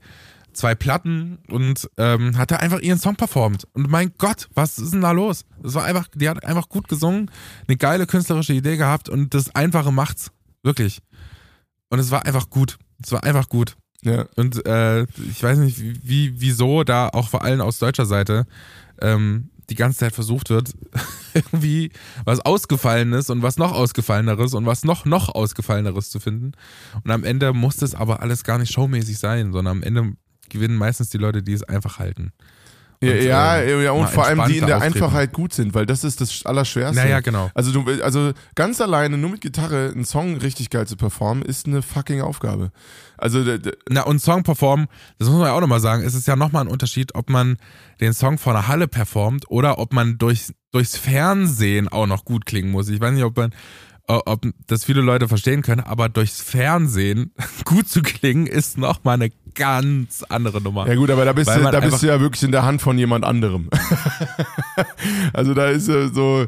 zwei 0.55 0.75
Platten 0.75 1.39
und 1.49 1.89
ähm, 1.97 2.37
hat 2.39 2.51
da 2.51 2.57
einfach 2.57 2.81
ihren 2.81 2.99
Song 2.99 3.17
performt. 3.17 3.67
Und 3.73 3.91
mein 3.91 4.13
Gott, 4.19 4.49
was 4.55 4.79
ist 4.79 4.93
denn 4.93 5.03
da 5.03 5.13
los? 5.13 5.45
Das 5.63 5.75
war 5.75 5.85
einfach, 5.85 6.09
die 6.15 6.29
hat 6.29 6.45
einfach 6.45 6.69
gut 6.69 6.89
gesungen, 6.89 7.31
eine 7.67 7.77
geile 7.77 8.07
künstlerische 8.07 8.55
Idee 8.55 8.77
gehabt 8.77 9.09
und 9.09 9.35
das 9.35 9.55
Einfache 9.55 9.93
macht's. 9.93 10.31
Wirklich. 10.63 11.01
Und 11.91 11.99
es 11.99 12.11
war 12.11 12.27
einfach 12.27 12.51
gut. 12.51 12.79
Es 13.03 13.13
war 13.13 13.23
einfach 13.25 13.49
gut. 13.49 13.77
ja. 14.03 14.27
Und 14.37 14.67
äh, 14.67 15.03
ich 15.03 15.43
weiß 15.43 15.59
nicht, 15.59 15.79
wie, 15.81 16.41
wieso 16.41 16.85
da 16.85 17.09
auch 17.09 17.29
vor 17.29 17.43
allem 17.43 17.61
aus 17.61 17.79
deutscher 17.79 18.07
Seite 18.07 18.47
ähm, 19.01 19.51
die 19.71 19.75
ganze 19.75 19.99
Zeit 19.99 20.15
versucht 20.15 20.51
wird, 20.51 20.73
irgendwie 21.35 21.91
was 22.25 22.41
Ausgefallenes 22.41 23.31
und 23.31 23.43
was 23.43 23.57
noch 23.57 23.73
Ausgefalleneres 23.73 24.55
und 24.55 24.67
was 24.67 24.85
noch 24.85 25.05
noch 25.05 25.35
Ausgefalleneres 25.35 26.11
zu 26.11 26.21
finden. 26.21 26.53
Und 27.03 27.11
am 27.11 27.25
Ende 27.25 27.53
muss 27.53 27.77
das 27.77 27.95
aber 27.95 28.23
alles 28.23 28.45
gar 28.45 28.59
nicht 28.59 28.73
showmäßig 28.73 29.19
sein, 29.19 29.53
sondern 29.53 29.79
am 29.79 29.83
Ende 29.83 30.13
gewinnen 30.51 30.77
meistens 30.77 31.11
die 31.11 31.19
Leute, 31.19 31.43
die 31.43 31.53
es 31.53 31.63
einfach 31.63 31.99
halten. 31.99 32.33
Ja, 33.03 33.13
Und, 33.13 33.23
ja, 33.23 33.57
äh, 33.59 33.85
ja, 33.85 33.91
und 33.93 34.09
vor 34.09 34.25
allem 34.25 34.45
die 34.47 34.59
in 34.59 34.67
der 34.67 34.77
auftreten. 34.77 34.95
Einfachheit 34.95 35.33
gut 35.33 35.53
sind, 35.53 35.75
weil 35.75 35.85
das 35.85 36.05
ist 36.05 36.21
das 36.21 36.47
Allerschwerste. 36.47 36.97
Naja, 36.97 37.21
genau. 37.21 37.51
Also, 37.55 37.73
du, 37.73 38.03
also 38.03 38.33
ganz 38.55 38.81
alleine, 38.81 39.19
nur 39.19 39.31
mit 39.31 39.41
Gitarre 39.41 39.91
einen 39.95 40.05
Song 40.05 40.37
richtig 40.39 40.71
geil 40.71 40.87
zu 40.87 40.97
performen, 40.97 41.45
ist 41.45 41.67
eine 41.67 41.83
fucking 41.83 42.23
Aufgabe. 42.23 42.71
Also, 43.19 43.45
Na, 43.91 44.03
und 44.03 44.21
Song 44.21 44.43
performen, 44.43 44.87
das 45.19 45.29
muss 45.29 45.39
man 45.39 45.49
ja 45.49 45.53
auch 45.55 45.61
nochmal 45.61 45.81
sagen, 45.81 46.03
es 46.03 46.15
ist 46.15 46.27
ja 46.27 46.37
nochmal 46.37 46.65
ein 46.65 46.69
Unterschied, 46.69 47.15
ob 47.15 47.29
man 47.29 47.57
den 48.01 48.15
Song 48.15 48.39
vor 48.39 48.55
einer 48.55 48.69
Halle 48.69 48.89
performt 48.89 49.51
oder 49.51 49.79
ob 49.79 49.93
man 49.93 50.17
durch, 50.17 50.53
durchs 50.73 50.97
Fernsehen 50.97 51.89
auch 51.89 52.07
noch 52.07 52.25
gut 52.25 52.47
klingen 52.47 52.71
muss. 52.71 52.89
Ich 52.89 53.01
weiß 53.01 53.13
nicht, 53.13 53.25
ob 53.25 53.37
man, 53.37 53.55
ob 54.07 54.47
das 54.67 54.85
viele 54.85 55.01
Leute 55.01 55.29
verstehen 55.29 55.63
können, 55.63 55.81
aber 55.81 56.09
durchs 56.09 56.41
Fernsehen 56.41 57.33
gut 57.65 57.89
zu 57.89 58.03
klingen 58.03 58.47
ist 58.47 58.77
nochmal 58.77 59.15
eine 59.15 59.31
ganz 59.55 60.25
andere 60.29 60.61
Nummer. 60.61 60.87
ja 60.87 60.95
gut, 60.95 61.11
aber 61.11 61.25
da 61.25 61.33
bist, 61.33 61.49
du, 61.49 61.61
da 61.61 61.81
bist 61.81 62.03
du 62.03 62.07
ja 62.09 62.21
wirklich 62.21 62.43
in 62.43 62.53
der 62.53 62.65
Hand 62.65 62.83
von 62.83 62.99
jemand 62.99 63.25
anderem. 63.25 63.71
also 65.33 65.55
da 65.55 65.69
ist 65.69 65.89
ja 65.89 66.09
so, 66.09 66.47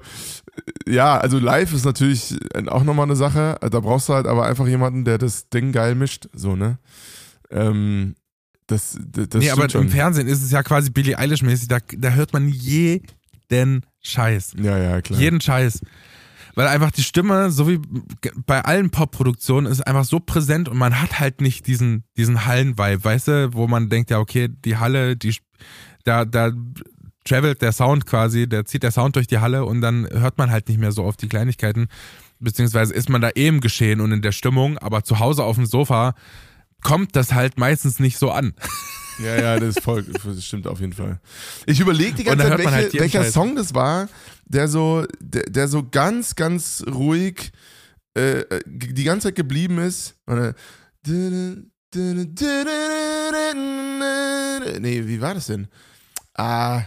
ja, 0.87 1.17
also 1.19 1.39
live 1.39 1.73
ist 1.73 1.85
natürlich 1.85 2.37
auch 2.67 2.85
nochmal 2.85 3.07
eine 3.07 3.17
Sache. 3.17 3.59
Da 3.61 3.81
brauchst 3.81 4.09
du 4.09 4.15
halt 4.15 4.27
aber 4.27 4.47
einfach 4.47 4.67
jemanden, 4.67 5.05
der 5.05 5.19
das 5.19 5.49
Ding 5.49 5.73
geil 5.73 5.95
mischt, 5.95 6.29
so, 6.33 6.57
ne? 6.57 6.79
Ähm, 7.51 8.17
das, 8.67 8.99
das, 9.01 9.29
das 9.29 9.41
nee, 9.41 9.51
aber 9.51 9.71
schon. 9.71 9.83
im 9.83 9.89
Fernsehen 9.91 10.27
ist 10.27 10.43
es 10.43 10.51
ja 10.51 10.63
quasi 10.63 10.91
Billie 10.91 11.17
Eilish-mäßig, 11.17 11.69
da, 11.69 11.79
da 11.97 12.11
hört 12.11 12.33
man 12.33 12.49
jeden 12.49 13.83
Scheiß. 14.03 14.55
Ja, 14.61 14.77
ja, 14.77 15.01
klar. 15.01 15.21
Jeden 15.21 15.41
Scheiß. 15.41 15.81
Weil 16.57 16.69
einfach 16.69 16.91
die 16.91 17.03
Stimme, 17.03 17.51
so 17.51 17.69
wie 17.69 17.79
bei 18.47 18.65
allen 18.65 18.91
Pop-Produktionen, 18.91 19.67
ist 19.67 19.87
einfach 19.87 20.05
so 20.05 20.21
präsent 20.21 20.71
und 20.71 20.79
man 20.79 21.01
hat 21.01 21.21
halt 21.21 21.43
nicht 21.43 21.67
diesen, 21.67 22.05
diesen 22.17 22.47
Hallen-Vibe, 22.47 23.05
weißt 23.05 23.29
du, 23.29 23.51
wo 23.53 23.69
man 23.69 23.91
denkt, 23.91 24.11
ja, 24.11 24.19
okay, 24.19 24.49
die 24.65 24.79
Halle, 24.79 25.17
die, 25.17 25.37
da, 26.05 26.25
da 26.25 26.53
travelt 27.25 27.61
der 27.61 27.73
Sound 27.73 28.07
quasi, 28.07 28.49
der 28.49 28.65
zieht 28.65 28.83
der 28.83 28.91
Sound 28.91 29.17
durch 29.17 29.27
die 29.27 29.39
Halle 29.39 29.67
und 29.67 29.83
dann 29.83 30.09
hört 30.11 30.39
man 30.39 30.51
halt 30.51 30.69
nicht 30.71 30.81
mehr 30.81 30.93
so 30.93 31.05
auf 31.05 31.19
die 31.19 31.29
Kleinigkeiten, 31.29 31.89
beziehungsweise 32.41 32.95
ist 32.95 33.11
man 33.11 33.21
da 33.21 33.29
eh 33.35 33.49
im 33.49 33.61
Geschehen 33.61 34.01
und 34.01 34.13
in 34.13 34.23
der 34.23 34.33
Stimmung, 34.33 34.79
aber 34.79 35.05
zu 35.05 35.19
Hause 35.19 35.45
auf 35.45 35.57
dem 35.57 35.67
Sofa 35.67 36.15
kommt 36.83 37.17
das 37.17 37.35
halt 37.35 37.59
meistens 37.59 38.01
nicht 38.01 38.19
so 38.19 38.31
an. 38.31 38.55
Ja, 39.19 39.35
ja, 39.35 39.59
das 39.59 39.77
ist 39.77 39.83
voll, 39.83 40.03
das 40.03 40.45
stimmt 40.45 40.67
auf 40.67 40.81
jeden 40.81 40.93
Fall. 40.93 41.21
Ich 41.65 41.81
überlege 41.81 42.13
die 42.17 42.25
ganze 42.25 42.49
Zeit, 42.49 42.51
man 42.51 42.59
welche, 42.59 42.71
halt 42.71 42.95
welcher 43.01 43.23
Scheiß. 43.23 43.33
Song 43.33 43.57
das 43.57 43.75
war, 43.75 44.11
der 44.47 44.69
so, 44.69 45.05
der, 45.21 45.43
der 45.45 45.69
so 45.69 45.87
ganz, 45.89 46.35
ganz 46.35 46.83
ruhig 46.89 47.53
äh, 48.17 48.41
äh, 48.41 48.61
die 48.67 49.05
ganze 49.05 49.29
Zeit 49.29 49.37
geblieben 49.37 49.79
ist. 49.79 50.15
Und, 50.27 50.39
äh, 50.39 50.55
nee, 54.81 55.03
wie 55.07 55.21
war 55.21 55.35
das 55.35 55.47
denn? 55.47 55.69
Ah, 56.35 56.83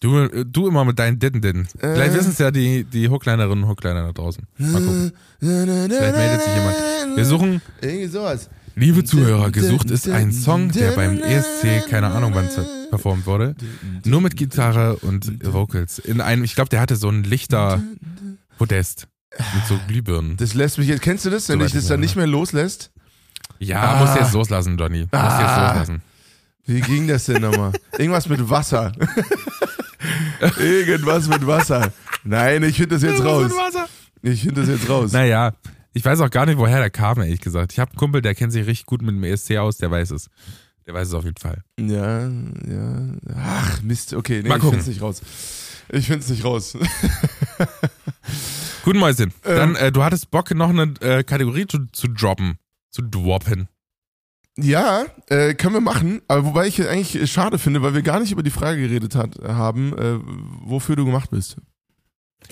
Du, 0.00 0.26
du 0.44 0.66
immer 0.66 0.84
mit 0.84 0.98
deinen 0.98 1.20
Ditten 1.20 1.40
Ditten. 1.40 1.68
Äh. 1.78 1.94
Vielleicht 1.94 2.14
wissen 2.14 2.32
es 2.32 2.38
ja 2.38 2.50
die, 2.50 2.82
die 2.82 3.08
Hooklinerinnen 3.08 3.62
und 3.62 3.70
Hookliner 3.70 4.02
da 4.02 4.10
draußen. 4.12 4.44
Mal 4.58 4.82
gucken. 4.82 5.12
Vielleicht 5.38 6.16
meldet 6.16 6.42
sich 6.42 6.54
jemand. 6.54 7.16
Wir 7.16 7.24
suchen, 7.24 7.62
Irgendwie 7.80 8.06
sowas. 8.08 8.50
Liebe 8.74 9.04
Zuhörer, 9.04 9.50
gesucht 9.50 9.90
ist 9.90 10.08
ein 10.08 10.32
Song, 10.32 10.70
der 10.70 10.92
beim 10.92 11.18
ESC, 11.18 11.88
keine 11.88 12.08
Ahnung 12.08 12.32
wann 12.34 12.48
performt 12.90 13.26
wurde, 13.26 13.54
nur 14.04 14.20
mit 14.20 14.36
Gitarre 14.36 14.96
und 14.96 15.44
Vocals. 15.52 15.98
In 15.98 16.20
einem, 16.20 16.44
ich 16.44 16.54
glaube, 16.54 16.70
der 16.70 16.80
hatte 16.80 16.96
so 16.96 17.08
ein 17.08 17.22
Lichter-Podest 17.24 19.08
mit 19.54 19.66
so 19.66 19.78
Glühbirnen. 19.88 20.36
Das 20.36 20.54
lässt 20.54 20.78
mich 20.78 20.88
jetzt, 20.88 21.02
kennst 21.02 21.24
du 21.24 21.30
das, 21.30 21.48
wenn 21.48 21.58
So 21.60 21.64
weit 21.64 21.74
das 21.74 21.86
dann 21.86 22.00
nicht 22.00 22.16
mehr 22.16 22.26
loslässt? 22.26 22.90
Ja, 23.58 23.80
Ah. 23.82 24.00
musst 24.00 24.14
du 24.16 24.20
jetzt 24.20 24.32
loslassen, 24.32 24.76
Johnny. 24.76 25.00
Musst 25.00 25.12
du 25.12 25.16
jetzt 25.16 25.24
Ah. 25.28 25.68
loslassen. 25.68 26.02
Wie 26.64 26.80
ging 26.80 27.08
das 27.08 27.24
denn 27.26 27.42
nochmal? 27.42 27.72
Irgendwas 27.98 28.28
mit 28.28 28.48
Wasser. 28.48 28.92
Irgendwas 30.60 31.28
mit 31.28 31.46
Wasser. 31.46 31.92
Nein, 32.24 32.62
ich 32.62 32.76
finde 32.76 32.96
das 32.96 33.02
jetzt 33.02 33.22
raus. 33.24 33.50
Ich 34.22 34.42
finde 34.42 34.60
das 34.60 34.70
jetzt 34.70 34.88
raus. 34.88 35.12
Naja, 35.12 35.52
ich 35.92 36.04
weiß 36.04 36.20
auch 36.20 36.30
gar 36.30 36.46
nicht, 36.46 36.58
woher 36.58 36.78
der 36.78 36.90
kam, 36.90 37.20
ehrlich 37.20 37.40
gesagt. 37.40 37.72
Ich 37.72 37.78
habe 37.78 37.90
einen 37.90 37.98
Kumpel, 37.98 38.22
der 38.22 38.34
kennt 38.34 38.52
sich 38.52 38.66
richtig 38.66 38.86
gut 38.86 39.02
mit 39.02 39.14
dem 39.14 39.24
ESC 39.24 39.56
aus, 39.56 39.76
der 39.78 39.90
weiß 39.90 40.10
es. 40.12 40.28
Der 40.86 40.94
weiß 40.94 41.08
es 41.08 41.14
auf 41.14 41.24
jeden 41.24 41.36
Fall. 41.36 41.62
Ja, 41.78 42.28
ja. 42.28 43.12
Ach, 43.36 43.82
Mist. 43.82 44.14
Okay, 44.14 44.42
nee, 44.42 44.48
Mal 44.48 44.56
ich 44.56 44.62
gucken. 44.62 44.80
finde 44.80 44.82
es 44.82 44.88
nicht 44.88 45.02
raus. 45.02 45.22
Ich 45.90 46.06
finde 46.06 46.20
es 46.20 46.28
nicht 46.30 46.44
raus. 46.44 46.76
Guten 48.84 48.98
Mäuschen. 48.98 49.32
Ähm. 49.44 49.56
Dann, 49.56 49.76
äh, 49.76 49.92
du 49.92 50.02
hattest 50.02 50.30
Bock, 50.30 50.52
noch 50.54 50.70
eine 50.70 50.94
äh, 51.00 51.22
Kategorie 51.22 51.66
zu, 51.66 51.86
zu 51.92 52.08
droppen. 52.08 52.58
Zu 52.90 53.02
droppen. 53.02 53.68
Ja, 54.58 55.04
äh, 55.28 55.54
können 55.54 55.74
wir 55.74 55.80
machen. 55.80 56.20
Aber 56.28 56.44
wobei 56.46 56.66
ich 56.66 56.86
eigentlich 56.86 57.30
schade 57.30 57.58
finde, 57.58 57.82
weil 57.82 57.94
wir 57.94 58.02
gar 58.02 58.20
nicht 58.20 58.32
über 58.32 58.42
die 58.42 58.50
Frage 58.50 58.80
geredet 58.82 59.14
hat, 59.14 59.38
haben, 59.42 59.96
äh, 59.96 60.18
wofür 60.64 60.96
du 60.96 61.04
gemacht 61.04 61.30
bist. 61.30 61.56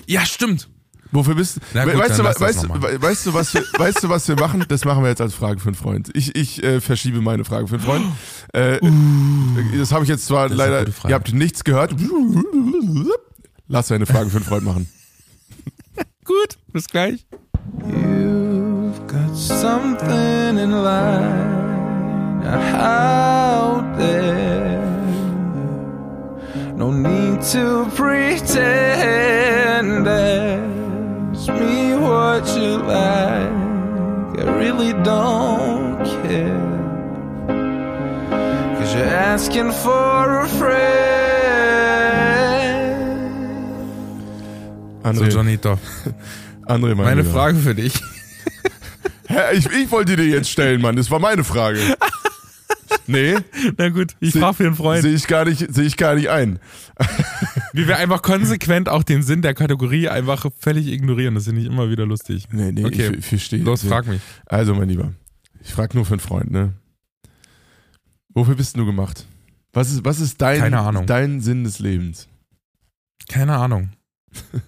Ja, 0.07 0.25
stimmt. 0.25 0.69
Wofür 1.11 1.35
bist 1.35 1.59
weißt, 1.73 2.19
du, 2.19 2.23
weißt, 2.23 2.63
du, 2.63 2.67
mal. 2.67 3.01
weißt 3.01 3.25
du, 3.25 3.33
was 3.33 3.53
wir, 3.53 3.63
weißt 3.77 4.03
du, 4.03 4.09
was 4.09 4.27
wir 4.29 4.35
machen? 4.35 4.63
Das 4.67 4.85
machen 4.85 5.03
wir 5.03 5.09
jetzt 5.09 5.19
als 5.19 5.33
Frage 5.33 5.59
für 5.59 5.67
einen 5.67 5.75
Freund. 5.75 6.09
Ich, 6.13 6.35
ich 6.35 6.63
äh, 6.63 6.79
verschiebe 6.79 7.19
meine 7.21 7.43
Frage 7.43 7.67
für 7.67 7.75
einen 7.75 7.83
Freund. 7.83 8.05
Äh, 8.53 8.79
Das 9.77 9.91
habe 9.91 10.03
ich 10.03 10.09
jetzt 10.09 10.25
zwar 10.25 10.47
leider, 10.49 10.85
ihr 10.87 11.13
habt 11.13 11.33
nichts 11.33 11.63
gehört. 11.65 11.93
Lass 13.67 13.91
eine 13.91 14.05
Frage 14.05 14.29
für 14.29 14.37
einen 14.37 14.45
Freund 14.45 14.63
machen. 14.63 14.89
Gut, 16.23 16.57
bis 16.71 16.87
gleich. 16.87 17.25
You've 17.79 19.05
got 19.07 19.35
something 19.35 20.57
in 20.57 20.71
line 20.71 21.61
out 22.75 23.97
there. 23.97 24.79
No 26.75 26.91
need 26.91 27.41
to 27.51 27.85
pretend 27.95 28.81
ask 31.41 31.49
me 31.59 31.95
what 31.95 32.45
you 32.55 32.77
like. 32.77 33.51
I 34.37 34.43
really 34.57 34.93
don't 35.03 35.97
care. 36.05 36.67
Cause 38.77 38.93
you're 38.95 39.05
asking 39.05 39.71
for 39.71 40.39
a 40.41 40.47
friend. 40.47 40.81
So, 45.03 45.09
André, 45.09 45.31
Johnny, 45.31 45.57
doch. 45.57 45.79
André 46.67 46.95
mein 46.95 47.05
Meine 47.05 47.21
Lieber. 47.21 47.33
Frage 47.33 47.57
für 47.57 47.73
dich. 47.75 47.93
Hä, 49.27 49.53
ich, 49.57 49.65
ich 49.71 49.91
wollte 49.91 50.15
dir 50.15 50.25
jetzt 50.27 50.49
stellen, 50.49 50.81
Mann. 50.81 50.95
Das 50.95 51.09
war 51.11 51.19
meine 51.19 51.43
Frage. 51.43 51.79
Nee, 53.07 53.35
Na 53.77 53.89
gut, 53.89 54.15
ich 54.21 54.31
Seh- 54.33 54.39
frage 54.39 54.53
für 54.57 54.63
einen 54.67 54.75
Freund. 54.75 55.01
sehe 55.01 55.13
ich, 55.13 55.27
gar 55.27 55.43
nicht- 55.43 55.73
sehe 55.73 55.85
ich 55.85 55.97
gar 55.97 56.15
nicht 56.15 56.29
ein. 56.29 56.59
Wie 57.73 57.87
wir 57.87 57.97
einfach 57.97 58.21
konsequent 58.21 58.89
auch 58.89 59.03
den 59.03 59.23
Sinn 59.23 59.41
der 59.41 59.53
Kategorie 59.53 60.09
einfach 60.09 60.45
völlig 60.59 60.87
ignorieren. 60.87 61.35
Das 61.35 61.45
finde 61.45 61.61
ich 61.61 61.67
immer 61.67 61.89
wieder 61.89 62.05
lustig. 62.05 62.47
Nee, 62.51 62.71
nee, 62.71 62.85
Okay. 62.85 63.11
ich, 63.11 63.19
ich 63.19 63.25
verstehe. 63.25 63.63
Los, 63.63 63.83
frag 63.83 64.07
mich. 64.07 64.21
Also, 64.45 64.75
mein 64.75 64.89
Lieber, 64.89 65.13
ich 65.61 65.71
frage 65.71 65.95
nur 65.95 66.05
für 66.05 66.13
einen 66.13 66.19
Freund, 66.19 66.51
ne? 66.51 66.73
Wofür 68.33 68.55
bist 68.55 68.77
du 68.77 68.85
gemacht? 68.85 69.25
Was 69.73 69.91
ist, 69.91 70.03
was 70.05 70.19
ist 70.19 70.41
dein, 70.41 70.71
dein 71.05 71.41
Sinn 71.41 71.63
des 71.63 71.79
Lebens? 71.79 72.27
Keine 73.29 73.55
Ahnung. 73.57 73.91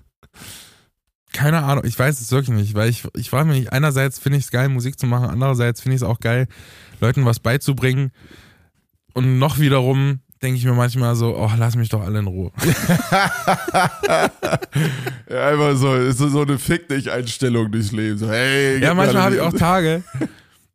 Keine 1.34 1.64
Ahnung, 1.64 1.84
ich 1.86 1.98
weiß 1.98 2.22
es 2.22 2.32
wirklich 2.32 2.56
nicht, 2.56 2.76
weil 2.76 2.90
ich, 2.90 3.06
ich 3.16 3.32
frage 3.32 3.50
mich, 3.50 3.74
einerseits 3.74 4.20
finde 4.20 4.38
ich 4.38 4.46
es 4.46 4.52
geil, 4.52 4.70
Musik 4.70 5.00
zu 5.00 5.08
machen, 5.08 5.30
andererseits 5.30 5.82
finde 5.82 5.96
ich 5.96 6.02
es 6.04 6.08
auch 6.08 6.20
geil, 6.20 6.48
Leuten 7.02 7.26
was 7.26 7.40
beizubringen. 7.40 8.12
Und 9.14 9.40
noch 9.40 9.58
wiederum 9.58 10.20
denke 10.44 10.58
ich 10.60 10.66
mir 10.66 10.74
manchmal 10.74 11.16
so, 11.16 11.36
oh, 11.38 11.50
lass 11.58 11.76
mich 11.76 11.90
doch 11.90 12.02
alle 12.04 12.20
in 12.20 12.28
Ruhe. 12.28 12.52
Ja, 15.30 15.48
einfach 15.50 15.76
so, 15.76 15.96
ist 15.96 16.18
so, 16.18 16.42
eine 16.42 16.58
Fick 16.58 16.88
dich 16.90 17.12
Einstellung 17.12 17.72
durchs 17.72 17.92
Leben. 17.92 18.18
So, 18.18 18.30
hey, 18.30 18.80
Ja, 18.82 18.94
manchmal 18.94 19.16
mal- 19.16 19.24
habe 19.24 19.36
ich 19.36 19.42
auch 19.42 19.54
Tage, 19.54 20.04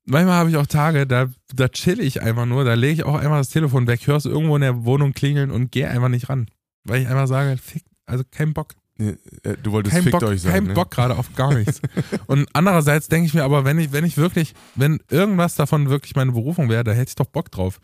manchmal 0.04 0.34
habe 0.34 0.50
ich 0.50 0.56
auch 0.56 0.66
Tage, 0.66 1.06
da, 1.06 1.26
da 1.54 1.68
chill 1.68 2.00
ich 2.00 2.22
einfach 2.22 2.46
nur, 2.46 2.64
da 2.64 2.74
lege 2.74 2.94
ich 2.94 3.04
auch 3.04 3.14
einfach 3.14 3.38
das 3.38 3.50
Telefon 3.50 3.86
weg, 3.86 4.06
hörst 4.06 4.26
irgendwo 4.26 4.56
in 4.56 4.62
der 4.62 4.84
Wohnung 4.84 5.12
klingeln 5.12 5.50
und 5.50 5.70
gehe 5.70 5.88
einfach 5.88 6.08
nicht 6.08 6.28
ran. 6.28 6.48
Weil 6.84 7.02
ich 7.02 7.08
einfach 7.08 7.26
sage, 7.26 7.56
fick, 7.62 7.84
also 8.06 8.24
kein 8.30 8.52
Bock. 8.54 8.74
Nee, 8.96 9.16
äh, 9.44 9.54
Du 9.62 9.70
wolltest 9.70 9.94
Kein 9.94 10.02
fickt 10.02 10.18
Bock, 10.18 10.28
euch 10.28 10.42
sagen. 10.42 10.54
kein 10.54 10.64
ne? 10.64 10.74
Bock 10.74 10.90
gerade 10.90 11.16
auf 11.16 11.32
gar 11.36 11.54
nichts. 11.54 11.80
und 12.26 12.48
andererseits 12.52 13.08
denke 13.08 13.26
ich 13.26 13.34
mir 13.34 13.44
aber, 13.44 13.64
wenn 13.64 13.78
ich, 13.78 13.92
wenn 13.92 14.04
ich 14.04 14.16
wirklich, 14.16 14.54
wenn 14.74 14.98
irgendwas 15.10 15.54
davon 15.54 15.88
wirklich 15.88 16.16
meine 16.16 16.32
Berufung 16.32 16.68
wäre, 16.68 16.82
da 16.82 16.92
hätte 16.92 17.10
ich 17.10 17.14
doch 17.14 17.26
Bock 17.26 17.50
drauf. 17.52 17.78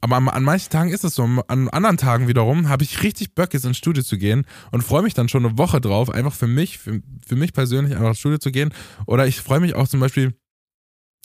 Aber 0.00 0.16
an, 0.16 0.28
an 0.28 0.44
manchen 0.44 0.70
Tagen 0.70 0.90
ist 0.90 1.04
es 1.04 1.14
so. 1.14 1.24
An 1.24 1.68
anderen 1.68 1.96
Tagen 1.96 2.28
wiederum 2.28 2.68
habe 2.68 2.84
ich 2.84 3.02
richtig 3.02 3.34
Bock, 3.34 3.52
jetzt 3.52 3.64
ins 3.64 3.76
Studio 3.76 4.02
zu 4.02 4.16
gehen 4.16 4.46
und 4.70 4.82
freue 4.82 5.02
mich 5.02 5.14
dann 5.14 5.28
schon 5.28 5.44
eine 5.44 5.58
Woche 5.58 5.80
drauf, 5.80 6.10
einfach 6.10 6.34
für 6.34 6.46
mich, 6.46 6.78
für, 6.78 7.02
für 7.26 7.36
mich 7.36 7.52
persönlich 7.52 7.94
einfach 7.94 8.10
ins 8.10 8.20
Studio 8.20 8.38
zu 8.38 8.52
gehen. 8.52 8.72
Oder 9.06 9.26
ich 9.26 9.40
freue 9.40 9.60
mich 9.60 9.74
auch 9.74 9.88
zum 9.88 10.00
Beispiel 10.00 10.34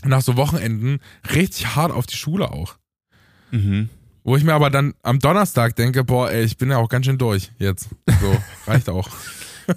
nach 0.04 0.22
so 0.22 0.38
Wochenenden 0.38 1.00
richtig 1.34 1.76
hart 1.76 1.92
auf 1.92 2.08
die 2.08 2.16
Schule 2.16 2.52
auch. 2.52 2.76
Mhm. 3.52 3.90
Wo 4.24 4.38
ich 4.38 4.44
mir 4.44 4.54
aber 4.54 4.70
dann 4.70 4.94
am 5.04 5.20
Donnerstag 5.20 5.76
denke, 5.76 6.04
boah, 6.04 6.32
ey, 6.32 6.44
ich 6.44 6.58
bin 6.58 6.70
ja 6.70 6.78
auch 6.78 6.90
ganz 6.90 7.06
schön 7.06 7.18
durch 7.18 7.52
jetzt. 7.60 7.90
So, 8.22 8.38
reicht 8.72 8.90
auch. 8.90 9.10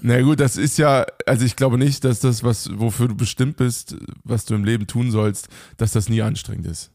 Na 0.01 0.21
gut, 0.23 0.41
das 0.41 0.57
ist 0.57 0.79
ja, 0.79 1.07
also 1.27 1.45
ich 1.45 1.57
glaube 1.57 1.79
nicht, 1.79 2.05
dass 2.05 2.21
das, 2.21 2.43
was, 2.43 2.71
wofür 2.79 3.09
du 3.09 3.15
bestimmt 3.15 3.57
bist, 3.57 3.97
was 4.25 4.45
du 4.45 4.55
im 4.55 4.65
Leben 4.65 4.87
tun 4.87 5.11
sollst, 5.11 5.49
dass 5.77 5.93
das 5.93 6.09
nie 6.09 6.23
anstrengend 6.23 6.67
ist. 6.67 6.93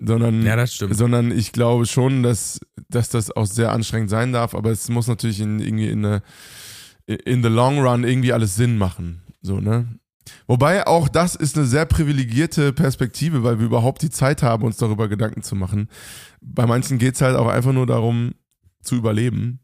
Sondern, 0.00 0.44
Ja, 0.46 0.54
das 0.56 0.74
stimmt. 0.74 0.96
sondern 0.96 1.30
ich 1.32 1.52
glaube 1.52 1.86
schon, 1.86 2.22
dass, 2.22 2.60
dass 2.88 3.08
das 3.08 3.30
auch 3.30 3.46
sehr 3.46 3.72
anstrengend 3.72 4.10
sein 4.10 4.32
darf, 4.32 4.54
aber 4.54 4.70
es 4.70 4.88
muss 4.88 5.08
natürlich 5.08 5.40
in, 5.40 5.58
irgendwie 5.58 5.88
in, 5.88 6.04
eine, 6.04 6.22
in 7.06 7.42
the 7.42 7.48
long 7.48 7.80
run 7.80 8.04
irgendwie 8.04 8.32
alles 8.32 8.54
Sinn 8.54 8.78
machen. 8.78 9.22
So, 9.42 9.60
ne? 9.60 9.86
Wobei 10.46 10.86
auch 10.86 11.08
das 11.08 11.34
ist 11.34 11.56
eine 11.56 11.66
sehr 11.66 11.84
privilegierte 11.86 12.72
Perspektive, 12.72 13.42
weil 13.42 13.58
wir 13.58 13.66
überhaupt 13.66 14.02
die 14.02 14.10
Zeit 14.10 14.42
haben, 14.42 14.62
uns 14.64 14.76
darüber 14.76 15.08
Gedanken 15.08 15.42
zu 15.42 15.56
machen. 15.56 15.88
Bei 16.40 16.66
manchen 16.66 16.98
geht 16.98 17.14
es 17.14 17.20
halt 17.20 17.34
auch 17.36 17.48
einfach 17.48 17.72
nur 17.72 17.86
darum, 17.86 18.34
zu 18.82 18.94
überleben. 18.94 19.60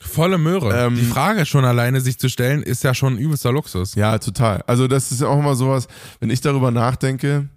Volle 0.00 0.38
Möhre. 0.38 0.76
Ähm, 0.86 0.94
die 0.96 1.02
Frage 1.04 1.44
schon 1.46 1.64
alleine 1.64 2.00
sich 2.00 2.18
zu 2.18 2.28
stellen, 2.28 2.62
ist 2.62 2.84
ja 2.84 2.94
schon 2.94 3.18
übelster 3.18 3.50
Luxus. 3.52 3.94
Ja, 3.94 4.18
total. 4.18 4.62
Also 4.66 4.86
das 4.88 5.10
ist 5.10 5.20
ja 5.22 5.28
auch 5.28 5.38
immer 5.38 5.56
sowas, 5.56 5.88
wenn 6.20 6.30
ich 6.30 6.40
darüber 6.40 6.70
nachdenke, 6.70 7.48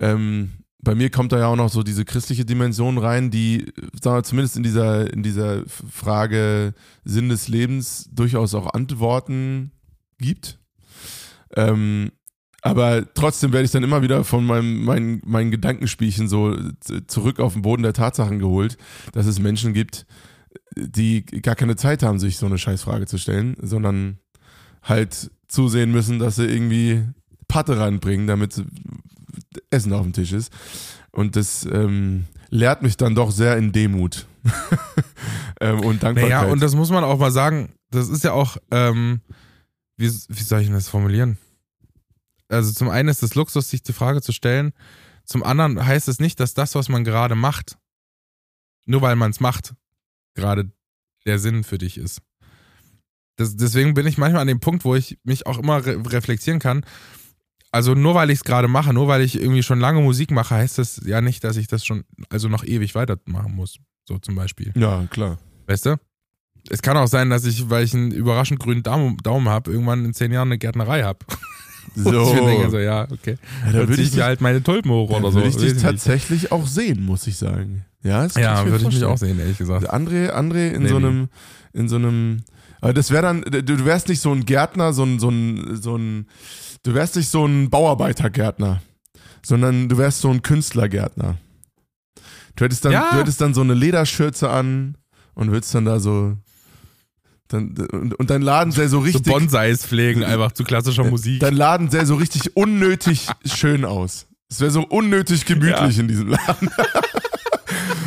ähm, 0.00 0.52
bei 0.84 0.94
mir 0.94 1.10
kommt 1.10 1.32
da 1.32 1.38
ja 1.38 1.46
auch 1.48 1.56
noch 1.56 1.70
so 1.70 1.82
diese 1.82 2.04
christliche 2.04 2.44
Dimension 2.44 2.98
rein, 2.98 3.30
die, 3.30 3.72
sagen 4.00 4.18
wir, 4.18 4.22
zumindest 4.22 4.56
in 4.56 4.62
dieser, 4.62 5.12
in 5.12 5.22
dieser 5.22 5.64
Frage 5.66 6.74
Sinn 7.04 7.28
des 7.30 7.48
Lebens 7.48 8.08
durchaus 8.12 8.54
auch 8.54 8.72
Antworten 8.72 9.72
gibt. 10.18 10.58
Ähm, 11.56 12.12
aber 12.62 13.12
trotzdem 13.14 13.52
werde 13.52 13.64
ich 13.64 13.72
dann 13.72 13.82
immer 13.82 14.02
wieder 14.02 14.24
von 14.24 14.44
meinem, 14.46 14.84
meinen, 14.84 15.20
meinen 15.24 15.50
Gedankenspielchen 15.50 16.28
so 16.28 16.56
zurück 17.06 17.40
auf 17.40 17.52
den 17.54 17.62
Boden 17.62 17.82
der 17.82 17.92
Tatsachen 17.92 18.38
geholt, 18.38 18.78
dass 19.12 19.26
es 19.26 19.38
Menschen 19.38 19.74
gibt, 19.74 20.06
die 20.76 21.24
gar 21.24 21.56
keine 21.56 21.76
Zeit 21.76 22.02
haben, 22.02 22.18
sich 22.18 22.36
so 22.36 22.46
eine 22.46 22.58
Scheißfrage 22.58 23.06
zu 23.06 23.18
stellen, 23.18 23.56
sondern 23.60 24.18
halt 24.82 25.30
zusehen 25.46 25.92
müssen, 25.92 26.18
dass 26.18 26.36
sie 26.36 26.46
irgendwie 26.46 27.02
Patte 27.48 27.78
ranbringen, 27.78 28.26
damit 28.26 28.62
Essen 29.74 29.92
auf 29.92 30.02
dem 30.02 30.12
Tisch 30.12 30.32
ist. 30.32 30.52
Und 31.10 31.36
das 31.36 31.64
ähm, 31.64 32.24
lehrt 32.50 32.82
mich 32.82 32.96
dann 32.96 33.14
doch 33.14 33.30
sehr 33.30 33.56
in 33.56 33.72
Demut 33.72 34.26
ähm, 35.60 35.80
und 35.80 36.02
Dankbarkeit. 36.02 36.30
Naja, 36.30 36.52
und 36.52 36.60
das 36.60 36.74
muss 36.74 36.90
man 36.90 37.04
auch 37.04 37.18
mal 37.18 37.30
sagen, 37.30 37.72
das 37.90 38.08
ist 38.08 38.24
ja 38.24 38.32
auch, 38.32 38.56
ähm, 38.70 39.20
wie, 39.96 40.06
wie 40.06 40.42
soll 40.42 40.60
ich 40.62 40.70
das 40.70 40.88
formulieren? 40.88 41.38
Also 42.48 42.72
zum 42.72 42.88
einen 42.88 43.08
ist 43.08 43.22
es 43.22 43.34
Luxus, 43.34 43.70
sich 43.70 43.82
die 43.82 43.92
Frage 43.92 44.22
zu 44.22 44.32
stellen. 44.32 44.72
Zum 45.24 45.42
anderen 45.42 45.84
heißt 45.84 46.08
es 46.08 46.20
nicht, 46.20 46.40
dass 46.40 46.54
das, 46.54 46.74
was 46.74 46.88
man 46.88 47.04
gerade 47.04 47.34
macht, 47.34 47.78
nur 48.86 49.02
weil 49.02 49.16
man 49.16 49.30
es 49.30 49.40
macht, 49.40 49.74
gerade 50.34 50.70
der 51.24 51.38
Sinn 51.38 51.64
für 51.64 51.78
dich 51.78 51.96
ist. 51.96 52.20
Das, 53.36 53.56
deswegen 53.56 53.94
bin 53.94 54.06
ich 54.06 54.18
manchmal 54.18 54.42
an 54.42 54.48
dem 54.48 54.60
Punkt, 54.60 54.84
wo 54.84 54.94
ich 54.94 55.18
mich 55.24 55.46
auch 55.46 55.58
immer 55.58 55.84
re 55.84 56.00
reflektieren 56.06 56.60
kann. 56.60 56.84
Also 57.74 57.94
nur 57.94 58.14
weil 58.14 58.30
ich 58.30 58.36
es 58.38 58.44
gerade 58.44 58.68
mache, 58.68 58.92
nur 58.94 59.08
weil 59.08 59.20
ich 59.22 59.34
irgendwie 59.40 59.64
schon 59.64 59.80
lange 59.80 60.00
Musik 60.00 60.30
mache, 60.30 60.54
heißt 60.54 60.78
das 60.78 61.00
ja 61.04 61.20
nicht, 61.20 61.42
dass 61.42 61.56
ich 61.56 61.66
das 61.66 61.84
schon 61.84 62.04
also 62.30 62.48
noch 62.48 62.62
ewig 62.62 62.94
weitermachen 62.94 63.52
muss. 63.52 63.78
So 64.08 64.16
zum 64.18 64.36
Beispiel. 64.36 64.70
ja, 64.76 65.04
klar. 65.10 65.38
Weißt 65.66 65.86
du? 65.86 65.96
Es 66.70 66.82
kann 66.82 66.96
auch 66.96 67.08
sein, 67.08 67.30
dass 67.30 67.44
ich, 67.44 67.68
weil 67.68 67.82
ich 67.82 67.92
einen 67.92 68.12
überraschend 68.12 68.60
grünen 68.60 68.84
Daumen, 68.84 69.16
Daumen 69.24 69.48
habe, 69.48 69.72
irgendwann 69.72 70.04
in 70.04 70.14
zehn 70.14 70.30
Jahren 70.30 70.48
eine 70.48 70.58
Gärtnerei 70.58 71.02
habe. 71.02 71.18
So, 71.96 72.34
ich 72.34 72.40
denke 72.40 72.70
so, 72.70 72.78
ja, 72.78 73.02
okay. 73.10 73.36
ja, 73.66 73.72
da 73.72 73.78
Dann 73.78 73.88
würde 73.88 74.02
ich, 74.02 74.08
ich 74.08 74.14
mir 74.16 74.24
halt 74.24 74.40
meine 74.40 74.62
Tulpen 74.62 74.90
hoch 74.90 75.10
oder 75.10 75.30
so. 75.30 75.34
würde 75.34 75.48
ich 75.48 75.56
dich 75.56 75.74
nicht. 75.74 75.82
tatsächlich 75.82 76.50
auch 76.50 76.66
sehen, 76.66 77.04
muss 77.04 77.26
ich 77.26 77.36
sagen. 77.36 77.84
Ja, 78.02 78.22
das 78.24 78.34
Ja, 78.36 78.64
mir 78.64 78.70
würde 78.72 78.88
ich 78.88 78.94
mich 78.94 79.04
auch 79.04 79.18
sehen, 79.18 79.38
ehrlich 79.38 79.58
gesagt. 79.58 79.86
Also 79.88 79.92
André, 79.94 80.30
André 80.30 80.70
in 80.70 80.88
so 80.88 80.94
Maybe. 80.94 81.06
einem, 81.08 81.28
in 81.72 81.88
so 81.88 81.96
einem, 81.96 82.42
aber 82.80 82.94
das 82.94 83.10
wäre 83.10 83.22
dann, 83.22 83.42
du 83.42 83.62
du 83.62 83.84
wärst 83.84 84.08
nicht 84.08 84.20
so 84.20 84.32
ein 84.32 84.44
Gärtner, 84.46 84.92
so 84.92 85.04
ein, 85.04 85.18
so 85.20 85.28
ein, 85.28 85.76
so 85.80 85.96
ein, 85.96 86.26
du 86.84 86.94
wärst 86.94 87.16
nicht 87.16 87.28
so 87.28 87.44
ein 87.44 87.68
Bauarbeitergärtner, 87.70 88.80
sondern 89.42 89.88
du 89.88 89.98
wärst 89.98 90.20
so 90.20 90.30
ein 90.30 90.42
Künstlergärtner. 90.42 91.36
Du 92.56 92.64
hättest 92.64 92.84
dann, 92.84 92.92
Ja. 92.92 93.10
du 93.12 93.18
hättest 93.18 93.40
dann 93.40 93.52
so 93.52 93.62
eine 93.62 93.74
Lederschürze 93.74 94.48
an 94.48 94.96
und 95.34 95.50
würdest 95.50 95.74
dann 95.74 95.84
da 95.84 95.98
so, 95.98 96.36
dann, 97.48 97.74
und, 97.92 98.14
und 98.14 98.30
dein 98.30 98.42
Laden 98.42 98.72
sähe 98.72 98.88
so 98.88 98.98
So 98.98 99.04
richtig, 99.04 99.24
Bonsais 99.24 99.84
pflegen, 99.84 100.22
einfach 100.24 100.52
zu 100.52 100.62
klassischer 100.64 101.04
Musik. 101.04 101.40
dein 101.40 101.54
Laden 101.56 101.90
sähe 101.90 102.06
so 102.06 102.14
richtig 102.14 102.56
unnötig 102.56 103.26
schön 103.44 103.84
aus. 103.84 104.26
Es 104.50 104.60
wäre 104.60 104.70
so 104.70 104.82
unnötig 104.82 105.44
gemütlich 105.46 105.98
in 105.98 106.06
diesem 106.08 106.28
Laden. 106.28 106.70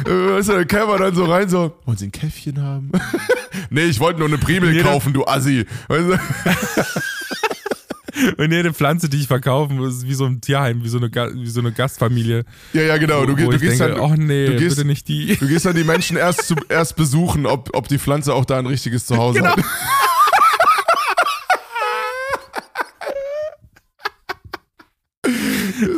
Weißt 0.06 0.48
du, 0.48 0.54
da 0.54 0.64
käme 0.64 0.86
man 0.86 1.00
dann 1.02 1.16
so 1.16 1.26
rein, 1.26 1.50
so, 1.50 1.78
wollen 1.86 1.98
Sie 1.98 2.06
ein 2.08 2.12
Käffchen 2.14 2.62
haben? 2.62 2.92
nee, 3.70 3.84
ich 3.84 4.00
wollte 4.00 4.20
nur 4.20 4.30
eine 4.30 4.38
Primel 4.38 4.82
kaufen, 4.82 5.12
du 5.12 5.26
Assi. 5.26 5.66
Weißt 5.90 6.08
du? 6.10 6.18
Und 8.38 8.52
jede 8.52 8.74
Pflanze, 8.74 9.10
die 9.10 9.18
ich 9.18 9.28
verkaufe, 9.28 9.74
ist 9.86 10.08
wie 10.08 10.14
so 10.14 10.26
ein 10.26 10.42
Tierheim, 10.42 10.84
wie 10.84 10.90
so 10.90 10.98
eine, 10.98 11.12
wie 11.12 11.50
so 11.50 11.60
eine 11.60 11.72
Gastfamilie. 11.72 12.46
Ja, 12.74 12.82
ja, 12.84 12.98
genau. 12.98 13.26
Du, 13.26 13.36
du 13.36 13.48
gehst 13.60 13.80
denke, 13.80 13.96
dann, 13.96 14.00
oh 14.00 14.16
nee, 14.18 14.48
du 14.48 14.58
gehst- 14.58 14.76
bitte 14.76 14.88
nicht 14.88 15.08
die. 15.08 15.36
du 15.36 15.48
gehst 15.48 15.66
dann 15.66 15.76
die 15.76 15.84
Menschen 15.84 16.18
erst, 16.18 16.48
zu, 16.48 16.56
erst 16.70 16.96
besuchen, 16.96 17.46
ob, 17.46 17.70
ob 17.74 17.88
die 17.88 18.00
Pflanze 18.00 18.34
auch 18.34 18.46
da 18.46 18.58
ein 18.60 18.66
richtiges 18.66 19.06
Zuhause 19.06 19.40
Genau. 19.40 19.56
hat. 19.56 19.64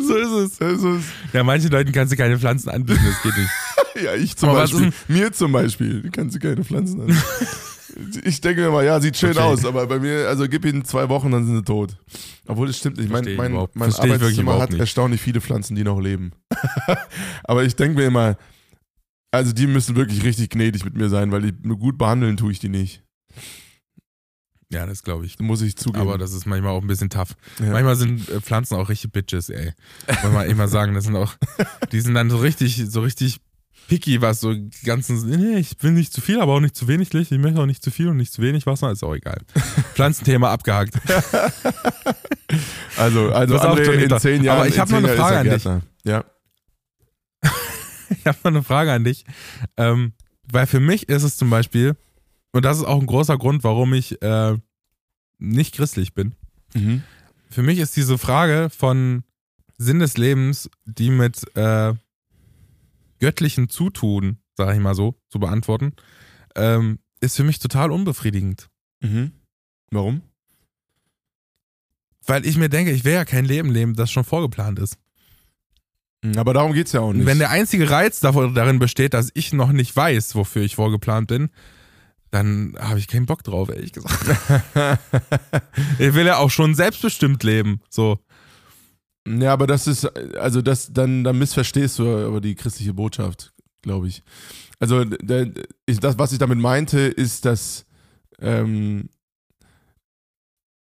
so 0.08 0.16
ist 0.16 0.54
es. 0.54 0.62
Also, 0.62 1.00
Ja, 1.34 1.44
manchen 1.44 1.70
Leuten 1.72 1.92
kannst 1.92 2.14
du 2.14 2.18
keine 2.18 2.38
Pflanzen 2.40 2.70
anbieten, 2.70 3.02
das 3.06 3.22
geht 3.22 3.38
nicht. 3.38 3.50
ja, 4.06 4.14
ich 4.16 4.36
zum 4.36 4.50
Aber 4.50 4.60
Beispiel. 4.62 4.88
ist 4.90 5.10
Mir 5.10 5.32
zum 5.32 5.52
Beispiel. 5.52 6.10
Kannst 6.12 6.36
du 6.36 6.40
keine 6.40 6.64
Pflanzen 6.64 7.02
an. 7.02 7.18
Ich 8.24 8.42
denke 8.42 8.62
mir 8.62 8.72
mal, 8.72 8.86
ja, 8.86 9.00
sieht 9.00 9.18
schön 9.18 9.32
Okay. 9.32 9.40
aus, 9.40 9.66
aber 9.66 9.88
bei 9.88 10.00
mir, 10.00 10.28
also 10.28 10.48
gib 10.48 10.66
ihnen 10.66 10.86
zwei 10.86 11.10
Wochen, 11.10 11.32
dann 11.32 11.46
sind 11.46 11.56
sie 11.58 11.64
tot. 11.64 11.98
Obwohl, 12.48 12.70
es 12.70 12.78
stimmt 12.78 12.98
nicht. 12.98 13.10
Mein, 13.10 13.24
mein, 13.36 13.52
mein 13.74 13.94
Arbeitszimmer 13.94 14.60
hat 14.60 14.72
nicht. 14.72 14.80
erstaunlich 14.80 15.22
viele 15.22 15.42
Pflanzen, 15.42 15.76
die 15.76 15.84
noch 15.84 16.00
leben. 16.00 16.32
aber 17.44 17.64
ich 17.64 17.76
denke 17.76 18.00
mir 18.00 18.06
immer, 18.08 18.38
also 19.32 19.54
die 19.54 19.68
müssen 19.68 19.96
wirklich 19.96 20.24
richtig 20.24 20.50
gnädig 20.50 20.86
mit 20.86 20.96
mir 20.96 21.10
sein, 21.10 21.32
weil 21.32 21.42
die 21.42 21.52
gut 21.52 21.98
behandeln 21.98 22.38
tue 22.38 22.52
ich 22.52 22.60
die 22.60 22.70
nicht. 22.70 23.04
Ja, 24.72 24.86
das 24.86 25.02
glaube 25.02 25.26
ich. 25.26 25.40
Muss 25.40 25.62
ich 25.62 25.76
zugeben. 25.76 26.02
Aber 26.02 26.18
das 26.18 26.32
ist 26.32 26.46
manchmal 26.46 26.72
auch 26.74 26.82
ein 26.82 26.88
bisschen 26.88 27.10
tough. 27.10 27.36
Ja. 27.60 27.72
Manchmal 27.72 27.96
sind 27.96 28.30
äh, 28.30 28.40
Pflanzen 28.40 28.76
auch 28.76 28.90
richtig 28.90 29.12
Bitches, 29.12 29.50
ey. 29.50 29.74
Man 30.24 30.46
echt 30.46 30.58
mal 30.58 30.68
sagen, 30.68 30.94
das 30.94 31.06
sind 31.06 31.16
auch, 31.16 31.34
die 31.92 32.00
sind 32.02 32.14
dann 32.14 32.30
so 32.30 32.38
richtig, 32.38 32.84
so 32.88 33.02
richtig 33.02 33.40
picky, 33.90 34.22
was 34.22 34.40
so 34.40 34.54
die 34.54 34.86
ganzen, 34.86 35.28
nee, 35.30 35.58
ich 35.58 35.72
will 35.82 35.92
nicht 35.92 36.14
zu 36.14 36.22
viel, 36.22 36.40
aber 36.40 36.54
auch 36.54 36.60
nicht 36.60 36.76
zu 36.76 36.88
wenig 36.88 37.12
Licht, 37.12 37.32
ich 37.32 37.40
möchte 37.40 37.60
auch 37.60 37.66
nicht 37.66 37.84
zu 37.84 37.90
viel 37.90 38.08
und 38.08 38.18
nicht 38.18 38.32
zu 38.32 38.42
wenig 38.42 38.68
Wasser, 38.68 38.92
ist 38.92 39.04
auch 39.04 39.16
egal. 39.16 39.42
Pflanzenthema 39.96 40.52
abgehakt. 40.52 40.94
also, 42.98 43.32
also 43.32 43.58
auf, 43.58 43.64
André, 43.64 43.92
Jonita. 43.92 44.16
in 44.16 44.22
zehn 44.22 44.44
Jahren, 44.44 44.60
Aber 44.60 44.68
ich 44.68 44.76
in 44.76 44.82
hab 44.82 44.90
noch 44.92 45.00
eine 45.00 45.10
Frage 45.10 45.40
an 45.40 45.50
dich. 45.50 45.66
Ja. 46.06 46.24
Ich 48.12 48.26
habe 48.26 48.38
mal 48.44 48.50
eine 48.50 48.64
Frage 48.64 48.92
an 48.92 49.04
dich. 49.04 49.26
Ähm, 49.78 50.14
weil 50.52 50.68
für 50.68 50.80
mich 50.80 51.10
ist 51.10 51.24
es 51.24 51.38
zum 51.38 51.50
Beispiel, 51.50 51.96
und 52.52 52.66
das 52.66 52.78
ist 52.78 52.86
auch 52.86 53.00
ein 53.00 53.08
großer 53.08 53.38
Grund, 53.38 53.64
warum 53.64 53.94
ich 53.94 54.22
äh, 54.22 54.58
nicht 55.40 55.76
christlich 55.76 56.14
bin. 56.14 56.36
Mhm. 56.74 57.04
Für 57.50 57.64
mich 57.64 57.80
ist 57.80 57.96
diese 57.96 58.18
Frage 58.18 58.70
von 58.70 59.24
Sinn 59.78 60.00
des 60.00 60.18
Lebens, 60.18 60.70
die 60.86 61.10
mit 61.10 61.44
äh, 61.56 61.94
göttlichem 63.20 63.70
Zutun, 63.70 64.38
sage 64.56 64.74
ich 64.74 64.80
mal 64.80 64.96
so, 64.96 65.16
zu 65.30 65.40
beantworten, 65.40 65.94
ähm, 66.56 67.00
ist 67.20 67.36
für 67.36 67.44
mich 67.44 67.60
total 67.60 67.92
unbefriedigend. 67.92 68.70
Mhm. 69.02 69.32
Warum? 69.92 70.22
Weil 72.26 72.46
ich 72.46 72.58
mir 72.58 72.70
denke, 72.70 72.92
ich 72.92 73.06
will 73.06 73.14
ja 73.14 73.26
kein 73.26 73.46
Leben 73.46 73.72
leben, 73.72 73.96
das 73.96 74.12
schon 74.12 74.24
vorgeplant 74.24 74.80
ist. 74.80 74.98
Aber 76.36 76.54
darum 76.54 76.74
geht's 76.74 76.92
ja 76.92 77.00
auch 77.00 77.14
nicht. 77.14 77.26
Wenn 77.26 77.40
der 77.40 77.50
einzige 77.50 77.90
Reiz 77.90 78.20
darin 78.20 78.80
besteht, 78.80 79.14
dass 79.14 79.32
ich 79.34 79.54
noch 79.54 79.72
nicht 79.72 79.96
weiß, 79.96 80.36
wofür 80.36 80.64
ich 80.64 80.76
vorgeplant 80.76 81.28
bin, 81.28 81.50
dann 82.30 82.76
habe 82.80 83.00
ich 83.00 83.08
keinen 83.08 83.26
Bock 83.26 83.44
drauf, 83.44 83.70
ehrlich 83.70 83.94
gesagt. 83.94 84.20
ich 85.98 86.14
will 86.14 86.26
ja 86.26 86.38
auch 86.38 86.52
schon 86.52 86.76
selbstbestimmt 86.76 87.44
leben. 87.44 87.82
So. 87.90 88.20
Ja, 89.28 89.54
aber 89.54 89.68
das 89.68 89.88
ist, 89.88 90.06
also 90.38 90.62
das, 90.62 90.92
dann, 90.92 91.24
dann 91.24 91.38
missverstehst 91.38 92.00
du 92.00 92.08
aber 92.08 92.42
die 92.42 92.56
christliche 92.56 92.94
Botschaft, 92.94 93.54
glaube 93.82 94.08
ich. 94.08 94.24
Also 94.80 95.04
das, 95.04 96.18
was 96.18 96.32
ich 96.32 96.40
damit 96.40 96.58
meinte, 96.58 97.00
ist, 97.00 97.46
dass 97.46 97.86
ähm, 98.40 99.10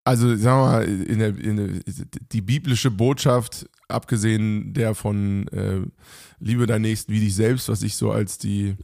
also 0.06 0.36
sagen 0.36 0.60
wir 0.60 0.66
mal, 0.66 0.84
in 0.84 1.18
der, 1.18 1.36
in 1.36 1.56
der, 1.56 1.68
die 2.30 2.40
biblische 2.40 2.92
Botschaft, 2.92 3.68
abgesehen 3.88 4.72
der 4.72 4.94
von 4.94 5.48
äh, 5.48 5.80
Liebe 6.38 6.66
deinen 6.66 6.82
Nächsten 6.82 7.12
wie 7.12 7.18
dich 7.18 7.34
selbst, 7.34 7.68
was 7.68 7.82
ich 7.82 7.96
so 7.96 8.12
als 8.12 8.38
die, 8.38 8.76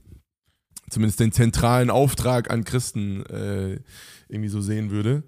zumindest 0.91 1.21
den 1.21 1.31
zentralen 1.31 1.91
Auftrag 1.91 2.51
an 2.51 2.65
Christen 2.65 3.25
äh, 3.27 3.79
irgendwie 4.29 4.49
so 4.49 4.61
sehen 4.61 4.91
würde, 4.91 5.23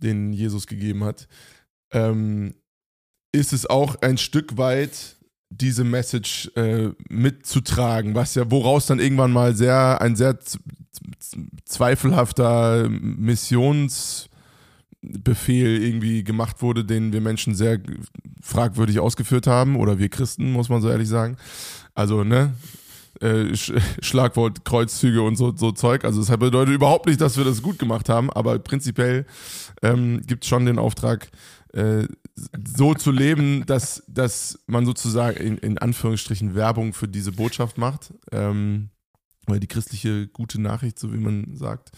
den 0.00 0.32
Jesus 0.32 0.68
gegeben 0.68 1.02
hat, 1.02 1.26
ähm, 1.90 2.54
ist 3.32 3.52
es 3.52 3.68
auch 3.68 3.96
ein 4.02 4.18
Stück 4.18 4.56
weit 4.56 5.16
diese 5.50 5.84
Message 5.84 6.50
äh, 6.56 6.90
mitzutragen, 7.08 8.14
was 8.14 8.34
ja, 8.34 8.50
woraus 8.50 8.86
dann 8.86 9.00
irgendwann 9.00 9.32
mal 9.32 9.54
sehr, 9.54 10.00
ein 10.00 10.16
sehr 10.16 10.38
zweifelhafter 11.64 12.88
Missions- 12.88 14.30
Befehl 15.02 15.82
irgendwie 15.82 16.22
gemacht 16.24 16.60
wurde, 16.60 16.84
den 16.84 17.12
wir 17.12 17.22
Menschen 17.22 17.54
sehr 17.54 17.80
fragwürdig 18.42 19.00
ausgeführt 19.00 19.46
haben, 19.46 19.76
oder 19.76 19.98
wir 19.98 20.10
Christen, 20.10 20.52
muss 20.52 20.68
man 20.68 20.82
so 20.82 20.90
ehrlich 20.90 21.08
sagen. 21.08 21.36
Also, 21.94 22.22
ne? 22.22 22.52
Äh, 23.20 23.56
Schlagwort 24.02 24.64
Kreuzzüge 24.64 25.22
und 25.22 25.36
so, 25.36 25.56
so 25.56 25.72
Zeug. 25.72 26.04
Also, 26.04 26.22
das 26.22 26.28
bedeutet 26.38 26.74
überhaupt 26.74 27.06
nicht, 27.06 27.20
dass 27.20 27.38
wir 27.38 27.44
das 27.44 27.62
gut 27.62 27.78
gemacht 27.78 28.10
haben, 28.10 28.30
aber 28.30 28.58
prinzipiell 28.58 29.24
ähm, 29.82 30.20
gibt 30.26 30.44
es 30.44 30.50
schon 30.50 30.66
den 30.66 30.78
Auftrag, 30.78 31.30
äh, 31.72 32.06
so 32.66 32.94
zu 32.94 33.10
leben, 33.10 33.64
dass, 33.66 34.02
dass 34.06 34.58
man 34.66 34.86
sozusagen 34.86 35.36
in, 35.36 35.58
in 35.58 35.78
Anführungsstrichen 35.78 36.54
Werbung 36.54 36.92
für 36.92 37.08
diese 37.08 37.32
Botschaft 37.32 37.78
macht. 37.78 38.14
Ähm, 38.32 38.90
oder 39.46 39.60
die 39.60 39.66
christliche 39.66 40.28
gute 40.28 40.60
Nachricht, 40.60 40.98
so 40.98 41.12
wie 41.12 41.18
man 41.18 41.56
sagt. 41.56 41.90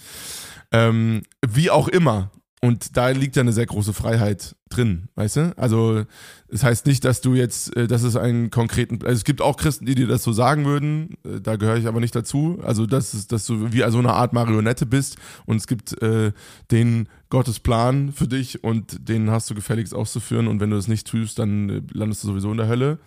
Ähm, 0.71 1.23
wie 1.47 1.71
auch 1.71 1.89
immer. 1.89 2.31
Und 2.65 2.97
da 2.97 3.09
liegt 3.09 3.35
ja 3.35 3.43
eine 3.43 3.53
sehr 3.53 3.67
große 3.67 3.93
Freiheit 3.93 4.55
drin, 4.69 5.09
weißt 5.17 5.37
du? 5.37 5.55
Also 5.59 6.05
es 6.47 6.63
heißt 6.63 6.87
nicht, 6.87 7.05
dass 7.05 7.21
du 7.21 7.35
jetzt, 7.35 7.77
äh, 7.77 7.89
dass 7.89 8.05
es 8.05 8.15
einen 8.15 8.51
konkreten, 8.51 9.01
also 9.03 9.15
es 9.15 9.25
gibt 9.25 9.43
auch 9.43 9.57
Christen, 9.57 9.85
die 9.85 9.97
dir 9.97 10.07
das 10.07 10.23
so 10.23 10.33
sagen 10.33 10.65
würden, 10.65 11.17
äh, 11.25 11.41
da 11.41 11.57
gehöre 11.57 11.77
ich 11.77 11.89
aber 11.89 11.99
nicht 11.99 12.15
dazu. 12.15 12.61
Also 12.63 12.87
dass, 12.87 13.15
es, 13.15 13.27
dass 13.27 13.47
du 13.47 13.73
wie 13.73 13.83
so 13.91 13.99
eine 13.99 14.13
Art 14.13 14.33
Marionette 14.33 14.87
bist 14.87 15.17
und 15.45 15.57
es 15.57 15.67
gibt 15.67 16.01
äh, 16.03 16.31
den 16.71 17.09
Gottes 17.31 17.59
Plan 17.59 18.13
für 18.13 18.29
dich 18.29 18.63
und 18.63 19.09
den 19.09 19.29
hast 19.33 19.51
du 19.51 19.57
gefälligst 19.57 19.93
auszuführen 19.93 20.47
und 20.47 20.61
wenn 20.61 20.71
du 20.71 20.77
das 20.77 20.87
nicht 20.87 21.09
tust, 21.09 21.41
dann 21.41 21.69
äh, 21.69 21.83
landest 21.93 22.23
du 22.23 22.29
sowieso 22.29 22.53
in 22.53 22.59
der 22.59 22.69
Hölle. 22.69 23.01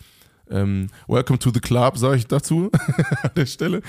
Ähm, 0.49 0.87
welcome 1.07 1.39
to 1.39 1.49
the 1.53 1.61
club, 1.61 1.97
sage 1.97 2.17
ich 2.17 2.27
dazu 2.27 2.71
an 3.23 3.31
der 3.37 3.45
Stelle. 3.45 3.81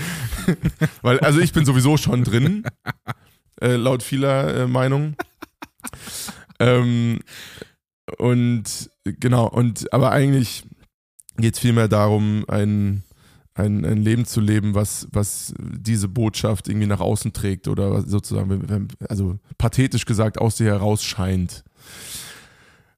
Weil, 1.03 1.19
also 1.19 1.41
ich 1.41 1.53
bin 1.53 1.65
sowieso 1.65 1.97
schon 1.97 2.23
drin, 2.23 2.63
äh, 3.61 3.75
laut 3.75 4.05
vieler 4.05 4.55
äh, 4.55 4.67
Meinung 4.69 5.17
ähm, 6.61 7.21
und 8.19 8.91
genau, 9.05 9.49
und 9.49 9.93
aber 9.93 10.13
eigentlich 10.13 10.65
geht 11.39 11.55
es 11.55 11.61
vielmehr 11.61 11.89
darum, 11.89 12.45
ein, 12.49 13.03
ein, 13.55 13.85
ein 13.85 13.99
Leben 13.99 14.25
zu 14.25 14.41
leben, 14.41 14.75
was, 14.75 15.09
was 15.13 15.55
diese 15.59 16.09
Botschaft 16.09 16.69
irgendwie 16.69 16.87
nach 16.87 17.01
außen 17.01 17.33
trägt 17.33 17.69
oder 17.69 18.03
sozusagen, 18.03 18.89
also 19.09 19.39
pathetisch 19.59 20.05
gesagt, 20.05 20.39
aus 20.39 20.57
dir 20.57 20.67
heraus 20.67 21.03
scheint. 21.03 21.65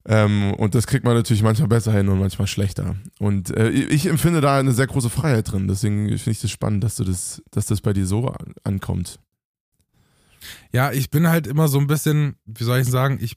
Ähm, 0.06 0.54
und 0.54 0.74
das 0.74 0.86
kriegt 0.86 1.04
man 1.04 1.14
natürlich 1.14 1.42
manchmal 1.42 1.68
besser 1.68 1.92
hin 1.92 2.08
und 2.08 2.18
manchmal 2.18 2.48
schlechter. 2.48 2.96
Und 3.18 3.54
äh, 3.54 3.68
ich 3.68 4.06
empfinde 4.06 4.40
da 4.40 4.58
eine 4.58 4.72
sehr 4.72 4.86
große 4.86 5.10
Freiheit 5.10 5.52
drin. 5.52 5.68
Deswegen 5.68 6.06
finde 6.08 6.30
ich 6.30 6.40
das 6.40 6.50
spannend, 6.50 6.82
dass 6.82 6.96
du 6.96 7.04
das, 7.04 7.42
dass 7.50 7.66
das 7.66 7.82
bei 7.82 7.92
dir 7.92 8.06
so 8.06 8.32
ankommt. 8.64 9.18
Ja, 10.72 10.92
ich 10.92 11.10
bin 11.10 11.28
halt 11.28 11.46
immer 11.46 11.68
so 11.68 11.78
ein 11.78 11.86
bisschen, 11.86 12.36
wie 12.44 12.64
soll 12.64 12.80
ich 12.80 12.88
sagen, 12.88 13.18
ich. 13.20 13.36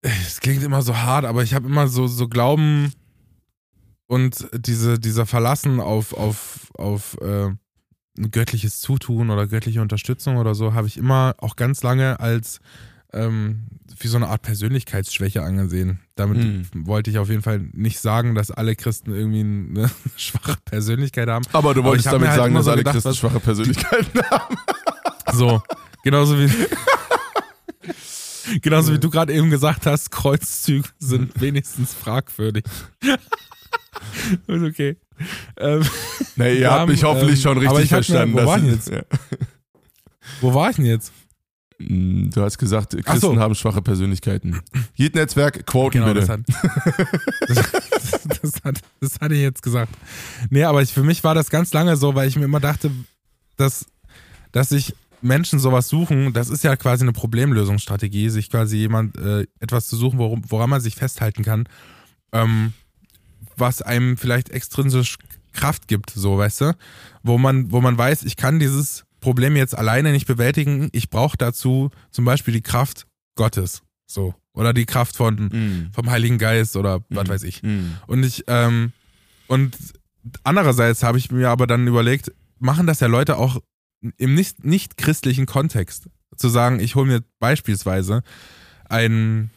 Es 0.00 0.40
klingt 0.40 0.64
immer 0.64 0.82
so 0.82 0.96
hart, 0.96 1.24
aber 1.24 1.44
ich 1.44 1.54
habe 1.54 1.68
immer 1.68 1.86
so, 1.86 2.08
so 2.08 2.26
Glauben 2.26 2.92
und 4.08 4.48
diese, 4.52 4.98
dieser 4.98 5.26
Verlassen 5.26 5.78
auf, 5.78 6.12
auf, 6.12 6.72
auf 6.74 7.16
äh, 7.20 7.46
ein 8.18 8.30
göttliches 8.30 8.80
Zutun 8.80 9.30
oder 9.30 9.46
göttliche 9.46 9.80
Unterstützung 9.80 10.36
oder 10.36 10.54
so, 10.54 10.74
habe 10.74 10.88
ich 10.88 10.96
immer 10.96 11.34
auch 11.38 11.56
ganz 11.56 11.82
lange 11.82 12.20
als 12.20 12.60
ähm, 13.12 13.64
wie 13.98 14.08
so 14.08 14.16
eine 14.16 14.28
Art 14.28 14.42
Persönlichkeitsschwäche 14.42 15.42
angesehen. 15.42 16.00
Damit 16.14 16.38
mm. 16.38 16.86
wollte 16.86 17.10
ich 17.10 17.18
auf 17.18 17.28
jeden 17.28 17.42
Fall 17.42 17.60
nicht 17.72 18.00
sagen, 18.00 18.34
dass 18.34 18.50
alle 18.50 18.74
Christen 18.74 19.14
irgendwie 19.14 19.40
eine 19.40 19.90
schwache 20.16 20.56
Persönlichkeit 20.64 21.28
haben. 21.28 21.44
Aber 21.52 21.74
du 21.74 21.84
wolltest 21.84 22.08
Aber 22.08 22.18
damit 22.18 22.30
halt 22.30 22.40
sagen, 22.40 22.54
dass 22.54 22.64
so 22.64 22.70
alle 22.70 22.80
gedacht, 22.80 22.94
Christen 22.94 23.14
schwache 23.14 23.40
Persönlichkeiten 23.40 24.22
haben. 24.30 24.56
So, 25.32 25.62
genauso 26.02 26.38
wie. 26.38 26.50
genauso 28.60 28.92
wie 28.92 28.98
du 28.98 29.10
gerade 29.10 29.32
eben 29.32 29.50
gesagt 29.50 29.86
hast, 29.86 30.10
Kreuzzüge 30.10 30.88
sind 30.98 31.40
wenigstens 31.40 31.94
fragwürdig. 31.94 32.64
okay. 34.48 34.96
Ähm, 35.56 35.82
nee, 36.36 36.58
ihr 36.58 36.70
habt 36.70 36.88
mich 36.88 37.04
hoffentlich 37.04 37.36
ähm, 37.36 37.42
schon 37.42 37.58
richtig 37.58 37.88
verstanden. 37.88 38.34
Mir, 38.34 38.42
wo, 38.42 38.46
war 38.46 38.58
ich 38.58 38.64
jetzt? 38.64 38.90
Ja. 38.90 39.02
wo 40.40 40.54
war 40.54 40.70
ich 40.70 40.76
denn 40.76 40.86
jetzt? 40.86 41.12
Hm, 41.78 42.30
du 42.30 42.42
hast 42.42 42.58
gesagt, 42.58 42.92
Christen 42.92 43.20
so. 43.20 43.36
haben 43.38 43.54
schwache 43.54 43.82
Persönlichkeiten. 43.82 44.60
Jedes 44.94 45.14
Netzwerk, 45.14 45.66
quoten 45.66 46.00
genau, 46.00 46.12
bitte. 46.12 46.20
Das 46.20 46.28
hat, 46.28 46.40
das, 47.48 48.40
das, 48.42 48.52
hat, 48.64 48.80
das 49.00 49.20
hatte 49.20 49.34
ich 49.34 49.40
jetzt 49.40 49.62
gesagt. 49.62 49.92
Nee, 50.50 50.64
aber 50.64 50.82
ich, 50.82 50.92
für 50.92 51.02
mich 51.02 51.24
war 51.24 51.34
das 51.34 51.50
ganz 51.50 51.72
lange 51.72 51.96
so, 51.96 52.14
weil 52.14 52.28
ich 52.28 52.36
mir 52.36 52.44
immer 52.44 52.60
dachte, 52.60 52.90
dass, 53.56 53.86
dass 54.52 54.72
ich 54.72 54.94
Menschen 55.22 55.58
sowas 55.58 55.88
suchen, 55.88 56.32
das 56.32 56.50
ist 56.50 56.64
ja 56.64 56.76
quasi 56.76 57.04
eine 57.04 57.12
Problemlösungsstrategie, 57.12 58.28
sich 58.28 58.50
quasi 58.50 58.76
jemand 58.76 59.16
äh, 59.18 59.46
etwas 59.60 59.86
zu 59.86 59.96
suchen, 59.96 60.18
worum, 60.18 60.42
woran 60.48 60.70
man 60.70 60.80
sich 60.80 60.94
festhalten 60.94 61.42
kann, 61.44 61.68
ähm, 62.32 62.72
was 63.56 63.82
einem 63.82 64.16
vielleicht 64.16 64.50
extrinsisch 64.50 65.16
Kraft 65.52 65.86
gibt, 65.86 66.10
so 66.10 66.38
weißt 66.38 66.62
du, 66.62 66.76
wo 67.22 67.38
man, 67.38 67.70
wo 67.72 67.80
man 67.80 67.96
weiß, 67.96 68.24
ich 68.24 68.36
kann 68.36 68.58
dieses 68.58 69.04
Problem 69.20 69.56
jetzt 69.56 69.76
alleine 69.76 70.12
nicht 70.12 70.26
bewältigen, 70.26 70.88
ich 70.92 71.10
brauche 71.10 71.36
dazu 71.36 71.90
zum 72.10 72.24
Beispiel 72.24 72.54
die 72.54 72.62
Kraft 72.62 73.06
Gottes, 73.36 73.82
so 74.06 74.34
oder 74.54 74.72
die 74.72 74.86
Kraft 74.86 75.16
von 75.16 75.34
mm. 75.46 75.90
vom 75.94 76.10
Heiligen 76.10 76.38
Geist 76.38 76.76
oder 76.76 76.98
mm. 76.98 77.04
was 77.10 77.28
weiß 77.28 77.42
ich. 77.44 77.62
Mm. 77.62 77.92
Und 78.06 78.24
ich 78.24 78.44
ähm, 78.48 78.92
und 79.46 79.76
andererseits 80.44 81.02
habe 81.02 81.18
ich 81.18 81.30
mir 81.30 81.48
aber 81.48 81.66
dann 81.66 81.86
überlegt, 81.86 82.32
machen 82.58 82.86
das 82.86 83.00
ja 83.00 83.06
Leute 83.06 83.36
auch 83.36 83.60
im 84.16 84.34
nicht, 84.34 84.64
nicht 84.64 84.96
christlichen 84.96 85.46
Kontext 85.46 86.08
zu 86.36 86.48
sagen, 86.48 86.80
ich 86.80 86.94
hole 86.94 87.06
mir 87.06 87.22
beispielsweise 87.38 88.22
einen 88.88 89.50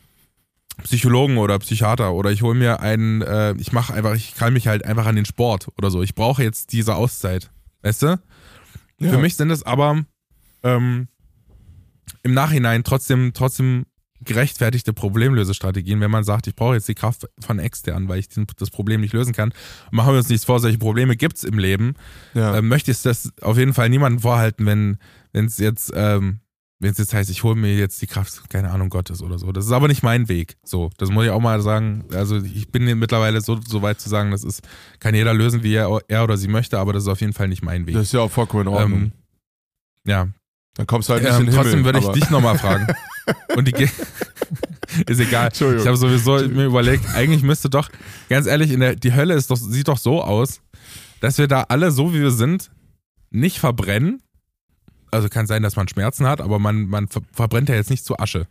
Psychologen 0.84 1.38
oder 1.38 1.58
Psychiater 1.60 2.14
oder 2.14 2.32
ich 2.32 2.42
hole 2.42 2.58
mir 2.58 2.82
einen, 2.82 3.22
äh, 3.22 3.54
ich 3.58 3.72
mache 3.72 3.94
einfach, 3.94 4.14
ich 4.14 4.36
kann 4.36 4.54
mich 4.54 4.68
halt 4.68 4.86
einfach 4.86 5.06
an 5.06 5.16
den 5.16 5.26
Sport 5.26 5.70
oder 5.78 5.90
so. 5.90 6.04
Ich 6.04 6.16
brauche 6.16 6.44
jetzt 6.44 6.74
diese 6.74 6.96
Auszeit. 6.96 7.50
Weißt 7.82 8.04
du? 8.04 8.20
Ja. 9.00 9.10
Für 9.10 9.18
mich 9.18 9.36
sind 9.36 9.52
es 9.52 9.64
aber 9.64 10.04
ähm, 10.64 11.08
im 12.24 12.34
Nachhinein 12.34 12.84
trotzdem, 12.84 13.32
trotzdem 13.34 13.86
gerechtfertigte 14.24 14.94
Problemlösestrategien, 14.94 16.00
wenn 16.00 16.12
man 16.12 16.24
sagt, 16.24 16.48
ich 16.48 16.56
brauche 16.56 16.76
jetzt 16.76 16.88
die 16.88 16.96
Kraft 16.96 17.28
von 17.40 17.60
extern, 17.60 18.08
weil 18.08 18.20
ich 18.20 18.30
das 18.58 18.70
Problem 18.70 19.02
nicht 19.02 19.14
lösen 19.14 19.34
kann. 19.34 19.54
machen 19.92 20.14
wir 20.14 20.18
uns 20.18 20.30
nichts 20.30 20.46
vor, 20.46 20.60
solche 20.60 20.78
Probleme 20.78 21.16
gibt 21.18 21.38
es 21.38 21.44
im 21.44 21.60
Leben. 21.60 21.96
Ja. 22.34 22.58
Ähm, 22.58 22.68
möchte 22.68 22.92
ich 22.92 23.02
das 23.02 23.32
auf 23.42 23.58
jeden 23.58 23.74
Fall 23.74 23.90
niemandem 23.90 24.22
vorhalten, 24.22 24.66
wenn 24.66 24.98
es 25.34 25.58
jetzt, 25.58 25.92
ähm, 25.96 26.40
wenn 26.80 26.92
es 26.92 26.98
jetzt 26.98 27.14
heißt, 27.14 27.30
ich 27.30 27.44
hole 27.44 27.56
mir 27.56 27.76
jetzt 27.76 28.02
die 28.02 28.08
Kraft, 28.08 28.50
keine 28.50 28.72
Ahnung, 28.72 28.90
Gottes 28.90 29.22
oder 29.22 29.38
so. 29.38 29.52
Das 29.52 29.66
ist 29.66 29.72
aber 29.72 29.88
nicht 29.88 30.04
mein 30.04 30.30
Weg. 30.30 30.56
So, 30.64 30.90
das 30.98 31.10
muss 31.10 31.26
ich 31.26 31.32
auch 31.32 31.40
mal 31.40 31.62
sagen. 31.62 32.06
Also 32.14 32.38
ich 32.38 32.70
bin 32.72 32.86
mittlerweile 32.98 33.42
so, 33.42 33.60
so 33.66 33.82
weit 33.82 34.00
zu 34.00 34.10
sagen, 34.10 34.32
das 34.32 34.44
ist, 34.44 34.62
kann 35.00 35.14
jeder 35.14 35.34
lösen, 35.34 35.64
wie 35.64 35.74
er, 35.74 36.00
er 36.08 36.24
oder 36.24 36.38
sie 36.38 36.48
möchte, 36.48 36.80
aber 36.80 36.94
das 36.94 37.04
ist 37.04 37.10
auf 37.10 37.22
jeden 37.22 37.34
Fall 37.34 37.48
nicht 37.48 37.64
mein 37.64 37.86
Weg. 37.86 37.96
Das 37.96 38.04
ist 38.04 38.14
ja 38.14 38.22
auch 38.22 38.32
vollkommen 38.32 38.64
in 38.64 38.74
Ordnung. 38.74 39.02
Ähm, 39.02 39.12
ja. 40.06 40.28
Dann 40.76 40.88
kommst 40.88 41.08
du 41.10 41.14
halt 41.14 41.24
nicht 41.24 41.34
ähm, 41.34 41.42
in 41.42 41.46
den 41.48 41.56
Trotzdem 41.56 41.80
Himmel, 41.80 41.86
würde 41.86 42.00
ich 42.00 42.08
dich 42.08 42.30
nochmal 42.30 42.58
fragen. 42.58 42.88
Und 43.56 43.68
die 43.68 43.74
ist 45.08 45.20
egal. 45.20 45.50
Ich 45.54 45.88
habe 45.88 45.98
sowieso 45.98 46.48
mir 46.48 46.66
überlegt, 46.66 47.06
eigentlich 47.16 47.44
müsste 47.44 47.70
doch, 47.70 47.90
ganz 48.30 48.48
ehrlich, 48.48 48.72
in 48.72 48.80
der, 48.80 48.96
die 48.96 49.14
Hölle 49.14 49.34
ist 49.34 49.50
doch, 49.52 49.58
sieht 49.58 49.88
doch 49.88 49.98
so 49.98 50.24
aus, 50.24 50.62
dass 51.22 51.38
wir 51.38 51.48
da 51.48 51.64
alle 51.70 51.92
so 51.92 52.14
wie 52.14 52.22
wir 52.22 52.32
sind, 52.32 52.72
nicht 53.32 53.60
verbrennen. 53.60 54.22
Also 55.12 55.30
kann 55.30 55.48
sein, 55.48 55.64
dass 55.64 55.76
man 55.76 55.88
Schmerzen 55.88 56.28
hat, 56.28 56.42
aber 56.42 56.60
man, 56.60 56.88
man 56.88 57.08
verbrennt 57.32 57.70
ja 57.70 57.76
jetzt 57.76 57.90
nicht 57.90 58.06
zu 58.06 58.20
Asche. 58.20 58.48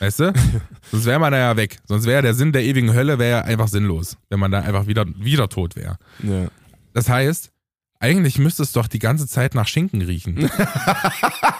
Weißt 0.00 0.20
du? 0.20 0.32
Sonst 0.90 1.06
wäre 1.06 1.18
man 1.18 1.32
da 1.32 1.38
ja 1.38 1.56
weg. 1.56 1.78
Sonst 1.84 2.06
wäre 2.06 2.22
der 2.22 2.34
Sinn 2.34 2.52
der 2.52 2.64
ewigen 2.64 2.94
Hölle 2.94 3.18
wäre 3.18 3.30
ja 3.30 3.40
einfach 3.42 3.68
sinnlos, 3.68 4.16
wenn 4.30 4.40
man 4.40 4.50
da 4.50 4.60
einfach 4.60 4.86
wieder, 4.86 5.04
wieder 5.16 5.48
tot 5.48 5.76
wäre. 5.76 5.96
Ja. 6.22 6.48
Das 6.94 7.08
heißt, 7.08 7.50
eigentlich 8.00 8.38
müsste 8.38 8.62
es 8.62 8.72
doch 8.72 8.86
die 8.86 9.00
ganze 9.00 9.26
Zeit 9.26 9.54
nach 9.54 9.66
Schinken 9.66 10.02
riechen. 10.02 10.36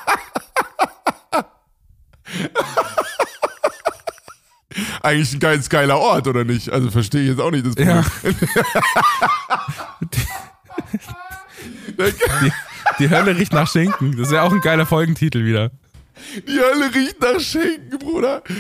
Eigentlich 5.02 5.34
ein 5.34 5.40
ganz 5.40 5.68
geiler 5.68 5.98
Ort, 5.98 6.28
oder 6.28 6.44
nicht? 6.44 6.70
Also 6.70 6.90
verstehe 6.90 7.22
ich 7.22 7.30
jetzt 7.30 7.40
auch 7.40 7.50
nicht 7.50 7.66
das 7.66 7.74
Problem. 7.74 7.96
Ja. 7.96 8.04
die, 12.42 12.52
die 12.98 13.10
Hölle 13.10 13.36
riecht 13.36 13.52
nach 13.52 13.70
Schinken. 13.70 14.16
Das 14.16 14.30
wäre 14.30 14.42
auch 14.42 14.52
ein 14.52 14.60
geiler 14.60 14.86
Folgentitel 14.86 15.44
wieder. 15.44 15.70
Die 16.46 16.58
Hölle 16.58 16.94
riecht 16.94 17.20
nach 17.20 17.40
Schinken, 17.40 17.98
Bruder. 17.98 18.42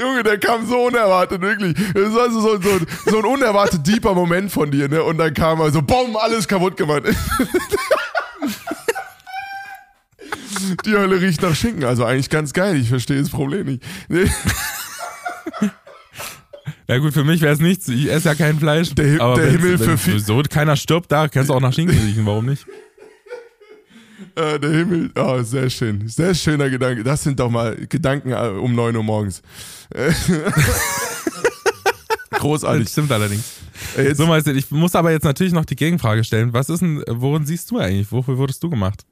Junge, 0.00 0.22
der 0.22 0.38
kam 0.38 0.66
so 0.66 0.86
unerwartet, 0.86 1.40
wirklich. 1.40 1.76
Das 1.94 2.14
war 2.14 2.30
so, 2.30 2.40
so, 2.40 2.60
so, 2.60 2.78
so 3.06 3.18
ein 3.18 3.24
unerwartet 3.24 3.84
deeper 3.86 4.14
Moment 4.14 4.52
von 4.52 4.70
dir, 4.70 4.88
ne? 4.88 5.02
Und 5.02 5.18
dann 5.18 5.34
kam 5.34 5.60
er 5.60 5.70
so, 5.70 5.82
bumm, 5.82 6.16
alles 6.16 6.48
kaputt 6.48 6.76
gemacht. 6.76 7.02
Die 10.86 10.92
Hölle 10.92 11.20
riecht 11.20 11.42
nach 11.42 11.54
Schinken, 11.54 11.84
also 11.84 12.04
eigentlich 12.04 12.30
ganz 12.30 12.52
geil. 12.52 12.76
Ich 12.76 12.88
verstehe 12.88 13.20
das 13.20 13.30
Problem 13.30 13.66
nicht. 13.66 13.82
Nee. 14.08 14.30
Ja 16.88 16.98
gut, 16.98 17.12
für 17.14 17.24
mich 17.24 17.40
wäre 17.40 17.54
es 17.54 17.60
nichts. 17.60 17.88
Ich 17.88 18.10
esse 18.10 18.28
ja 18.28 18.34
kein 18.34 18.58
Fleisch. 18.58 18.94
Der 18.94 19.20
aber 19.20 19.34
der 19.40 19.50
Himmel 19.50 19.78
für 19.78 19.96
viel- 19.96 20.20
so 20.20 20.42
keiner 20.48 20.76
stirbt, 20.76 21.10
da 21.10 21.28
kannst 21.28 21.48
du 21.50 21.54
auch 21.54 21.60
nach 21.60 21.72
Schinken 21.72 21.98
riechen. 21.98 22.26
Warum 22.26 22.46
nicht? 22.46 22.66
Äh, 24.34 24.58
der 24.58 24.70
Himmel, 24.70 25.10
oh, 25.16 25.42
sehr 25.42 25.68
schön. 25.70 26.06
Sehr 26.08 26.34
schöner 26.34 26.68
Gedanke. 26.70 27.02
Das 27.04 27.22
sind 27.22 27.38
doch 27.40 27.50
mal 27.50 27.76
Gedanken 27.88 28.32
äh, 28.32 28.36
um 28.48 28.74
9 28.74 28.96
Uhr 28.96 29.02
morgens. 29.02 29.42
Äh, 29.94 30.12
Das 32.30 32.40
Großartig. 32.40 32.88
stimmt 32.88 33.12
allerdings. 33.12 33.44
Äh, 33.96 34.08
Jetzt, 34.08 34.16
So, 34.18 34.26
Meister, 34.26 34.52
ich 34.52 34.68
muss 34.72 34.96
aber 34.96 35.12
jetzt 35.12 35.22
natürlich 35.22 35.52
noch 35.52 35.64
die 35.64 35.76
Gegenfrage 35.76 36.24
stellen. 36.24 36.52
Was 36.52 36.68
ist 36.68 36.80
denn, 36.82 37.04
worin 37.06 37.46
siehst 37.46 37.70
du 37.70 37.78
eigentlich? 37.78 38.10
Wofür 38.10 38.36
wurdest 38.36 38.60
du 38.64 38.70
gemacht? 38.70 39.04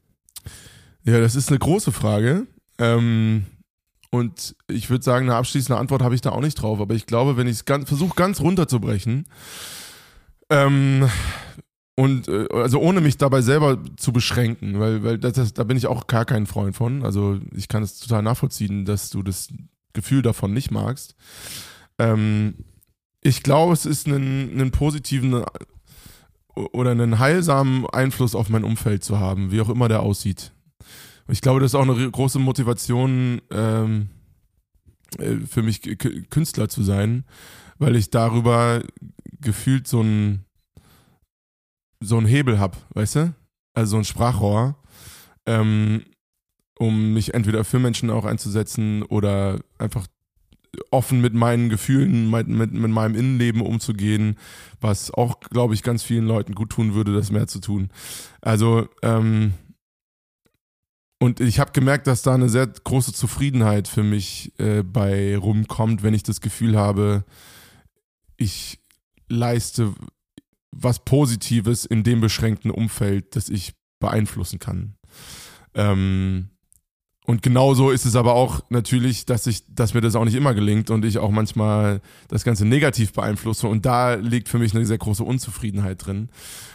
Ja, 1.03 1.19
das 1.19 1.35
ist 1.35 1.49
eine 1.49 1.59
große 1.59 1.91
Frage. 1.91 2.47
Ähm, 2.77 3.45
und 4.09 4.55
ich 4.67 4.89
würde 4.89 5.03
sagen, 5.03 5.29
eine 5.29 5.37
abschließende 5.37 5.79
Antwort 5.79 6.01
habe 6.01 6.15
ich 6.15 6.21
da 6.21 6.31
auch 6.31 6.41
nicht 6.41 6.55
drauf. 6.55 6.79
Aber 6.79 6.93
ich 6.93 7.05
glaube, 7.05 7.37
wenn 7.37 7.47
ich 7.47 7.53
es 7.53 7.65
ganz, 7.65 7.87
versuche, 7.87 8.15
ganz 8.15 8.41
runterzubrechen, 8.41 9.25
ähm, 10.49 11.09
und 11.95 12.27
äh, 12.27 12.47
also 12.51 12.79
ohne 12.79 13.01
mich 13.01 13.17
dabei 13.17 13.41
selber 13.41 13.79
zu 13.95 14.11
beschränken, 14.11 14.79
weil, 14.79 15.03
weil 15.03 15.17
das, 15.17 15.33
das, 15.33 15.53
da 15.53 15.63
bin 15.63 15.77
ich 15.77 15.87
auch 15.87 16.07
gar 16.07 16.25
kein 16.25 16.45
Freund 16.45 16.75
von. 16.75 17.03
Also 17.03 17.39
ich 17.55 17.67
kann 17.67 17.83
es 17.83 17.99
total 17.99 18.21
nachvollziehen, 18.21 18.85
dass 18.85 19.09
du 19.09 19.23
das 19.23 19.47
Gefühl 19.93 20.21
davon 20.21 20.53
nicht 20.53 20.71
magst. 20.71 21.15
Ähm, 21.99 22.55
ich 23.21 23.43
glaube, 23.43 23.73
es 23.73 23.85
ist 23.85 24.07
einen, 24.07 24.51
einen 24.51 24.71
positiven 24.71 25.43
oder 26.55 26.91
einen 26.91 27.19
heilsamen 27.19 27.85
Einfluss 27.87 28.35
auf 28.35 28.49
mein 28.49 28.63
Umfeld 28.63 29.03
zu 29.03 29.19
haben, 29.19 29.51
wie 29.51 29.61
auch 29.61 29.69
immer 29.69 29.87
der 29.87 30.01
aussieht. 30.01 30.51
Ich 31.27 31.41
glaube, 31.41 31.59
das 31.59 31.71
ist 31.71 31.75
auch 31.75 31.87
eine 31.87 32.11
große 32.11 32.39
Motivation 32.39 33.41
ähm, 33.51 34.09
äh, 35.17 35.37
für 35.47 35.63
mich, 35.63 35.81
Künstler 36.29 36.69
zu 36.69 36.83
sein, 36.83 37.25
weil 37.77 37.95
ich 37.95 38.09
darüber 38.09 38.81
gefühlt 39.39 39.87
so 39.87 40.01
ein 40.01 40.45
so 42.03 42.17
einen 42.17 42.25
Hebel 42.25 42.59
habe, 42.59 42.77
weißt 42.93 43.15
du? 43.15 43.35
Also 43.73 43.91
so 43.91 43.97
ein 43.97 44.05
Sprachrohr, 44.05 44.75
ähm, 45.45 46.03
um 46.77 47.13
mich 47.13 47.33
entweder 47.33 47.63
für 47.63 47.79
Menschen 47.79 48.09
auch 48.09 48.25
einzusetzen 48.25 49.03
oder 49.03 49.59
einfach 49.77 50.07
offen 50.89 51.21
mit 51.21 51.33
meinen 51.33 51.69
Gefühlen, 51.69 52.29
mit, 52.29 52.47
mit, 52.47 52.73
mit 52.73 52.91
meinem 52.91 53.15
Innenleben 53.15 53.61
umzugehen, 53.61 54.37
was 54.79 55.11
auch, 55.13 55.39
glaube 55.39 55.73
ich, 55.73 55.83
ganz 55.83 56.01
vielen 56.01 56.25
Leuten 56.25 56.55
gut 56.55 56.71
tun 56.71 56.93
würde, 56.93 57.13
das 57.13 57.31
mehr 57.31 57.47
zu 57.47 57.59
tun. 57.59 57.89
Also, 58.41 58.87
ähm, 59.01 59.53
und 61.21 61.39
ich 61.39 61.59
habe 61.59 61.71
gemerkt, 61.71 62.07
dass 62.07 62.23
da 62.23 62.33
eine 62.33 62.49
sehr 62.49 62.65
große 62.65 63.13
Zufriedenheit 63.13 63.87
für 63.87 64.01
mich 64.01 64.51
äh, 64.57 64.81
bei 64.81 65.37
rumkommt, 65.37 66.01
wenn 66.01 66.15
ich 66.15 66.23
das 66.23 66.41
Gefühl 66.41 66.75
habe, 66.75 67.25
ich 68.37 68.79
leiste 69.29 69.93
was 70.71 71.05
Positives 71.05 71.85
in 71.85 72.03
dem 72.03 72.21
beschränkten 72.21 72.71
Umfeld, 72.71 73.35
das 73.35 73.49
ich 73.49 73.73
beeinflussen 73.99 74.57
kann. 74.57 74.95
Ähm, 75.75 76.49
und 77.27 77.43
genauso 77.43 77.91
ist 77.91 78.05
es 78.05 78.15
aber 78.15 78.33
auch 78.33 78.63
natürlich, 78.69 79.27
dass 79.27 79.45
ich, 79.45 79.63
dass 79.75 79.93
mir 79.93 80.01
das 80.01 80.15
auch 80.15 80.25
nicht 80.25 80.33
immer 80.33 80.55
gelingt 80.55 80.89
und 80.89 81.05
ich 81.05 81.19
auch 81.19 81.29
manchmal 81.29 82.01
das 82.29 82.43
Ganze 82.43 82.65
negativ 82.65 83.13
beeinflusse. 83.13 83.67
Und 83.67 83.85
da 83.85 84.15
liegt 84.15 84.49
für 84.49 84.57
mich 84.57 84.73
eine 84.73 84.87
sehr 84.87 84.97
große 84.97 85.23
Unzufriedenheit 85.23 86.03
drin. 86.03 86.29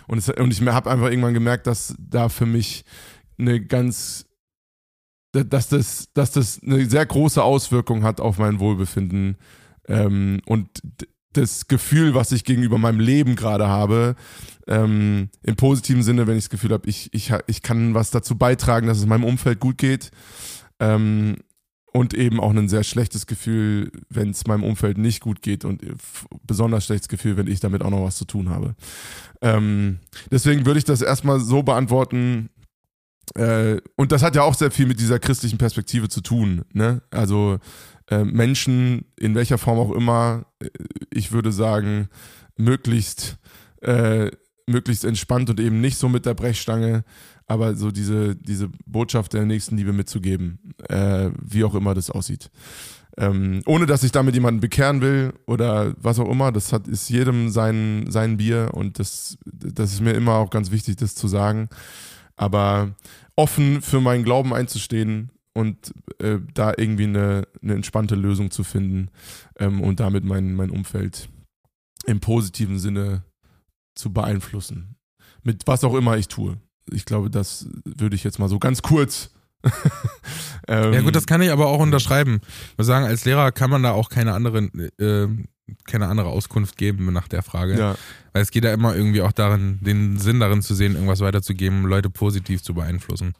Und, 0.07 0.19
es, 0.19 0.29
und 0.29 0.53
ich 0.53 0.61
habe 0.63 0.89
einfach 0.89 1.11
irgendwann 1.11 1.35
gemerkt, 1.35 1.67
dass 1.67 1.97
da 1.99 2.29
für 2.29 2.47
mich 2.47 2.85
eine 3.39 3.61
ganz, 3.61 4.27
dass 5.33 5.69
das, 5.69 6.09
dass 6.15 6.33
das 6.33 6.61
eine 6.63 6.89
sehr 6.89 7.05
große 7.05 7.43
Auswirkung 7.43 8.03
hat 8.03 8.21
auf 8.21 8.39
mein 8.39 8.59
Wohlbefinden. 8.59 9.37
Ähm, 9.89 10.41
und 10.47 10.69
das 11.33 11.69
Gefühl, 11.69 12.15
was 12.15 12.33
ich 12.33 12.45
gegenüber 12.45 12.79
meinem 12.79 13.01
Leben 13.01 13.37
gerade 13.37 13.69
habe, 13.69 14.17
ähm, 14.67 15.29
im 15.43 15.57
positiven 15.57 16.03
Sinne, 16.03 16.27
wenn 16.27 16.37
ich 16.37 16.45
das 16.45 16.51
Gefühl 16.51 16.73
habe, 16.73 16.89
ich, 16.89 17.13
ich, 17.13 17.33
ich 17.47 17.63
kann 17.63 17.95
was 17.95 18.11
dazu 18.11 18.37
beitragen, 18.39 18.87
dass 18.87 18.99
es 18.99 19.07
meinem 19.07 19.25
Umfeld 19.25 19.61
gut 19.61 19.79
geht. 19.79 20.11
Ähm, 20.81 21.37
und 21.93 22.13
eben 22.13 22.41
auch 22.41 22.51
ein 22.51 22.69
sehr 22.69 22.85
schlechtes 22.85 23.27
Gefühl, 23.27 23.91
wenn 24.11 24.29
es 24.29 24.47
meinem 24.47 24.65
Umfeld 24.65 24.99
nicht 24.99 25.21
gut 25.21 25.41
geht 25.41 25.65
und 25.65 25.83
f- 25.83 26.27
besonders 26.47 26.85
schlechtes 26.85 27.09
Gefühl, 27.09 27.39
wenn 27.39 27.47
ich 27.47 27.61
damit 27.61 27.83
auch 27.83 27.89
noch 27.89 28.05
was 28.05 28.17
zu 28.17 28.27
tun 28.27 28.51
habe. 28.51 28.75
Ähm, 29.41 30.01
deswegen 30.31 30.67
würde 30.67 30.77
ich 30.77 30.85
das 30.85 31.01
erstmal 31.01 31.41
so 31.41 31.63
beantworten, 31.63 32.51
äh, 33.35 33.81
und 33.97 34.13
das 34.13 34.23
hat 34.23 34.37
ja 34.37 34.43
auch 34.43 34.55
sehr 34.55 34.71
viel 34.71 34.87
mit 34.87 35.01
dieser 35.01 35.19
christlichen 35.19 35.59
Perspektive 35.59 36.09
zu 36.09 36.21
tun. 36.21 36.65
Ne? 36.73 37.03
Also 37.11 37.59
äh, 38.09 38.25
Menschen, 38.25 39.07
in 39.17 39.35
welcher 39.35 39.59
Form 39.59 39.79
auch 39.79 39.93
immer, 39.93 40.47
äh, 40.61 40.69
ich 41.11 41.33
würde 41.33 41.53
sagen, 41.53 42.09
möglichst, 42.57 43.39
äh, 43.83 44.31
möglichst 44.67 45.05
entspannt 45.05 45.51
und 45.51 45.61
eben 45.61 45.81
nicht 45.81 45.99
so 45.99 46.09
mit 46.09 46.27
der 46.27 46.35
Brechstange, 46.35 47.05
aber 47.47 47.75
so 47.75 47.91
diese, 47.91 48.35
diese 48.37 48.69
Botschaft 48.87 49.33
der 49.33 49.45
Nächstenliebe 49.45 49.93
mitzugeben, 49.93 50.75
äh, 50.89 51.31
wie 51.41 51.65
auch 51.65 51.75
immer 51.75 51.95
das 51.95 52.11
aussieht. 52.11 52.51
Ähm, 53.19 53.63
ohne 53.65 53.87
dass 53.87 54.03
ich 54.03 54.13
damit 54.13 54.35
jemanden 54.35 54.61
bekehren 54.61 55.01
will 55.01 55.33
oder 55.47 55.95
was 55.99 56.19
auch 56.19 56.29
immer, 56.29 56.53
das 56.53 56.73
hat, 56.73 56.87
ist 56.87 57.09
jedem 57.09 57.49
sein, 57.49 58.07
sein 58.11 58.37
Bier 58.37 58.71
und 58.75 58.99
das, 58.99 59.39
das 59.47 59.93
ist 59.93 60.01
mir 60.03 60.13
immer 60.13 60.35
auch 60.35 60.51
ganz 60.51 60.71
wichtig, 60.71 60.97
das 60.97 61.15
zu 61.15 61.27
sagen. 61.27 61.71
Aber 62.37 62.95
offen 63.35 63.83
für 63.83 64.01
meinen 64.01 64.25
Glauben 64.25 64.55
einzustehen 64.55 65.31
und 65.55 65.95
äh, 66.19 66.39
da 66.53 66.73
irgendwie 66.77 67.05
eine, 67.05 67.49
eine 67.63 67.75
entspannte 67.75 68.15
Lösung 68.15 68.51
zu 68.51 68.63
finden 68.63 69.11
ähm, 69.59 69.81
und 69.81 70.01
damit 70.01 70.25
mein, 70.25 70.55
mein 70.55 70.71
Umfeld 70.71 71.29
im 72.05 72.21
positiven 72.21 72.79
Sinne 72.79 73.25
zu 73.95 74.13
beeinflussen. 74.13 74.97
Mit 75.43 75.67
was 75.67 75.85
auch 75.85 75.95
immer 75.95 76.17
ich 76.17 76.29
tue. 76.29 76.59
Ich 76.91 77.05
glaube, 77.05 77.31
das 77.31 77.69
würde 77.85 78.17
ich 78.17 78.25
jetzt 78.25 78.39
mal 78.39 78.49
so 78.49 78.59
ganz 78.59 78.83
kurz. 78.83 79.31
ähm, 80.69 80.93
Ja 80.93 81.01
gut, 81.01 81.17
das 81.17 81.27
kann 81.27 81.43
ich 81.43 81.51
aber 81.51 81.69
auch 81.69 81.81
unterschreiben. 81.81 82.41
Ich 82.73 82.79
muss 82.79 82.87
sagen, 82.87 83.07
als 83.07 83.25
Lehrer 83.25 83.51
kann 83.53 83.71
man 83.71 83.83
da 83.83 83.93
auch 83.93 84.09
keine 84.09 84.35
andere, 84.35 84.59
äh, 84.99 85.29
keine 85.87 86.07
andere 86.09 86.29
Auskunft 86.29 86.77
geben 86.77 87.13
nach 87.13 87.29
der 87.29 87.43
Frage. 87.43 87.79
ja, 87.79 87.97
Weil 88.33 88.43
es 88.43 88.51
geht 88.51 88.65
ja 88.65 88.73
immer 88.73 88.95
irgendwie 88.95 89.23
auch 89.23 89.33
darin, 89.33 89.79
den 89.81 90.19
Sinn 90.19 90.41
darin 90.41 90.63
zu 90.63 90.75
sehen, 90.75 90.95
irgendwas 90.95 91.21
weiterzugeben, 91.21 91.85
Leute 91.85 92.11
positiv 92.11 92.63
zu 92.63 92.75
beeinflussen. 92.75 93.35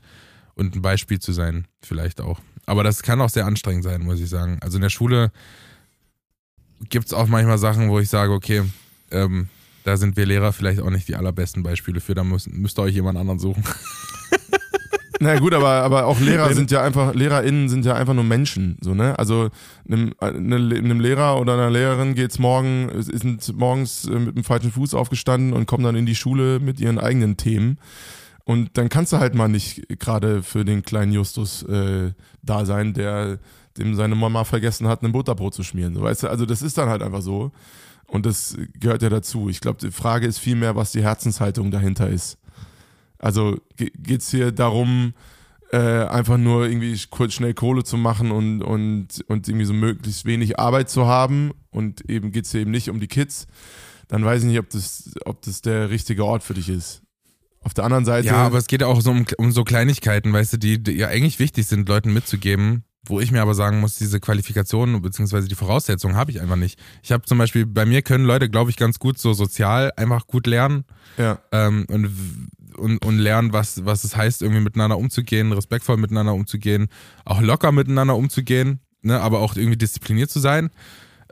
Und 0.55 0.75
ein 0.75 0.83
Beispiel 0.83 1.19
zu 1.19 1.33
sein, 1.33 1.67
vielleicht 1.83 2.21
auch. 2.21 2.41
Aber 2.65 2.83
das 2.83 3.03
kann 3.03 3.21
auch 3.21 3.31
sehr 3.31 3.47
anstrengend 3.47 3.85
sein, 3.85 4.03
muss 4.03 4.21
ich 4.21 4.29
sagen. 4.29 4.59
Also 4.63 4.79
in 4.79 4.83
der 4.83 4.91
Schule 4.91 5.31
gibt 6.89 7.07
es 7.07 7.13
auch 7.13 7.27
manchmal 7.27 7.59
Sachen, 7.59 7.91
wo 7.91 8.01
ich 8.01 8.09
sage, 8.09 8.33
okay, 8.33 8.63
ähm, 9.11 9.49
da 9.85 9.97
sind 9.97 10.17
wir 10.17 10.27
Lehrer 10.27 10.53
vielleicht 10.53 10.81
auch 10.81 10.91
nicht 10.91 11.07
die 11.09 11.15
allerbesten 11.15 11.63
Beispiele 11.63 12.01
für, 12.01 12.15
da 12.15 12.25
müsst, 12.25 12.51
müsst 12.51 12.79
ihr 12.79 12.83
euch 12.83 12.95
jemand 12.95 13.19
anderen 13.19 13.39
suchen. 13.39 13.63
Na 15.21 15.39
gut, 15.39 15.55
aber, 15.55 15.69
aber 15.83 16.07
auch 16.07 16.21
Lehrer 16.21 16.53
sind 16.55 16.71
ja 16.71 16.83
einfach, 16.83 17.15
LehrerInnen 17.15 17.69
sind 17.69 17.85
ja 17.87 17.95
einfach 17.95 18.15
nur 18.15 18.25
Menschen, 18.25 18.77
so, 18.81 18.95
ne? 18.95 19.19
Also 19.19 19.49
einem, 19.89 20.13
eine- 20.19 20.57
einem 20.57 21.01
Lehrer 21.01 21.41
oder 21.41 21.55
einer 21.55 21.71
Lehrerin 21.71 22.15
geht's 22.15 22.39
morgen, 22.39 22.91
sind 23.03 23.57
morgens 23.57 24.07
äh, 24.07 24.19
mit 24.19 24.37
dem 24.37 24.45
falschen 24.45 24.73
Fuß 24.73 24.95
aufgestanden 24.95 25.53
und 25.53 25.67
kommen 25.67 25.85
dann 25.85 25.97
in 25.97 26.07
die 26.07 26.15
Schule 26.15 26.61
mit 26.61 26.81
ihren 26.81 26.99
eigenen 26.99 27.37
Themen. 27.37 27.79
Und 28.45 28.77
dann 28.79 28.89
kannst 28.89 29.13
du 29.13 29.19
halt 29.19 29.35
mal 29.35 29.49
nicht 29.49 29.87
gerade 29.99 30.43
für 30.43 30.65
den 30.65 30.83
kleinen 30.83 31.13
Justus 31.13 31.63
äh, 31.65 32.13
da 32.43 32.65
sein, 32.65 32.95
der 32.95 33.39
dem 33.77 33.95
seine 33.95 34.15
Mama 34.15 34.45
vergessen 34.45 34.87
hat, 34.87 35.03
ein 35.03 35.13
Butterbrot 35.13 35.53
zu 35.55 35.63
schmieren. 35.63 35.95
So, 35.95 36.03
weißt 36.03 36.23
du, 36.25 36.29
also 36.29 36.47
das 36.47 36.63
ist 36.63 36.79
dann 36.79 36.89
halt 36.89 37.03
einfach 37.03 37.23
so. 37.23 37.53
Und 38.07 38.25
das 38.25 38.57
gehört 38.79 39.03
ja 39.03 39.09
dazu. 39.09 39.49
Ich 39.49 39.61
glaube, 39.61 39.79
die 39.81 39.91
Frage 39.91 40.27
ist 40.27 40.39
vielmehr, 40.39 40.77
was 40.77 40.93
die 40.93 41.03
Herzenshaltung 41.03 41.71
dahinter 41.73 42.09
ist. 42.09 42.39
Also 43.19 43.59
ge- 43.77 43.93
geht's 43.99 44.31
hier 44.31 44.53
darum, 44.53 45.15
äh, 45.73 45.79
einfach 45.79 46.39
nur 46.39 46.67
irgendwie 46.67 46.99
kurz 47.11 47.35
schnell 47.35 47.55
Kohle 47.55 47.83
zu 47.85 47.97
machen 47.97 48.31
und, 48.31 48.63
und, 48.63 49.25
und 49.27 49.49
irgendwie 49.49 49.67
so 49.67 49.73
möglichst 49.73 50.25
wenig 50.25 50.59
Arbeit 50.59 50.91
zu 50.91 51.07
haben 51.07 51.53
und 51.71 52.09
eben 52.09 52.31
geht 52.31 52.45
es 52.45 52.55
eben 52.55 52.71
nicht 52.71 52.89
um 52.89 53.01
die 53.01 53.09
Kids, 53.09 53.47
dann 54.09 54.25
weiß 54.25 54.43
ich 54.43 54.49
nicht, 54.49 54.59
ob 54.61 54.71
das, 54.71 55.11
ob 55.25 55.43
das 55.43 55.63
der 55.63 55.91
richtige 55.91 56.25
Ort 56.25 56.43
für 56.45 56.55
dich 56.55 56.69
ist. 56.69 57.03
Auf 57.61 57.75
der 57.75 57.83
anderen 57.83 58.05
Seite. 58.05 58.29
Ja, 58.29 58.47
aber 58.47 58.59
es 58.59 58.69
geht 58.69 58.85
auch 58.85 59.01
so 59.01 59.11
um, 59.11 59.27
um 59.39 59.51
so 59.51 59.65
Kleinigkeiten, 59.65 60.33
weißt 60.33 60.53
du, 60.53 60.57
die, 60.57 60.81
die 60.81 60.93
ja 60.93 61.09
eigentlich 61.09 61.41
wichtig 61.41 61.67
sind, 61.67 61.89
Leuten 61.89 62.13
mitzugeben, 62.13 62.85
wo 63.05 63.19
ich 63.19 63.33
mir 63.33 63.43
aber 63.43 63.55
sagen 63.55 63.81
muss, 63.81 63.97
diese 63.97 64.21
Qualifikationen 64.21 65.03
bzw. 65.03 65.49
die 65.49 65.57
Voraussetzungen 65.57 66.15
habe 66.15 66.31
ich 66.31 66.41
einfach 66.41 66.55
nicht. 66.55 66.79
Ich 67.03 67.11
habe 67.11 67.25
zum 67.25 67.39
Beispiel, 67.39 67.67
bei 67.67 67.85
mir 67.85 68.03
können 68.03 68.25
Leute, 68.25 68.49
glaube 68.49 68.71
ich, 68.71 68.77
ganz 68.77 69.01
gut 69.01 69.19
so 69.19 69.33
sozial 69.33 69.93
einfach 69.97 70.29
gut 70.29 70.47
lernen 70.47 70.85
ja. 71.19 71.41
ähm, 71.51 71.87
und, 71.89 72.09
und, 72.77 73.05
und 73.05 73.19
lernen, 73.19 73.53
was, 73.53 73.85
was 73.85 74.05
es 74.05 74.17
heißt, 74.17 74.43
irgendwie 74.43 74.63
miteinander 74.63 74.99
umzugehen, 74.99 75.53
respektvoll 75.53 75.97
miteinander 75.97 76.35
umzugehen, 76.35 76.89
auch 77.25 77.41
locker 77.41 77.73
miteinander 77.73 78.17
umzugehen, 78.17 78.81
ne, 79.03 79.21
aber 79.21 79.41
auch 79.41 79.57
irgendwie 79.57 79.79
diszipliniert 79.79 80.31
zu 80.31 80.41
sein. 80.41 80.71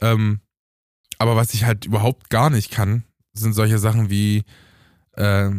Ähm, 0.00 0.40
aber 1.18 1.36
was 1.36 1.54
ich 1.54 1.64
halt 1.64 1.86
überhaupt 1.86 2.30
gar 2.30 2.50
nicht 2.50 2.70
kann, 2.70 3.04
sind 3.32 3.52
solche 3.52 3.78
Sachen 3.78 4.10
wie 4.10 4.44
äh, 5.12 5.50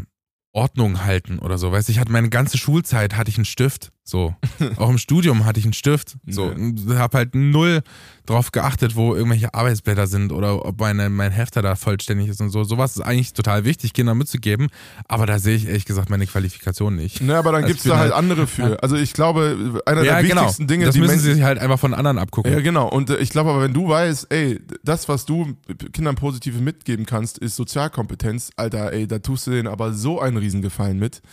Ordnung 0.51 1.03
halten 1.03 1.39
oder 1.39 1.57
so. 1.57 1.71
Weißt 1.71 1.89
ich 1.89 1.99
hatte 1.99 2.11
meine 2.11 2.29
ganze 2.29 2.57
Schulzeit 2.57 3.15
hatte 3.15 3.29
ich 3.29 3.37
einen 3.37 3.45
Stift, 3.45 3.91
so. 4.07 4.35
Auch 4.77 4.89
im 4.89 4.99
Studium 4.99 5.45
hatte 5.45 5.59
ich 5.59 5.65
einen 5.65 5.73
Stift, 5.73 6.15
so. 6.27 6.53
Ja. 6.87 6.99
Hab 6.99 7.15
halt 7.15 7.33
null 7.33 7.81
drauf 8.27 8.51
geachtet, 8.51 8.95
wo 8.95 9.15
irgendwelche 9.15 9.53
Arbeitsblätter 9.53 10.05
sind 10.05 10.31
oder 10.31 10.63
ob 10.63 10.79
meine, 10.79 11.09
mein 11.09 11.31
Hefter 11.31 11.63
da 11.63 11.75
vollständig 11.75 12.29
ist 12.29 12.39
und 12.39 12.51
so. 12.51 12.63
Sowas 12.63 12.95
ist 12.95 13.01
eigentlich 13.01 13.33
total 13.33 13.65
wichtig, 13.65 13.93
Kindern 13.93 14.17
mitzugeben. 14.19 14.67
Aber 15.07 15.25
da 15.25 15.39
sehe 15.39 15.55
ich 15.55 15.67
ehrlich 15.67 15.85
gesagt 15.85 16.11
meine 16.11 16.27
Qualifikation 16.27 16.95
nicht. 16.95 17.21
Ne, 17.21 17.35
aber 17.35 17.51
dann 17.51 17.63
Also 17.63 17.75
ich 17.75 17.81
bin 17.81 17.91
da 17.91 17.97
halt 17.97 18.11
halt- 18.11 18.19
andere 18.19 18.45
für. 18.45 18.81
Also 18.83 18.95
ich 18.95 19.13
glaube, 19.13 19.81
einer 19.87 20.03
ja, 20.03 20.13
der 20.13 20.23
genau. 20.23 20.41
wichtigsten 20.41 20.67
Dinge, 20.67 20.85
das 20.85 20.93
die 20.93 21.01
müssen 21.01 21.19
sie 21.19 21.33
sich 21.33 21.43
halt 21.43 21.57
einfach 21.57 21.79
von 21.79 21.95
anderen 21.95 22.19
abgucken. 22.19 22.51
Ja, 22.53 22.59
genau. 22.59 22.87
Und 22.87 23.09
äh, 23.09 23.17
ich 23.17 23.31
glaube 23.31 23.49
aber, 23.49 23.61
wenn 23.61 23.73
du 23.73 23.89
weißt, 23.89 24.27
ey, 24.31 24.59
das, 24.83 25.09
was 25.09 25.25
du 25.25 25.55
Kindern 25.93 26.15
positiv 26.15 26.59
mitgeben 26.59 27.07
kannst, 27.07 27.39
ist 27.39 27.55
Sozialkompetenz, 27.55 28.51
Alter, 28.55 28.93
ey, 28.93 29.07
da 29.07 29.17
tust 29.17 29.47
du 29.47 29.51
denen 29.51 29.67
aber 29.67 29.93
so 29.93 30.19
einen 30.21 30.37
Riesengefallen 30.37 30.99
mit. 30.99 31.23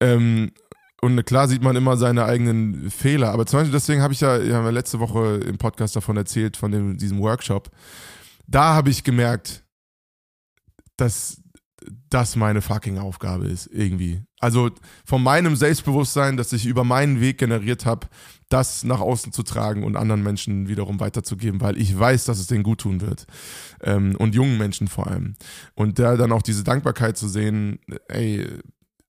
Ähm, 0.00 0.52
und 1.02 1.24
klar 1.26 1.48
sieht 1.48 1.62
man 1.62 1.74
immer 1.74 1.96
seine 1.96 2.24
eigenen 2.24 2.90
Fehler, 2.90 3.32
aber 3.32 3.44
zum 3.44 3.58
Beispiel 3.58 3.72
deswegen 3.72 4.02
habe 4.02 4.14
ich 4.14 4.20
ja, 4.20 4.38
ja 4.38 4.68
letzte 4.70 5.00
Woche 5.00 5.40
im 5.46 5.58
Podcast 5.58 5.96
davon 5.96 6.16
erzählt, 6.16 6.56
von 6.56 6.70
dem, 6.70 6.96
diesem 6.96 7.18
Workshop. 7.18 7.70
Da 8.46 8.74
habe 8.74 8.90
ich 8.90 9.02
gemerkt, 9.02 9.64
dass 10.96 11.42
das 12.08 12.36
meine 12.36 12.62
fucking 12.62 12.98
Aufgabe 12.98 13.46
ist, 13.46 13.66
irgendwie. 13.72 14.22
Also 14.38 14.70
von 15.04 15.22
meinem 15.22 15.56
Selbstbewusstsein, 15.56 16.36
das 16.36 16.52
ich 16.52 16.66
über 16.66 16.84
meinen 16.84 17.20
Weg 17.20 17.38
generiert 17.38 17.84
habe, 17.84 18.06
das 18.48 18.84
nach 18.84 19.00
außen 19.00 19.32
zu 19.32 19.42
tragen 19.42 19.82
und 19.82 19.96
anderen 19.96 20.22
Menschen 20.22 20.68
wiederum 20.68 21.00
weiterzugeben, 21.00 21.60
weil 21.60 21.78
ich 21.78 21.98
weiß, 21.98 22.26
dass 22.26 22.38
es 22.38 22.46
denen 22.46 22.62
gut 22.62 22.82
tun 22.82 23.00
wird. 23.00 23.26
Ähm, 23.82 24.14
und 24.16 24.36
jungen 24.36 24.58
Menschen 24.58 24.86
vor 24.86 25.08
allem. 25.08 25.34
Und 25.74 25.98
da 25.98 26.16
dann 26.16 26.30
auch 26.30 26.42
diese 26.42 26.62
Dankbarkeit 26.62 27.16
zu 27.16 27.26
sehen, 27.26 27.80
ey, 28.08 28.46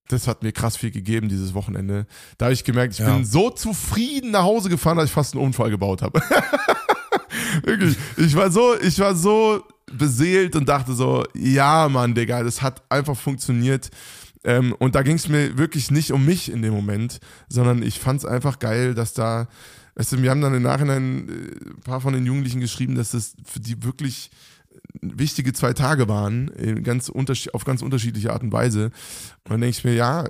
das 0.10 0.28
hat 0.28 0.44
mir 0.44 0.52
krass 0.52 0.76
viel 0.78 0.92
gegeben 0.92 1.30
dieses 1.30 1.54
Wochenende. 1.54 2.06
Da 2.38 2.46
habe 2.46 2.54
ich 2.54 2.64
gemerkt, 2.64 2.94
ich 2.94 3.00
Ja. 3.00 3.14
bin 3.16 3.26
so 3.26 3.50
zufrieden 3.50 4.32
nach 4.32 4.44
Hause 4.44 4.70
gefahren, 4.70 4.98
dass 4.98 5.06
ich 5.08 5.12
fast 5.12 5.34
einen 5.34 5.44
Unfall 5.44 5.70
gebaut 5.70 6.02
habe. 6.02 6.22
Wirklich. 7.64 7.96
Ich 8.18 8.36
war 8.36 8.52
so, 8.52 8.76
ich 8.80 9.00
war 9.00 9.16
so 9.16 9.64
beseelt 9.92 10.56
und 10.56 10.68
dachte 10.68 10.94
so, 10.94 11.24
ja, 11.34 11.88
Mann, 11.90 12.16
Digga, 12.16 12.44
das 12.44 12.62
hat 12.62 12.82
einfach 12.90 13.18
funktioniert. 13.18 13.90
Ähm, 14.44 14.76
und 14.80 14.96
da 14.96 15.04
ging 15.04 15.16
es 15.16 15.30
mir 15.30 15.58
wirklich 15.58 15.90
nicht 15.90 16.12
um 16.12 16.26
mich 16.26 16.52
in 16.52 16.62
dem 16.62 16.74
Moment, 16.74 17.20
sondern 17.48 17.82
ich 17.82 18.00
fand 18.00 18.20
es 18.20 18.26
einfach 18.26 18.60
geil, 18.60 18.94
dass 18.94 19.14
da, 19.14 19.48
weißt 19.96 20.12
du, 20.14 20.22
wir 20.22 20.32
haben 20.32 20.42
dann 20.42 20.54
im 20.54 20.64
Nachhinein 20.64 21.30
äh, 21.30 21.70
ein 21.70 21.82
paar 21.82 22.02
von 22.02 22.14
den 22.14 22.26
Jugendlichen 22.26 22.60
geschrieben, 22.60 22.96
dass 22.96 23.12
das 23.12 23.36
für 23.46 23.62
die 23.62 23.82
wirklich 23.84 24.32
wichtige 25.02 25.54
zwei 25.54 25.74
Tage 25.74 26.08
waren, 26.08 26.48
in 26.50 26.84
ganz 26.84 27.10
auf 27.10 27.66
ganz 27.66 27.82
unterschiedliche 27.82 28.32
Art 28.32 28.44
und 28.44 28.52
Weise. 28.52 28.86
Und 29.44 29.52
dann 29.52 29.62
denke 29.62 29.78
ich 29.78 29.84
mir, 29.84 29.94
ja, 29.94 30.30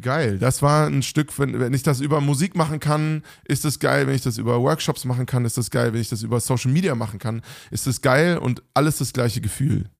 geil. 0.00 0.38
Das 0.38 0.62
war 0.62 0.86
ein 0.86 1.02
Stück, 1.02 1.38
wenn, 1.38 1.58
wenn 1.60 1.74
ich 1.74 1.82
das 1.82 2.00
über 2.00 2.20
Musik 2.20 2.56
machen 2.56 2.80
kann, 2.80 3.22
ist 3.44 3.64
das 3.64 3.78
geil. 3.78 4.06
Wenn 4.06 4.14
ich 4.14 4.22
das 4.22 4.38
über 4.38 4.60
Workshops 4.60 5.04
machen 5.04 5.26
kann, 5.26 5.44
ist 5.44 5.58
das 5.58 5.70
geil. 5.70 5.92
Wenn 5.92 6.00
ich 6.00 6.08
das 6.08 6.22
über 6.22 6.40
Social 6.40 6.70
Media 6.72 6.94
machen 6.94 7.18
kann, 7.18 7.42
ist 7.70 7.86
das 7.86 8.00
geil 8.00 8.38
und 8.38 8.62
alles 8.74 8.98
das 8.98 9.12
gleiche 9.12 9.40
Gefühl. 9.40 9.90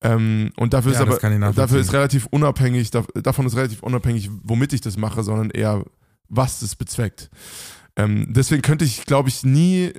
Ähm, 0.00 0.50
und 0.56 0.74
dafür 0.74 0.92
Ja, 0.92 0.98
ist 0.98 1.02
aber 1.02 1.12
dafür 1.54 1.78
ist 1.80 1.92
relativ 1.92 2.26
unabhängig, 2.26 2.90
da- 2.90 3.06
davon 3.22 3.46
ist 3.46 3.54
relativ 3.54 3.82
unabhängig, 3.84 4.30
womit 4.42 4.72
ich 4.72 4.80
das 4.80 4.96
mache, 4.96 5.22
sondern 5.22 5.50
eher, 5.50 5.84
was 6.28 6.60
es 6.62 6.74
bezweckt. 6.74 7.30
Ähm, 7.94 8.26
deswegen 8.30 8.62
könnte 8.62 8.84
ich, 8.84 9.04
glaube 9.04 9.28
ich, 9.28 9.44
nie, 9.44 9.92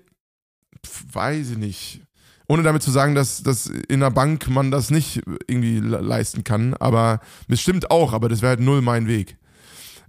weiß 1.14 1.52
ich 1.52 1.58
nicht, 1.58 2.02
ohne 2.48 2.64
damit 2.64 2.84
zu 2.84 2.92
sagen, 2.92 3.16
dass, 3.16 3.44
dass 3.44 3.68
in 3.68 4.00
der 4.02 4.12
Bank 4.12 4.50
man 4.50 4.72
das 4.72 4.90
nicht 4.90 5.22
irgendwie 5.48 5.80
le- 5.80 6.02
leisten 6.02 6.44
kann, 6.44 6.74
aber 6.76 7.20
es 7.48 7.62
stimmt 7.62 7.90
auch, 7.92 8.14
aber 8.14 8.30
das 8.30 8.42
wäre 8.42 8.52
halt 8.52 8.60
null 8.60 8.82
mein 8.82 9.08
Weg. 9.08 9.38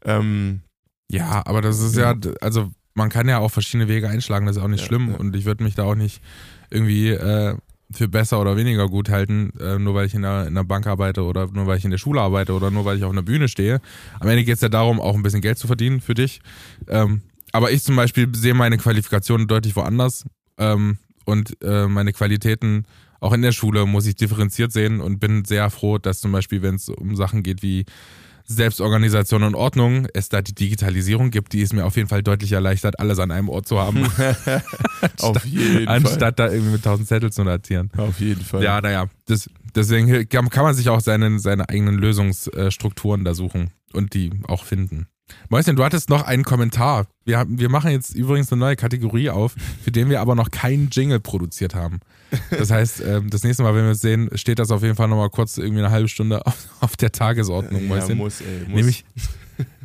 Ähm, 0.05 0.61
Ja, 1.11 1.43
aber 1.47 1.61
das 1.62 1.80
ist 1.80 1.97
ja, 1.97 2.14
also 2.41 2.70
man 2.95 3.09
kann 3.11 3.28
ja 3.28 3.39
auch 3.39 3.51
verschiedene 3.51 3.89
Wege 3.89 4.09
einschlagen, 4.09 4.47
das 4.47 4.57
ist 4.57 4.62
auch 4.62 4.68
nicht 4.68 4.80
Ja, 4.80 4.87
schlimm. 4.87 5.11
ja. 5.11 5.16
Und 5.16 5.35
ich 5.37 5.45
würde 5.45 5.64
mich 5.64 5.74
da 5.74 5.85
auch 5.85 5.95
nicht 5.95 6.20
irgendwie 6.70 7.09
äh, 7.11 7.57
für 7.93 8.09
besser 8.09 8.41
oder 8.41 8.57
weniger 8.57 8.89
gut 8.89 9.09
halten, 9.11 9.53
äh, 9.61 9.78
nur 9.78 9.95
weil 9.95 10.07
ich 10.07 10.14
in 10.14 10.22
der, 10.22 10.47
in 10.47 10.55
der 10.55 10.64
Bank 10.64 10.87
arbeite 10.87 11.22
oder 11.22 11.49
nur 11.53 11.66
weil 11.66 11.78
ich 11.78 11.85
in 11.85 11.91
der 11.91 11.99
Schule 11.99 12.20
arbeite 12.20 12.53
oder 12.53 12.70
nur 12.70 12.85
weil 12.85 12.97
ich 12.97 13.05
auf 13.05 13.12
einer 13.12 13.22
Bühne 13.22 13.49
stehe. 13.49 13.80
Am 14.20 14.28
Ende 14.28 14.45
geht 14.45 14.57
es 14.57 14.61
ja 14.61 14.68
darum, 14.68 15.01
auch 15.01 15.14
ein 15.14 15.22
bisschen 15.22 15.41
Geld 15.41 15.59
zu 15.59 15.66
verdienen 15.66 16.01
für 16.01 16.14
dich. 16.14 16.41
Ähm, 16.89 17.22
aber 17.53 17.70
ich 17.70 17.85
zum 17.85 17.95
Beispiel 17.95 18.35
sehe 18.35 18.55
meine 18.55 18.78
Qualifikationen 18.78 19.47
deutlich 19.47 19.76
woanders 19.76 20.24
ähm, 20.59 20.99
und 21.25 21.57
äh, 21.62 21.87
meine 21.87 22.12
Qualitäten 22.12 22.87
auch 23.20 23.33
in 23.33 23.43
der 23.43 23.53
Schule 23.53 23.87
muss 23.87 24.07
ich 24.07 24.16
differenziert 24.16 24.72
sehen 24.72 25.01
und 25.01 25.18
bin 25.18 25.45
sehr 25.45 25.70
froh, 25.70 25.99
dass 25.99 26.20
zum 26.20 26.33
Beispiel, 26.33 26.61
wenn 26.61 26.75
es 26.75 26.91
um 26.91 27.16
Sachen 27.16 27.43
geht 27.43 27.62
wie 27.62 27.87
Selbstorganisation 28.47 29.43
und 29.43 29.55
Ordnung, 29.55 30.07
es 30.12 30.29
da 30.29 30.43
die 30.43 30.55
Digitalisierung 30.55 31.31
gibt, 31.31 31.55
die 31.55 31.62
es 31.62 31.72
mir 31.72 31.87
auf 31.87 31.97
jeden 31.97 32.09
Fall 32.09 32.22
deutlich 32.22 32.53
erleichtert, 32.53 33.01
alles 33.01 33.18
an 33.18 33.31
einem 33.31 33.49
Ort 33.49 33.66
zu 33.66 33.79
haben, 33.79 34.05
auf 35.20 35.45
jeden 35.47 35.87
Fall. 35.87 35.89
anstatt 35.89 36.39
da 36.39 36.51
irgendwie 36.51 36.72
mit 36.72 36.85
tausend 36.85 37.09
Zettel 37.09 37.33
zu 37.33 37.43
notieren. 37.45 37.91
Auf 37.97 38.20
jeden 38.20 38.45
Fall. 38.45 38.62
Ja, 38.62 38.83
naja, 38.83 39.07
das, 39.25 39.49
deswegen 39.75 40.29
kann, 40.29 40.51
kann 40.51 40.64
man 40.64 40.75
sich 40.75 40.91
auch 40.91 41.01
seine, 41.01 41.39
seine 41.39 41.68
eigenen 41.70 41.95
Lösungsstrukturen 41.95 43.25
da 43.25 43.33
suchen 43.33 43.70
und 43.95 44.12
die 44.12 44.31
auch 44.47 44.64
finden. 44.64 45.07
Mäuschen, 45.49 45.77
du 45.77 45.85
hattest 45.85 46.11
noch 46.11 46.22
einen 46.22 46.45
Kommentar. 46.45 47.07
Wir, 47.25 47.39
haben, 47.39 47.59
wir 47.59 47.68
machen 47.68 47.91
jetzt 47.91 48.14
übrigens 48.14 48.53
eine 48.53 48.61
neue 48.61 48.77
Kategorie 48.77 49.31
auf, 49.31 49.55
für 49.83 49.91
den 49.91 50.11
wir 50.11 50.20
aber 50.20 50.35
noch 50.35 50.51
keinen 50.51 50.91
Jingle 50.91 51.20
produziert 51.20 51.75
haben. 51.75 52.01
Das 52.51 52.70
heißt, 52.70 53.01
ähm, 53.01 53.31
das 53.31 53.45
nächste 53.45 53.62
Mal, 53.62 53.75
wenn 53.75 53.85
wir 53.85 53.93
es 53.93 54.01
sehen, 54.01 54.29
steht 54.35 54.59
das 54.59 54.70
auf 54.70 54.83
jeden 54.83 54.97
Fall 54.97 55.09
nochmal 55.09 55.31
kurz 55.31 55.57
irgendwie 55.57 55.81
eine 55.81 55.91
halbe 55.91 56.09
Stunde 56.09 56.45
auf, 56.47 56.57
auf 56.81 56.97
der 56.97 57.12
Tagesordnung, 57.12 57.83
ja, 57.83 57.89
Mäuschen. 57.89 58.18
muss, 58.18 58.41
ey, 58.41 58.61
muss. 58.66 58.77
Nämlich 58.77 59.05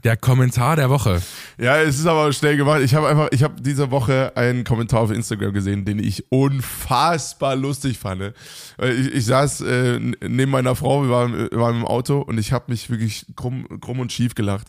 der 0.03 0.17
Kommentar 0.17 0.75
der 0.75 0.89
Woche. 0.89 1.21
Ja, 1.57 1.77
es 1.81 1.99
ist 1.99 2.05
aber 2.05 2.31
schnell 2.33 2.57
gemacht. 2.57 2.81
Ich 2.81 2.95
habe 2.95 3.07
einfach, 3.07 3.27
ich 3.31 3.43
habe 3.43 3.61
diese 3.61 3.91
Woche 3.91 4.31
einen 4.35 4.63
Kommentar 4.63 5.01
auf 5.01 5.11
Instagram 5.11 5.53
gesehen, 5.53 5.85
den 5.85 5.99
ich 5.99 6.31
unfassbar 6.31 7.55
lustig 7.55 7.99
fand. 7.99 8.33
Ich, 8.81 9.13
ich 9.13 9.25
saß 9.25 9.61
äh, 9.61 9.99
neben 9.99 10.51
meiner 10.51 10.75
Frau, 10.75 11.03
wir 11.03 11.09
waren, 11.09 11.33
wir 11.51 11.59
waren 11.59 11.75
im 11.75 11.85
Auto 11.85 12.19
und 12.19 12.37
ich 12.37 12.51
habe 12.51 12.65
mich 12.69 12.89
wirklich 12.89 13.25
krumm, 13.35 13.67
krumm 13.81 13.99
und 13.99 14.11
schief 14.11 14.35
gelacht. 14.35 14.67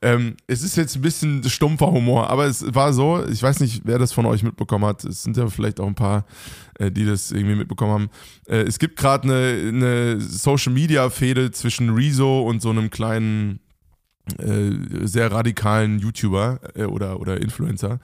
Ähm, 0.00 0.36
es 0.46 0.62
ist 0.62 0.76
jetzt 0.76 0.96
ein 0.96 1.02
bisschen 1.02 1.42
stumpfer 1.44 1.90
Humor, 1.90 2.30
aber 2.30 2.46
es 2.46 2.64
war 2.74 2.92
so, 2.92 3.24
ich 3.26 3.42
weiß 3.42 3.60
nicht, 3.60 3.82
wer 3.84 3.98
das 3.98 4.12
von 4.12 4.26
euch 4.26 4.42
mitbekommen 4.42 4.84
hat. 4.84 5.04
Es 5.04 5.22
sind 5.22 5.36
ja 5.36 5.48
vielleicht 5.48 5.80
auch 5.80 5.86
ein 5.86 5.94
paar, 5.94 6.24
äh, 6.78 6.90
die 6.90 7.04
das 7.04 7.32
irgendwie 7.32 7.56
mitbekommen 7.56 7.92
haben. 7.92 8.10
Äh, 8.46 8.62
es 8.62 8.78
gibt 8.78 8.96
gerade 8.96 9.24
eine, 9.24 9.68
eine 9.68 10.20
Social 10.20 10.72
Media 10.72 11.10
Fehde 11.10 11.50
zwischen 11.50 11.90
Rezo 11.90 12.42
und 12.42 12.62
so 12.62 12.70
einem 12.70 12.90
kleinen 12.90 13.60
äh, 14.38 15.06
sehr 15.06 15.32
radikalen 15.32 15.98
YouTuber 15.98 16.60
äh, 16.74 16.84
oder, 16.84 17.18
oder 17.20 17.40
Influencer, 17.40 17.98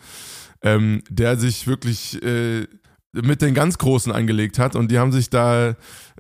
ähm, 0.62 1.02
der 1.10 1.36
sich 1.36 1.66
wirklich 1.66 2.20
äh, 2.22 2.66
mit 3.22 3.42
den 3.42 3.54
ganz 3.54 3.78
Großen 3.78 4.12
angelegt 4.12 4.58
hat 4.58 4.76
und 4.76 4.90
die 4.90 4.98
haben 4.98 5.12
sich 5.12 5.30
da 5.30 5.76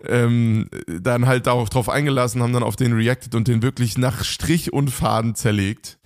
ähm, 0.06 0.68
dann 0.86 1.26
halt 1.26 1.46
darauf 1.46 1.70
drauf 1.70 1.88
eingelassen, 1.88 2.42
haben 2.42 2.52
dann 2.52 2.62
auf 2.62 2.76
den 2.76 2.92
reacted 2.92 3.34
und 3.34 3.48
den 3.48 3.62
wirklich 3.62 3.98
nach 3.98 4.24
Strich 4.24 4.72
und 4.72 4.90
Faden 4.90 5.34
zerlegt. 5.34 5.98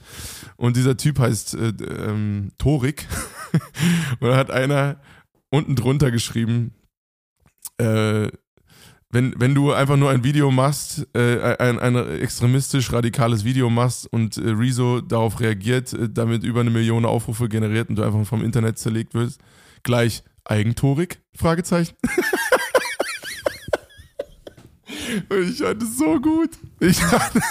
Und 0.56 0.76
dieser 0.76 0.96
Typ 0.96 1.18
heißt 1.18 1.54
äh, 1.54 1.68
ähm, 1.68 2.52
Torik. 2.58 3.06
und 4.20 4.28
da 4.28 4.36
hat 4.36 4.50
einer 4.50 5.00
unten 5.50 5.76
drunter 5.76 6.10
geschrieben, 6.10 6.72
äh, 7.78 8.28
wenn, 9.10 9.34
wenn 9.38 9.54
du 9.54 9.72
einfach 9.72 9.96
nur 9.96 10.10
ein 10.10 10.22
Video 10.22 10.50
machst, 10.50 11.06
äh, 11.14 11.56
ein, 11.58 11.78
ein 11.78 11.96
extremistisch 12.20 12.92
radikales 12.92 13.44
Video 13.44 13.70
machst 13.70 14.06
und 14.12 14.36
äh, 14.36 14.50
Rezo 14.50 15.00
darauf 15.00 15.40
reagiert, 15.40 15.94
äh, 15.94 16.10
damit 16.10 16.44
über 16.44 16.60
eine 16.60 16.70
Million 16.70 17.06
Aufrufe 17.06 17.48
generiert 17.48 17.88
und 17.88 17.96
du 17.96 18.02
einfach 18.02 18.26
vom 18.26 18.44
Internet 18.44 18.78
zerlegt 18.78 19.14
wirst, 19.14 19.40
gleich 19.82 20.22
Eigentorik? 20.48 21.20
Fragezeichen. 21.36 21.94
und 25.28 25.48
ich 25.50 25.58
fand 25.58 25.82
es 25.82 25.98
so 25.98 26.18
gut. 26.20 26.50
Ich 26.80 26.98
fand 26.98 27.32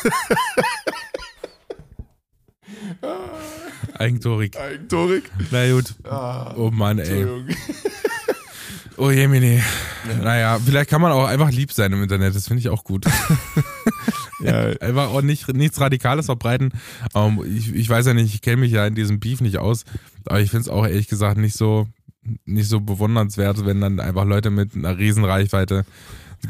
Eigentorik. 4.00 4.58
Eigentorik. 4.58 5.32
Na 5.52 5.72
gut. 5.72 5.94
Ah, 6.04 6.54
Oh 6.58 6.72
Mann, 6.72 7.00
ey. 7.00 7.26
Oh 9.00 9.12
Jemini. 9.12 9.62
Naja, 10.24 10.58
vielleicht 10.64 10.90
kann 10.90 11.02
man 11.04 11.12
auch 11.12 11.26
einfach 11.28 11.52
lieb 11.52 11.72
sein 11.72 11.94
im 11.94 12.02
Internet. 12.02 12.36
Das 12.36 12.48
finde 12.48 12.62
ich 12.62 12.70
auch 12.70 12.84
gut. 12.84 13.06
Ja, 14.40 14.70
Einfach 14.80 15.10
auch 15.10 15.22
nicht, 15.22 15.48
nichts 15.54 15.80
Radikales 15.80 16.26
verbreiten. 16.26 16.72
Ähm, 17.14 17.44
ich, 17.48 17.72
ich 17.76 17.88
weiß 17.88 18.08
ja 18.08 18.16
nicht, 18.16 18.34
ich 18.34 18.42
kenne 18.42 18.58
mich 18.58 18.72
ja 18.72 18.88
in 18.88 18.96
diesem 18.96 19.20
Beef 19.20 19.40
nicht 19.42 19.60
aus. 19.60 19.84
Aber 20.26 20.40
ich 20.42 20.50
finde 20.50 20.62
es 20.62 20.70
auch 20.70 20.84
ehrlich 20.84 21.08
gesagt 21.08 21.38
nicht 21.38 21.56
so, 21.56 21.88
nicht 22.46 22.70
so 22.70 22.80
bewundernswert, 22.80 23.66
wenn 23.66 23.82
dann 23.82 24.00
einfach 24.00 24.26
Leute 24.26 24.50
mit 24.50 24.76
einer 24.76 24.98
Riesenreichweite 24.98 25.86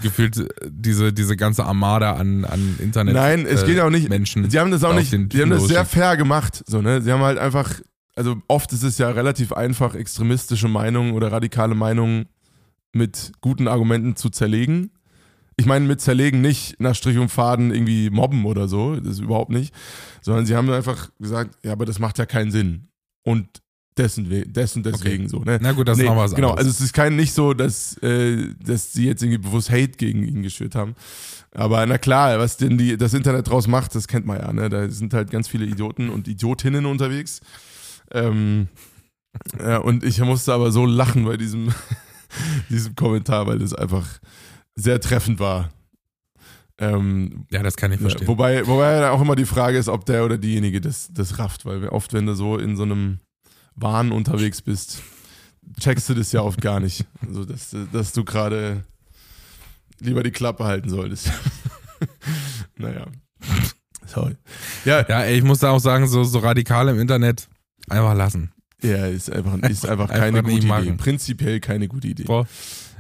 gefühlt 0.02 0.48
diese, 0.68 1.14
diese 1.14 1.38
ganze 1.38 1.66
Armada 1.66 2.14
an, 2.14 2.46
an 2.46 2.78
Internet. 2.80 3.14
Nein, 3.16 3.46
es 3.46 3.64
äh, 3.64 3.68
geht 3.68 3.80
auch 3.80 3.90
nicht. 3.90 4.10
Menschen. 4.10 4.50
Sie 4.50 4.60
haben 4.60 4.72
das 4.72 4.84
auch 4.84 4.94
nicht. 4.94 5.12
den 5.12 5.30
Sie 5.32 5.42
haben 5.42 5.50
das 5.50 5.68
sehr 5.68 5.86
fair 5.86 6.18
gemacht. 6.18 6.64
So, 6.68 6.82
ne? 6.82 7.02
Sie 7.02 7.12
haben 7.12 7.22
halt 7.22 7.38
einfach, 7.38 7.80
also 8.16 8.36
oft 8.48 8.74
ist 8.74 8.84
es 8.84 8.98
ja 8.98 9.10
relativ 9.10 9.54
einfach, 9.54 9.96
extremistische 9.96 10.68
Meinungen 10.68 11.14
oder 11.14 11.32
radikale 11.32 11.76
Meinungen 11.76 12.26
mit 12.94 13.32
guten 13.42 13.68
Argumenten 13.68 14.16
zu 14.16 14.30
zerlegen. 14.30 14.92
Ich 15.56 15.66
meine 15.66 15.86
mit 15.86 16.02
zerlegen 16.02 16.42
nicht 16.42 16.80
nach 16.80 16.94
Strich 16.94 17.18
und 17.18 17.30
Faden 17.30 17.74
irgendwie 17.74 18.10
mobben 18.12 18.46
oder 18.46 18.68
so, 18.68 18.96
das 18.96 19.14
ist 19.14 19.20
überhaupt 19.20 19.50
nicht, 19.50 19.74
sondern 20.22 20.46
sie 20.46 20.56
haben 20.56 20.70
einfach 20.70 21.10
gesagt, 21.20 21.58
ja, 21.64 21.72
aber 21.72 21.86
das 21.86 21.98
macht 21.98 22.20
ja 22.20 22.28
keinen 22.28 22.52
Sinn. 22.52 22.90
Und 23.24 23.48
dessen, 23.98 24.52
dessen 24.54 24.84
deswegen 24.84 25.28
so, 25.30 25.39
ne? 25.39 25.60
Na 25.62 25.72
gut, 25.72 25.88
das 25.88 25.98
Nee, 25.98 26.04
ist 26.04 26.10
noch 26.10 26.18
was 26.18 26.34
Genau, 26.36 26.50
anderes. 26.52 26.68
also 26.68 26.78
es 26.78 26.82
ist 26.82 26.93
kein 26.93 27.16
nicht 27.16 27.34
so, 27.34 27.54
dass, 27.54 27.98
äh, 28.04 28.48
dass 28.64 28.93
sie 28.93 29.06
jetzt 29.06 29.24
irgendwie 29.24 29.39
bewusst 29.39 29.70
Hate 29.70 29.93
gegen 29.98 30.24
ihn 30.24 30.43
geschürt 30.43 30.76
haben. 30.76 30.95
Aber 31.52 31.86
na 31.86 31.98
klar, 31.98 32.38
was 32.39 32.58
denn 32.58 32.78
die, 32.78 32.98
das 32.98 33.14
Internet 33.14 33.50
draus 33.50 33.68
macht, 33.68 33.95
das 33.95 34.08
kennt 34.08 34.26
man 34.26 34.38
ja. 34.39 34.52
Ne? 34.54 34.70
Da 34.70 34.89
sind 34.89 35.14
halt 35.14 35.32
ganz 35.32 35.48
viele 35.48 35.66
Idioten 35.66 36.10
und 36.10 36.28
Idiotinnen 36.28 36.86
unterwegs. 36.86 37.39
Ähm, 38.12 38.68
ja, 39.60 39.78
und 39.78 40.04
ich 40.04 40.20
musste 40.22 40.54
aber 40.54 40.72
so 40.72 40.86
lachen 40.86 41.26
bei 41.26 41.38
diesem, 41.38 41.74
diesem 42.70 42.95
Kommentar, 42.95 43.48
weil 43.48 43.60
das 43.60 43.74
einfach 43.74 44.06
sehr 44.76 45.00
treffend 45.02 45.39
war. 45.39 45.72
Ähm, 46.80 47.48
ja, 47.50 47.64
das 47.64 47.76
kann 47.76 47.91
ich 47.91 48.00
verstehen. 48.00 48.28
wobei, 48.28 48.68
wobei 48.68 49.10
auch 49.10 49.20
immer 49.22 49.36
die 49.36 49.45
Frage 49.45 49.80
ist, 49.80 49.89
ob 49.89 50.06
der 50.06 50.24
oder 50.26 50.38
diejenige 50.38 50.80
das, 50.80 51.10
das 51.12 51.39
rafft, 51.39 51.66
weil 51.66 51.82
wir 51.82 51.91
oft, 51.91 52.14
wenn 52.14 52.28
du 52.28 52.36
so 52.36 52.58
in 52.58 52.76
so 52.78 52.84
einem 52.84 53.18
Wahn 53.78 54.12
unterwegs 54.12 54.62
bist, 54.62 55.02
checkst 55.80 56.10
du 56.10 56.14
das 56.16 56.32
ja 56.32 56.42
oft 56.42 56.60
gar 56.62 56.80
nicht. 56.80 57.06
Also, 57.26 57.46
dass, 57.46 57.70
du- 57.70 57.86
dass 57.94 58.12
du 58.14 58.24
gerade 58.26 58.84
lieber 60.00 60.24
die 60.24 60.32
Klappe 60.32 60.66
halten 60.66 60.90
solltest. 60.90 61.32
naja. 62.78 63.06
Sorry. 64.06 64.36
Ja, 64.86 65.06
ja, 65.08 65.22
ey, 65.24 65.38
ich 65.38 65.44
muss 65.44 65.60
da 65.60 65.72
auch 65.72 65.80
sagen, 65.80 66.08
so, 66.08 66.24
so 66.24 66.40
radikal 66.40 66.88
im 66.88 67.00
Internet 67.00 67.48
einfach 67.90 68.16
lassen. 68.16 68.52
ja 68.82 69.06
ist 69.08 69.30
einfach, 69.32 69.58
ist 69.70 69.86
einfach 69.90 70.10
Einfach 70.10 70.20
keine 70.26 70.44
nicht 70.44 70.68
gute. 70.68 70.82
Idee. 70.82 70.92
Prinzipiell 70.94 71.60
keine 71.60 71.88
gute 71.88 72.08
Idee. 72.08 72.24
Brauch- 72.24 72.48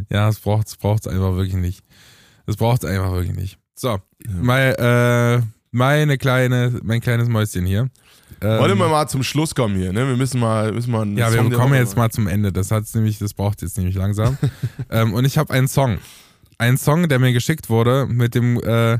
Ja, 0.09 0.27
es 0.29 0.39
braucht 0.39 0.67
es 0.67 0.75
braucht's 0.75 1.07
einfach 1.07 1.33
wirklich 1.35 1.55
nicht. 1.55 1.83
Es 2.45 2.57
braucht 2.57 2.83
es 2.83 2.89
einfach 2.89 3.11
wirklich 3.13 3.35
nicht. 3.35 3.57
So, 3.75 3.99
mein, 4.27 4.73
äh, 4.75 5.41
meine 5.71 6.17
kleine, 6.17 6.79
mein 6.83 7.01
kleines 7.01 7.29
Mäuschen 7.29 7.65
hier. 7.65 7.89
Ähm, 8.41 8.59
Wollen 8.59 8.77
wir 8.77 8.87
mal 8.87 9.07
zum 9.07 9.23
Schluss 9.23 9.55
kommen 9.55 9.75
hier, 9.75 9.91
ne? 9.93 10.07
Wir 10.07 10.15
müssen 10.15 10.39
mal, 10.39 10.71
müssen 10.71 10.91
mal 10.91 11.07
Ja, 11.09 11.31
wir 11.31 11.39
Song 11.39 11.49
der 11.49 11.59
kommen 11.59 11.73
jetzt 11.73 11.97
mal 11.97 12.09
zum 12.11 12.27
Ende. 12.27 12.51
Das 12.51 12.71
hat's 12.71 12.93
nämlich, 12.93 13.17
das 13.17 13.33
braucht 13.33 13.61
jetzt 13.61 13.77
nämlich 13.77 13.95
langsam. 13.95 14.37
ähm, 14.89 15.13
und 15.13 15.25
ich 15.25 15.37
habe 15.37 15.53
einen 15.53 15.67
Song. 15.67 15.97
Einen 16.57 16.77
Song, 16.77 17.07
der 17.07 17.19
mir 17.19 17.33
geschickt 17.33 17.69
wurde 17.69 18.07
mit 18.07 18.35
dem, 18.35 18.61
äh, 18.61 18.99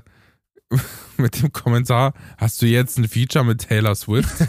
mit 1.18 1.42
dem 1.42 1.52
Kommentar, 1.52 2.14
hast 2.38 2.62
du 2.62 2.66
jetzt 2.66 2.98
ein 2.98 3.08
Feature 3.08 3.46
mit 3.46 3.68
Taylor 3.68 3.96
Swift? 3.96 4.36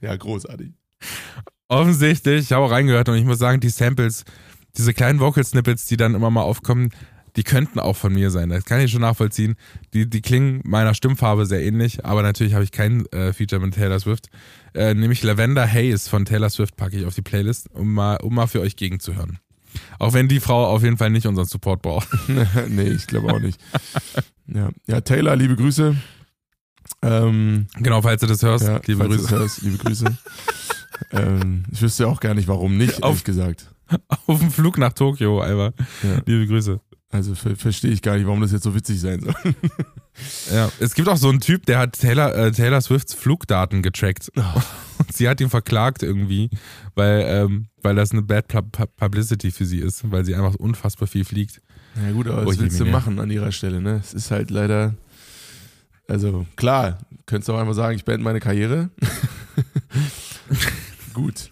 Ja, 0.00 0.14
großartig. 0.14 0.72
Offensichtlich, 1.68 2.42
ich 2.42 2.52
habe 2.52 2.64
auch 2.64 2.70
reingehört 2.70 3.08
und 3.08 3.16
ich 3.16 3.24
muss 3.24 3.38
sagen, 3.38 3.60
die 3.60 3.68
Samples, 3.68 4.24
diese 4.76 4.94
kleinen 4.94 5.18
Vocal-Snippets, 5.18 5.86
die 5.86 5.96
dann 5.96 6.14
immer 6.14 6.30
mal 6.30 6.42
aufkommen, 6.42 6.90
die 7.36 7.42
könnten 7.42 7.78
auch 7.78 7.96
von 7.96 8.12
mir 8.12 8.30
sein. 8.30 8.48
Das 8.48 8.64
kann 8.64 8.80
ich 8.80 8.90
schon 8.90 9.02
nachvollziehen. 9.02 9.56
Die, 9.92 10.08
die 10.08 10.22
klingen 10.22 10.62
meiner 10.64 10.94
Stimmfarbe 10.94 11.46
sehr 11.46 11.62
ähnlich, 11.62 12.04
aber 12.04 12.22
natürlich 12.22 12.54
habe 12.54 12.64
ich 12.64 12.72
kein 12.72 13.06
äh, 13.12 13.32
Feature 13.32 13.60
mit 13.60 13.74
Taylor 13.74 14.00
Swift. 14.00 14.28
Äh, 14.74 14.94
nämlich 14.94 15.22
Lavender 15.22 15.70
Haze 15.70 16.08
von 16.08 16.24
Taylor 16.24 16.50
Swift 16.50 16.76
packe 16.76 16.96
ich 16.96 17.04
auf 17.06 17.14
die 17.14 17.22
Playlist, 17.22 17.68
um 17.72 17.92
mal, 17.94 18.16
um 18.16 18.34
mal 18.34 18.46
für 18.46 18.60
euch 18.60 18.76
gegenzuhören. 18.76 19.38
Auch 19.98 20.14
wenn 20.14 20.28
die 20.28 20.40
Frau 20.40 20.66
auf 20.66 20.82
jeden 20.82 20.96
Fall 20.96 21.10
nicht 21.10 21.26
unseren 21.26 21.46
Support 21.46 21.82
braucht. 21.82 22.08
nee, 22.68 22.88
ich 22.88 23.06
glaube 23.06 23.32
auch 23.32 23.40
nicht. 23.40 23.60
Ja. 24.46 24.70
ja, 24.86 25.00
Taylor, 25.02 25.36
liebe 25.36 25.56
Grüße. 25.56 25.94
Ähm, 27.02 27.66
Genau, 27.76 28.00
falls 28.02 28.20
du 28.20 28.26
das 28.26 28.42
hörst, 28.42 28.66
ja, 28.66 28.80
liebe 28.86 29.04
Grüße. 29.06 29.30
hörst, 29.30 29.62
liebe 29.62 29.76
Grüße. 29.78 30.06
ähm, 31.12 31.64
ich 31.70 31.82
wüsste 31.82 32.08
auch 32.08 32.20
gar 32.20 32.34
nicht, 32.34 32.48
warum 32.48 32.76
nicht, 32.78 33.02
Auf- 33.02 33.10
ehrlich 33.10 33.24
gesagt. 33.24 33.70
Auf 34.26 34.40
dem 34.40 34.50
Flug 34.50 34.78
nach 34.78 34.92
Tokio, 34.92 35.40
einfach. 35.40 35.72
Ja. 36.02 36.20
Liebe 36.26 36.46
Grüße. 36.46 36.80
Also 37.10 37.34
ver 37.34 37.56
verstehe 37.56 37.92
ich 37.92 38.02
gar 38.02 38.16
nicht, 38.16 38.26
warum 38.26 38.40
das 38.40 38.52
jetzt 38.52 38.64
so 38.64 38.74
witzig 38.74 39.00
sein 39.00 39.20
soll. 39.20 39.34
Ja, 40.50 40.72
es 40.80 40.94
gibt 40.94 41.10
auch 41.10 41.18
so 41.18 41.28
einen 41.28 41.40
Typ, 41.40 41.66
der 41.66 41.78
hat 41.78 41.92
Taylor, 42.00 42.34
äh, 42.34 42.50
Taylor 42.50 42.80
Swifts 42.80 43.12
Flugdaten 43.12 43.82
getrackt. 43.82 44.32
Und 44.98 45.12
sie 45.12 45.28
hat 45.28 45.42
ihn 45.42 45.50
verklagt 45.50 46.02
irgendwie, 46.02 46.48
weil, 46.94 47.22
ähm, 47.28 47.66
weil 47.82 47.94
das 47.96 48.12
eine 48.12 48.22
Bad 48.22 48.48
Pub- 48.48 48.72
Pub- 48.72 48.96
Publicity 48.96 49.50
für 49.50 49.66
sie 49.66 49.78
ist, 49.78 50.10
weil 50.10 50.24
sie 50.24 50.34
einfach 50.34 50.54
unfassbar 50.54 51.06
viel 51.06 51.26
fliegt. 51.26 51.60
Ja 52.02 52.12
gut, 52.12 52.28
aber 52.28 52.44
Oh, 52.44 52.46
was 52.46 52.58
willst 52.58 52.80
du 52.80 52.86
machen 52.86 53.18
an 53.20 53.30
ihrer 53.30 53.52
Stelle, 53.52 53.82
ne? 53.82 54.00
Es 54.02 54.14
ist 54.14 54.30
halt 54.30 54.50
leider, 54.50 54.94
also 56.08 56.46
klar, 56.56 56.96
könntest 57.26 57.50
du 57.50 57.52
auch 57.52 57.58
einmal 57.58 57.74
sagen, 57.74 57.94
ich 57.96 58.04
beende 58.06 58.24
meine 58.24 58.40
Karriere. 58.40 58.88
gut. 61.12 61.50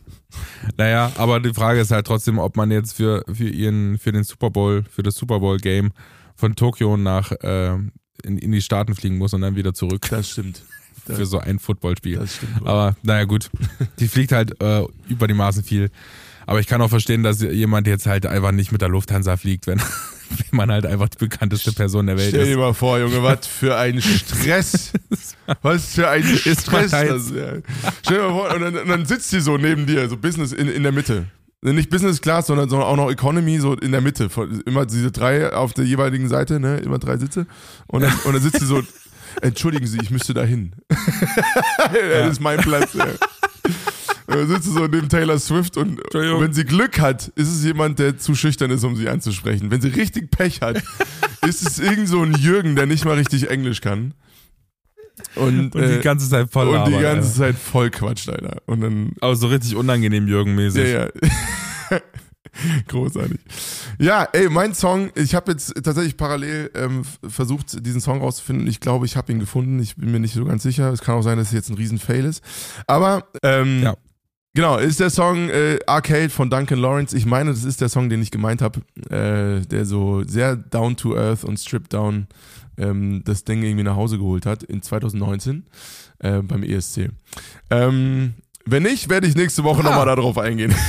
Naja, 0.76 1.12
aber 1.16 1.40
die 1.40 1.54
Frage 1.54 1.80
ist 1.80 1.90
halt 1.90 2.06
trotzdem, 2.06 2.38
ob 2.38 2.56
man 2.56 2.70
jetzt 2.70 2.94
für, 2.94 3.24
für 3.32 3.48
ihren, 3.48 3.98
für 3.98 4.12
den 4.12 4.24
Super 4.24 4.50
Bowl, 4.50 4.84
für 4.90 5.02
das 5.02 5.14
Super 5.14 5.40
Bowl 5.40 5.58
Game 5.58 5.92
von 6.36 6.56
Tokio 6.56 6.96
nach 6.96 7.32
äh, 7.32 7.74
in, 8.22 8.38
in 8.38 8.52
die 8.52 8.62
Staaten 8.62 8.94
fliegen 8.94 9.18
muss 9.18 9.34
und 9.34 9.42
dann 9.42 9.56
wieder 9.56 9.74
zurück 9.74 10.06
Das 10.10 10.30
stimmt. 10.30 10.62
Das, 11.06 11.16
für 11.18 11.26
so 11.26 11.38
ein 11.38 11.58
Footballspiel. 11.58 12.18
das 12.18 12.36
stimmt. 12.36 12.60
wohl. 12.60 12.68
Aber 12.68 12.96
naja, 13.02 13.24
gut. 13.24 13.50
Die 13.98 14.08
fliegt 14.08 14.32
halt 14.32 14.60
äh, 14.60 14.84
über 15.08 15.26
die 15.26 15.34
Maßen 15.34 15.62
viel. 15.62 15.90
Aber 16.46 16.60
ich 16.60 16.66
kann 16.66 16.82
auch 16.82 16.90
verstehen, 16.90 17.22
dass 17.22 17.40
jemand 17.40 17.86
jetzt 17.86 18.06
halt 18.06 18.26
einfach 18.26 18.52
nicht 18.52 18.72
mit 18.72 18.82
der 18.82 18.88
Lufthansa 18.88 19.36
fliegt, 19.36 19.66
wenn, 19.66 19.80
wenn 20.50 20.56
man 20.56 20.70
halt 20.70 20.86
einfach 20.86 21.08
die 21.08 21.18
bekannteste 21.18 21.72
Person 21.72 22.06
der 22.06 22.16
Welt 22.16 22.28
Stell 22.30 22.44
dir 22.44 22.52
ist. 22.52 22.58
mal 22.58 22.74
vor, 22.74 22.98
Junge, 22.98 23.22
was 23.22 23.46
für 23.46 23.76
ein 23.76 24.00
Stress. 24.00 24.92
Was 25.60 25.94
für 25.94 26.08
ein 26.08 26.24
Stress. 26.24 26.66
mal 26.92 27.00
heiß. 27.00 27.08
Das, 27.08 27.30
ja. 27.30 27.52
Stell 28.02 28.16
dir 28.16 28.22
mal 28.22 28.30
vor, 28.30 28.54
und 28.54 28.60
dann, 28.62 28.76
und 28.78 28.88
dann 28.88 29.04
sitzt 29.04 29.28
sie 29.28 29.40
so 29.40 29.58
neben 29.58 29.86
dir, 29.86 30.08
so 30.08 30.16
Business 30.16 30.52
in, 30.52 30.68
in 30.68 30.82
der 30.82 30.92
Mitte. 30.92 31.26
Nicht 31.60 31.90
Business 31.90 32.20
Class, 32.20 32.46
sondern, 32.46 32.68
sondern 32.68 32.88
auch 32.88 32.96
noch 32.96 33.10
Economy, 33.10 33.58
so 33.58 33.74
in 33.74 33.92
der 33.92 34.00
Mitte. 34.00 34.28
Immer 34.66 34.86
diese 34.86 35.10
drei 35.12 35.52
auf 35.52 35.72
der 35.74 35.84
jeweiligen 35.84 36.28
Seite, 36.28 36.60
ne? 36.60 36.78
Immer 36.78 36.98
drei 36.98 37.16
Sitze. 37.18 37.46
Und 37.86 38.02
dann, 38.02 38.12
und 38.24 38.32
dann 38.34 38.42
sitzt 38.42 38.60
sie 38.60 38.66
so, 38.66 38.82
entschuldigen 39.42 39.86
Sie, 39.86 39.98
ich 40.02 40.10
müsste 40.10 40.34
da 40.34 40.44
hin. 40.44 40.72
das 40.88 42.32
ist 42.32 42.40
mein 42.40 42.58
Platz. 42.60 42.94
Ja. 42.94 43.06
Und 44.34 44.40
dann 44.40 44.48
sitzt 44.48 44.64
sie 44.64 44.72
so 44.72 44.86
neben 44.86 45.08
Taylor 45.08 45.38
Swift 45.38 45.76
und, 45.76 46.00
wenn 46.12 46.52
sie 46.52 46.64
Glück 46.64 47.00
hat, 47.00 47.28
ist 47.36 47.48
es 47.48 47.64
jemand, 47.64 47.98
der 47.98 48.18
zu 48.18 48.34
schüchtern 48.34 48.70
ist, 48.70 48.84
um 48.84 48.96
sie 48.96 49.08
anzusprechen. 49.08 49.70
Wenn 49.70 49.80
sie 49.80 49.88
richtig 49.88 50.30
Pech 50.30 50.60
hat, 50.60 50.82
ist 51.46 51.66
es 51.66 51.78
irgend 51.78 52.08
so 52.08 52.20
ein 52.22 52.34
Jürgen, 52.34 52.74
der 52.76 52.86
nicht 52.86 53.04
mal 53.04 53.14
richtig 53.14 53.48
Englisch 53.50 53.80
kann. 53.80 54.14
Und, 55.36 55.74
Und 55.76 55.80
äh, 55.82 55.98
die 55.98 56.02
ganze 56.02 56.28
Zeit 56.28 56.50
voll 56.50 56.66
und 56.68 56.86
die 56.86 56.92
labert, 56.92 57.02
ganze 57.02 57.28
Alter. 57.44 57.54
Zeit 57.54 57.56
voll 57.56 57.90
quatscht, 57.90 58.28
Alter. 58.28 58.62
Und 58.66 58.80
dann, 58.80 59.12
Aber 59.20 59.36
so 59.36 59.46
richtig 59.46 59.76
unangenehm 59.76 60.26
Jürgen-mäßig. 60.26 60.92
ja, 60.92 61.04
ja. 61.90 62.00
Großartig. 62.88 63.38
Ja, 63.98 64.28
ey, 64.32 64.48
mein 64.48 64.74
Song, 64.74 65.10
ich 65.16 65.34
habe 65.34 65.52
jetzt 65.52 65.74
tatsächlich 65.82 66.16
parallel 66.16 66.70
ähm, 66.74 67.02
versucht, 67.28 67.84
diesen 67.84 68.00
Song 68.00 68.20
rauszufinden. 68.20 68.66
Ich 68.68 68.78
glaube, 68.80 69.06
ich 69.06 69.16
habe 69.16 69.32
ihn 69.32 69.40
gefunden. 69.40 69.80
Ich 69.80 69.96
bin 69.96 70.12
mir 70.12 70.20
nicht 70.20 70.34
so 70.34 70.44
ganz 70.44 70.62
sicher. 70.62 70.92
Es 70.92 71.00
kann 71.00 71.16
auch 71.16 71.22
sein, 71.22 71.36
dass 71.38 71.48
es 71.48 71.52
jetzt 71.52 71.68
ein 71.70 71.74
Riesen-Fail 71.76 72.24
ist. 72.24 72.42
Aber, 72.86 73.26
ähm, 73.42 73.82
Ja. 73.82 73.96
Genau, 74.54 74.78
ist 74.78 75.00
der 75.00 75.10
Song 75.10 75.48
äh, 75.50 75.78
Arcade 75.86 76.30
von 76.30 76.48
Duncan 76.50 76.78
Lawrence. 76.78 77.16
Ich 77.16 77.26
meine, 77.26 77.50
das 77.50 77.64
ist 77.64 77.80
der 77.80 77.88
Song, 77.88 78.08
den 78.08 78.22
ich 78.22 78.30
gemeint 78.30 78.62
habe, 78.62 78.80
äh, 79.10 79.60
der 79.66 79.84
so 79.84 80.22
sehr 80.26 80.56
down 80.56 80.96
to 80.96 81.16
earth 81.16 81.44
und 81.44 81.58
stripped 81.58 81.92
down 81.92 82.26
ähm, 82.76 83.22
das 83.24 83.44
Ding 83.44 83.62
irgendwie 83.62 83.84
nach 83.84 83.96
Hause 83.96 84.18
geholt 84.18 84.46
hat 84.46 84.62
in 84.62 84.82
2019 84.82 85.64
äh, 86.20 86.40
beim 86.42 86.62
ESC. 86.62 87.10
Ähm, 87.70 88.34
wenn 88.66 88.82
nicht, 88.84 89.10
werde 89.10 89.26
ich 89.26 89.36
nächste 89.36 89.62
Woche 89.62 89.80
Ah. 89.80 89.90
nochmal 89.90 90.06
darauf 90.06 90.38
eingehen. 90.38 90.74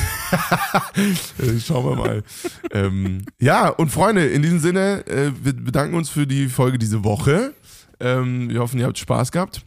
Äh, 1.38 1.60
Schauen 1.60 1.86
wir 1.86 1.96
mal. 1.96 2.24
ähm, 2.72 3.26
ja, 3.40 3.70
und 3.70 3.90
Freunde, 3.92 4.26
in 4.28 4.42
diesem 4.42 4.60
Sinne, 4.60 5.06
äh, 5.08 5.32
wir 5.44 5.54
bedanken 5.54 5.96
uns 5.96 6.10
für 6.10 6.26
die 6.26 6.48
Folge 6.48 6.78
diese 6.80 7.04
Woche. 7.04 7.54
Ähm, 8.00 8.50
wir 8.50 8.60
hoffen, 8.62 8.80
ihr 8.80 8.86
habt 8.88 8.98
Spaß 8.98 9.32
gehabt. 9.32 9.66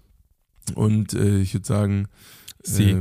Und 0.74 1.12
äh, 1.14 1.38
ich 1.38 1.54
würde 1.54 1.66
sagen, 1.66 2.08
Sie. 2.62 2.96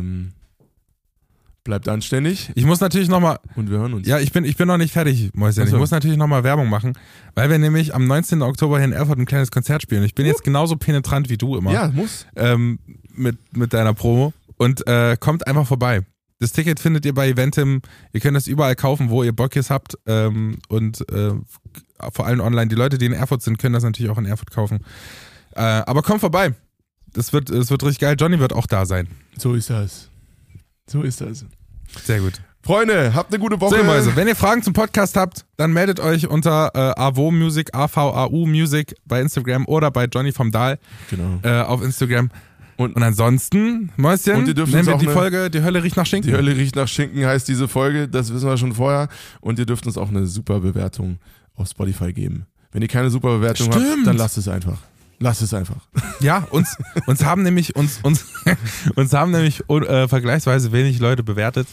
Bleibt 1.67 1.89
anständig 1.89 2.49
Ich 2.55 2.63
muss 2.63 2.79
natürlich 2.79 3.09
nochmal, 3.09 3.39
und 3.57 3.69
wir 3.69 3.77
hören 3.79 3.93
uns. 3.93 4.07
ja, 4.07 4.19
ich 4.19 4.31
bin, 4.31 4.45
ich 4.45 4.55
bin 4.55 4.69
noch 4.69 4.77
nicht 4.77 4.93
fertig, 4.93 5.31
Mäuschen. 5.33 5.63
Ach 5.63 5.67
so. 5.67 5.75
Ich 5.75 5.79
muss 5.79 5.91
natürlich 5.91 6.15
nochmal 6.15 6.45
Werbung 6.45 6.69
machen, 6.69 6.93
weil 7.35 7.49
wir 7.49 7.57
nämlich 7.59 7.93
am 7.93 8.07
19. 8.07 8.41
Oktober 8.41 8.77
hier 8.77 8.85
in 8.85 8.93
Erfurt 8.93 9.19
ein 9.19 9.25
kleines 9.25 9.51
Konzert 9.51 9.81
spielen. 9.81 10.03
Ich 10.03 10.15
bin 10.15 10.25
jetzt 10.25 10.45
genauso 10.45 10.77
penetrant 10.77 11.29
wie 11.29 11.37
du 11.37 11.57
immer. 11.57 11.73
Ja, 11.73 11.89
muss. 11.89 12.25
ähm, 12.37 12.79
mit, 13.13 13.37
mit 13.53 13.73
deiner 13.73 13.93
Promo 13.93 14.31
und 14.55 14.87
äh, 14.87 15.17
kommt 15.19 15.45
einfach 15.45 15.67
vorbei. 15.67 16.05
Das 16.39 16.53
Ticket 16.53 16.79
findet 16.79 17.05
ihr 17.05 17.13
bei 17.13 17.27
Eventim. 17.27 17.81
Ihr 18.13 18.21
könnt 18.21 18.37
es 18.37 18.47
überall 18.47 18.75
kaufen, 18.75 19.09
wo 19.09 19.23
ihr 19.23 19.35
Bock 19.35 19.53
jetzt 19.53 19.69
habt. 19.69 19.97
Ähm, 20.05 20.59
und 20.69 21.01
äh, 21.11 21.31
vor 22.13 22.27
allem 22.27 22.39
online. 22.39 22.67
Die 22.69 22.75
Leute, 22.75 22.97
die 22.97 23.07
in 23.07 23.13
Erfurt 23.13 23.41
sind, 23.41 23.57
können 23.57 23.73
das 23.73 23.83
natürlich 23.83 24.09
auch 24.09 24.17
in 24.19 24.25
Erfurt 24.25 24.51
kaufen. 24.51 24.85
Äh, 25.53 25.61
aber 25.61 26.01
kommt 26.01 26.21
vorbei. 26.21 26.53
Das 27.11 27.33
wird, 27.33 27.49
das 27.49 27.71
wird 27.71 27.83
richtig 27.83 27.99
geil. 27.99 28.15
Johnny 28.17 28.39
wird 28.39 28.53
auch 28.53 28.67
da 28.67 28.85
sein. 28.85 29.07
So 29.37 29.53
ist 29.53 29.69
das. 29.69 30.09
So 30.89 31.01
ist 31.01 31.21
das. 31.21 31.45
Sehr 32.03 32.19
gut. 32.19 32.33
Freunde, 32.61 33.13
habt 33.13 33.31
eine 33.33 33.39
gute 33.41 33.59
Woche. 33.61 33.77
So, 33.77 33.83
Mäuse, 33.83 34.15
wenn 34.15 34.27
ihr 34.27 34.35
Fragen 34.35 34.61
zum 34.61 34.73
Podcast 34.73 35.15
habt, 35.15 35.45
dann 35.55 35.71
meldet 35.71 35.99
euch 36.01 36.27
unter 36.27 36.71
äh, 36.75 36.99
AVO 36.99 37.31
Music, 37.31 37.73
AVAU 37.73 38.45
Music 38.45 38.95
bei 39.05 39.21
Instagram 39.21 39.65
oder 39.67 39.89
bei 39.89 40.05
Johnny 40.05 40.33
vom 40.33 40.51
Dahl 40.51 40.77
Genau. 41.09 41.39
äh, 41.43 41.61
auf 41.61 41.81
Instagram. 41.81 42.29
Und- 42.75 42.95
Und, 42.95 43.03
ansonsten, 43.03 43.91
Mäuschen, 43.95 44.35
Und 44.35 44.47
ihr 44.49 44.53
dürft 44.53 44.71
nennen 44.73 44.85
wir 44.87 44.97
die 44.97 45.05
eine- 45.07 45.13
Folge 45.13 45.49
Die 45.49 45.63
Hölle 45.63 45.81
riecht 45.81 45.95
nach 45.97 46.05
Schinken. 46.05 46.29
Die 46.29 46.35
Hölle 46.37 46.55
riecht 46.55 46.75
nach 46.75 46.87
Schinken 46.87 47.25
heißt 47.25 47.47
diese 47.47 47.67
Folge, 47.67 48.07
das 48.07 48.33
wissen 48.33 48.47
wir 48.47 48.57
schon 48.57 48.73
vorher. 48.73 49.07
Und 49.41 49.57
ihr 49.59 49.65
dürft 49.65 49.85
uns 49.87 49.97
auch 49.97 50.09
eine 50.09 50.27
super 50.27 50.59
Bewertung 50.59 51.17
auf 51.55 51.69
Spotify 51.69 52.11
geben. 52.13 52.45
Wenn 52.71 52.81
ihr 52.81 52.87
keine 52.89 53.09
super 53.09 53.29
Bewertung 53.37 53.69
habt, 53.73 53.81
Stimmt. 53.81 54.05
dann 54.07 54.17
lasst 54.17 54.37
es 54.37 54.47
einfach. 54.47 54.77
Lasst 55.19 55.41
es 55.41 55.53
einfach. 55.53 55.87
Ja, 56.19 56.47
uns, 56.51 56.77
uns 57.07 57.23
haben 57.25 57.41
nämlich, 57.43 57.75
uns, 57.75 57.99
uns, 58.03 58.25
uns 58.95 59.13
haben 59.13 59.31
nämlich 59.31 59.67
äh, 59.69 60.07
vergleichsweise 60.07 60.71
wenig 60.71 60.99
Leute 60.99 61.23
bewertet. 61.23 61.67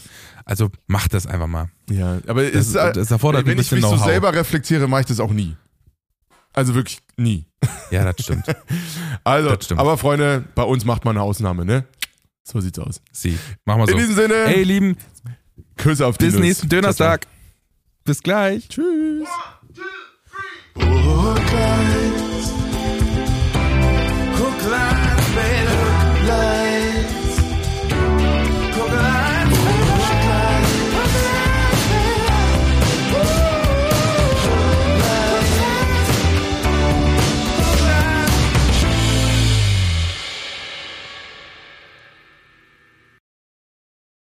Also 0.45 0.69
macht 0.87 1.13
das 1.13 1.27
einfach 1.27 1.47
mal. 1.47 1.69
Ja, 1.89 2.19
aber 2.27 2.43
Das- 2.49 2.67
es, 2.69 2.75
äh, 2.75 2.91
das 2.93 3.11
erfordert 3.11 3.45
wenn 3.45 3.51
ein 3.53 3.59
ich 3.61 3.69
bisschen 3.69 3.87
mich 3.87 3.99
so 3.99 4.03
selber 4.03 4.33
reflektiere, 4.33 4.87
mache 4.87 5.01
ich 5.01 5.07
das 5.07 5.19
auch 5.19 5.31
nie. 5.31 5.55
Also 6.53 6.73
wirklich 6.73 6.99
nie. 7.17 7.45
Ja, 7.91 8.11
das 8.11 8.23
stimmt. 8.23 8.45
Also, 9.23 9.49
Das 9.55 9.65
stimmt. 9.65 9.79
aber 9.79 9.97
Freunde, 9.97 10.43
bei 10.55 10.63
uns 10.63 10.85
macht 10.85 11.03
man 11.05 11.15
eine 11.17 11.23
Ausnahme, 11.23 11.65
ne? 11.65 11.85
So 12.43 12.59
sieht's 12.59 12.77
aus. 12.79 13.01
Sie. 13.11 13.37
Machen 13.65 13.79
wir 13.81 13.87
In 13.89 13.93
so. 13.93 13.97
diesem 13.97 14.15
Sinne, 14.15 14.35
Ey, 14.45 14.63
Lieben, 14.63 14.97
Küsse 15.77 16.05
auf 16.05 16.17
die 16.17 16.25
bis 16.25 16.33
Nuss. 16.35 16.41
nächsten. 16.43 16.69
Dönerstag. 16.69 17.25
Bis 18.03 18.21
gleich. 18.21 18.69
Tschüss. 18.69 19.27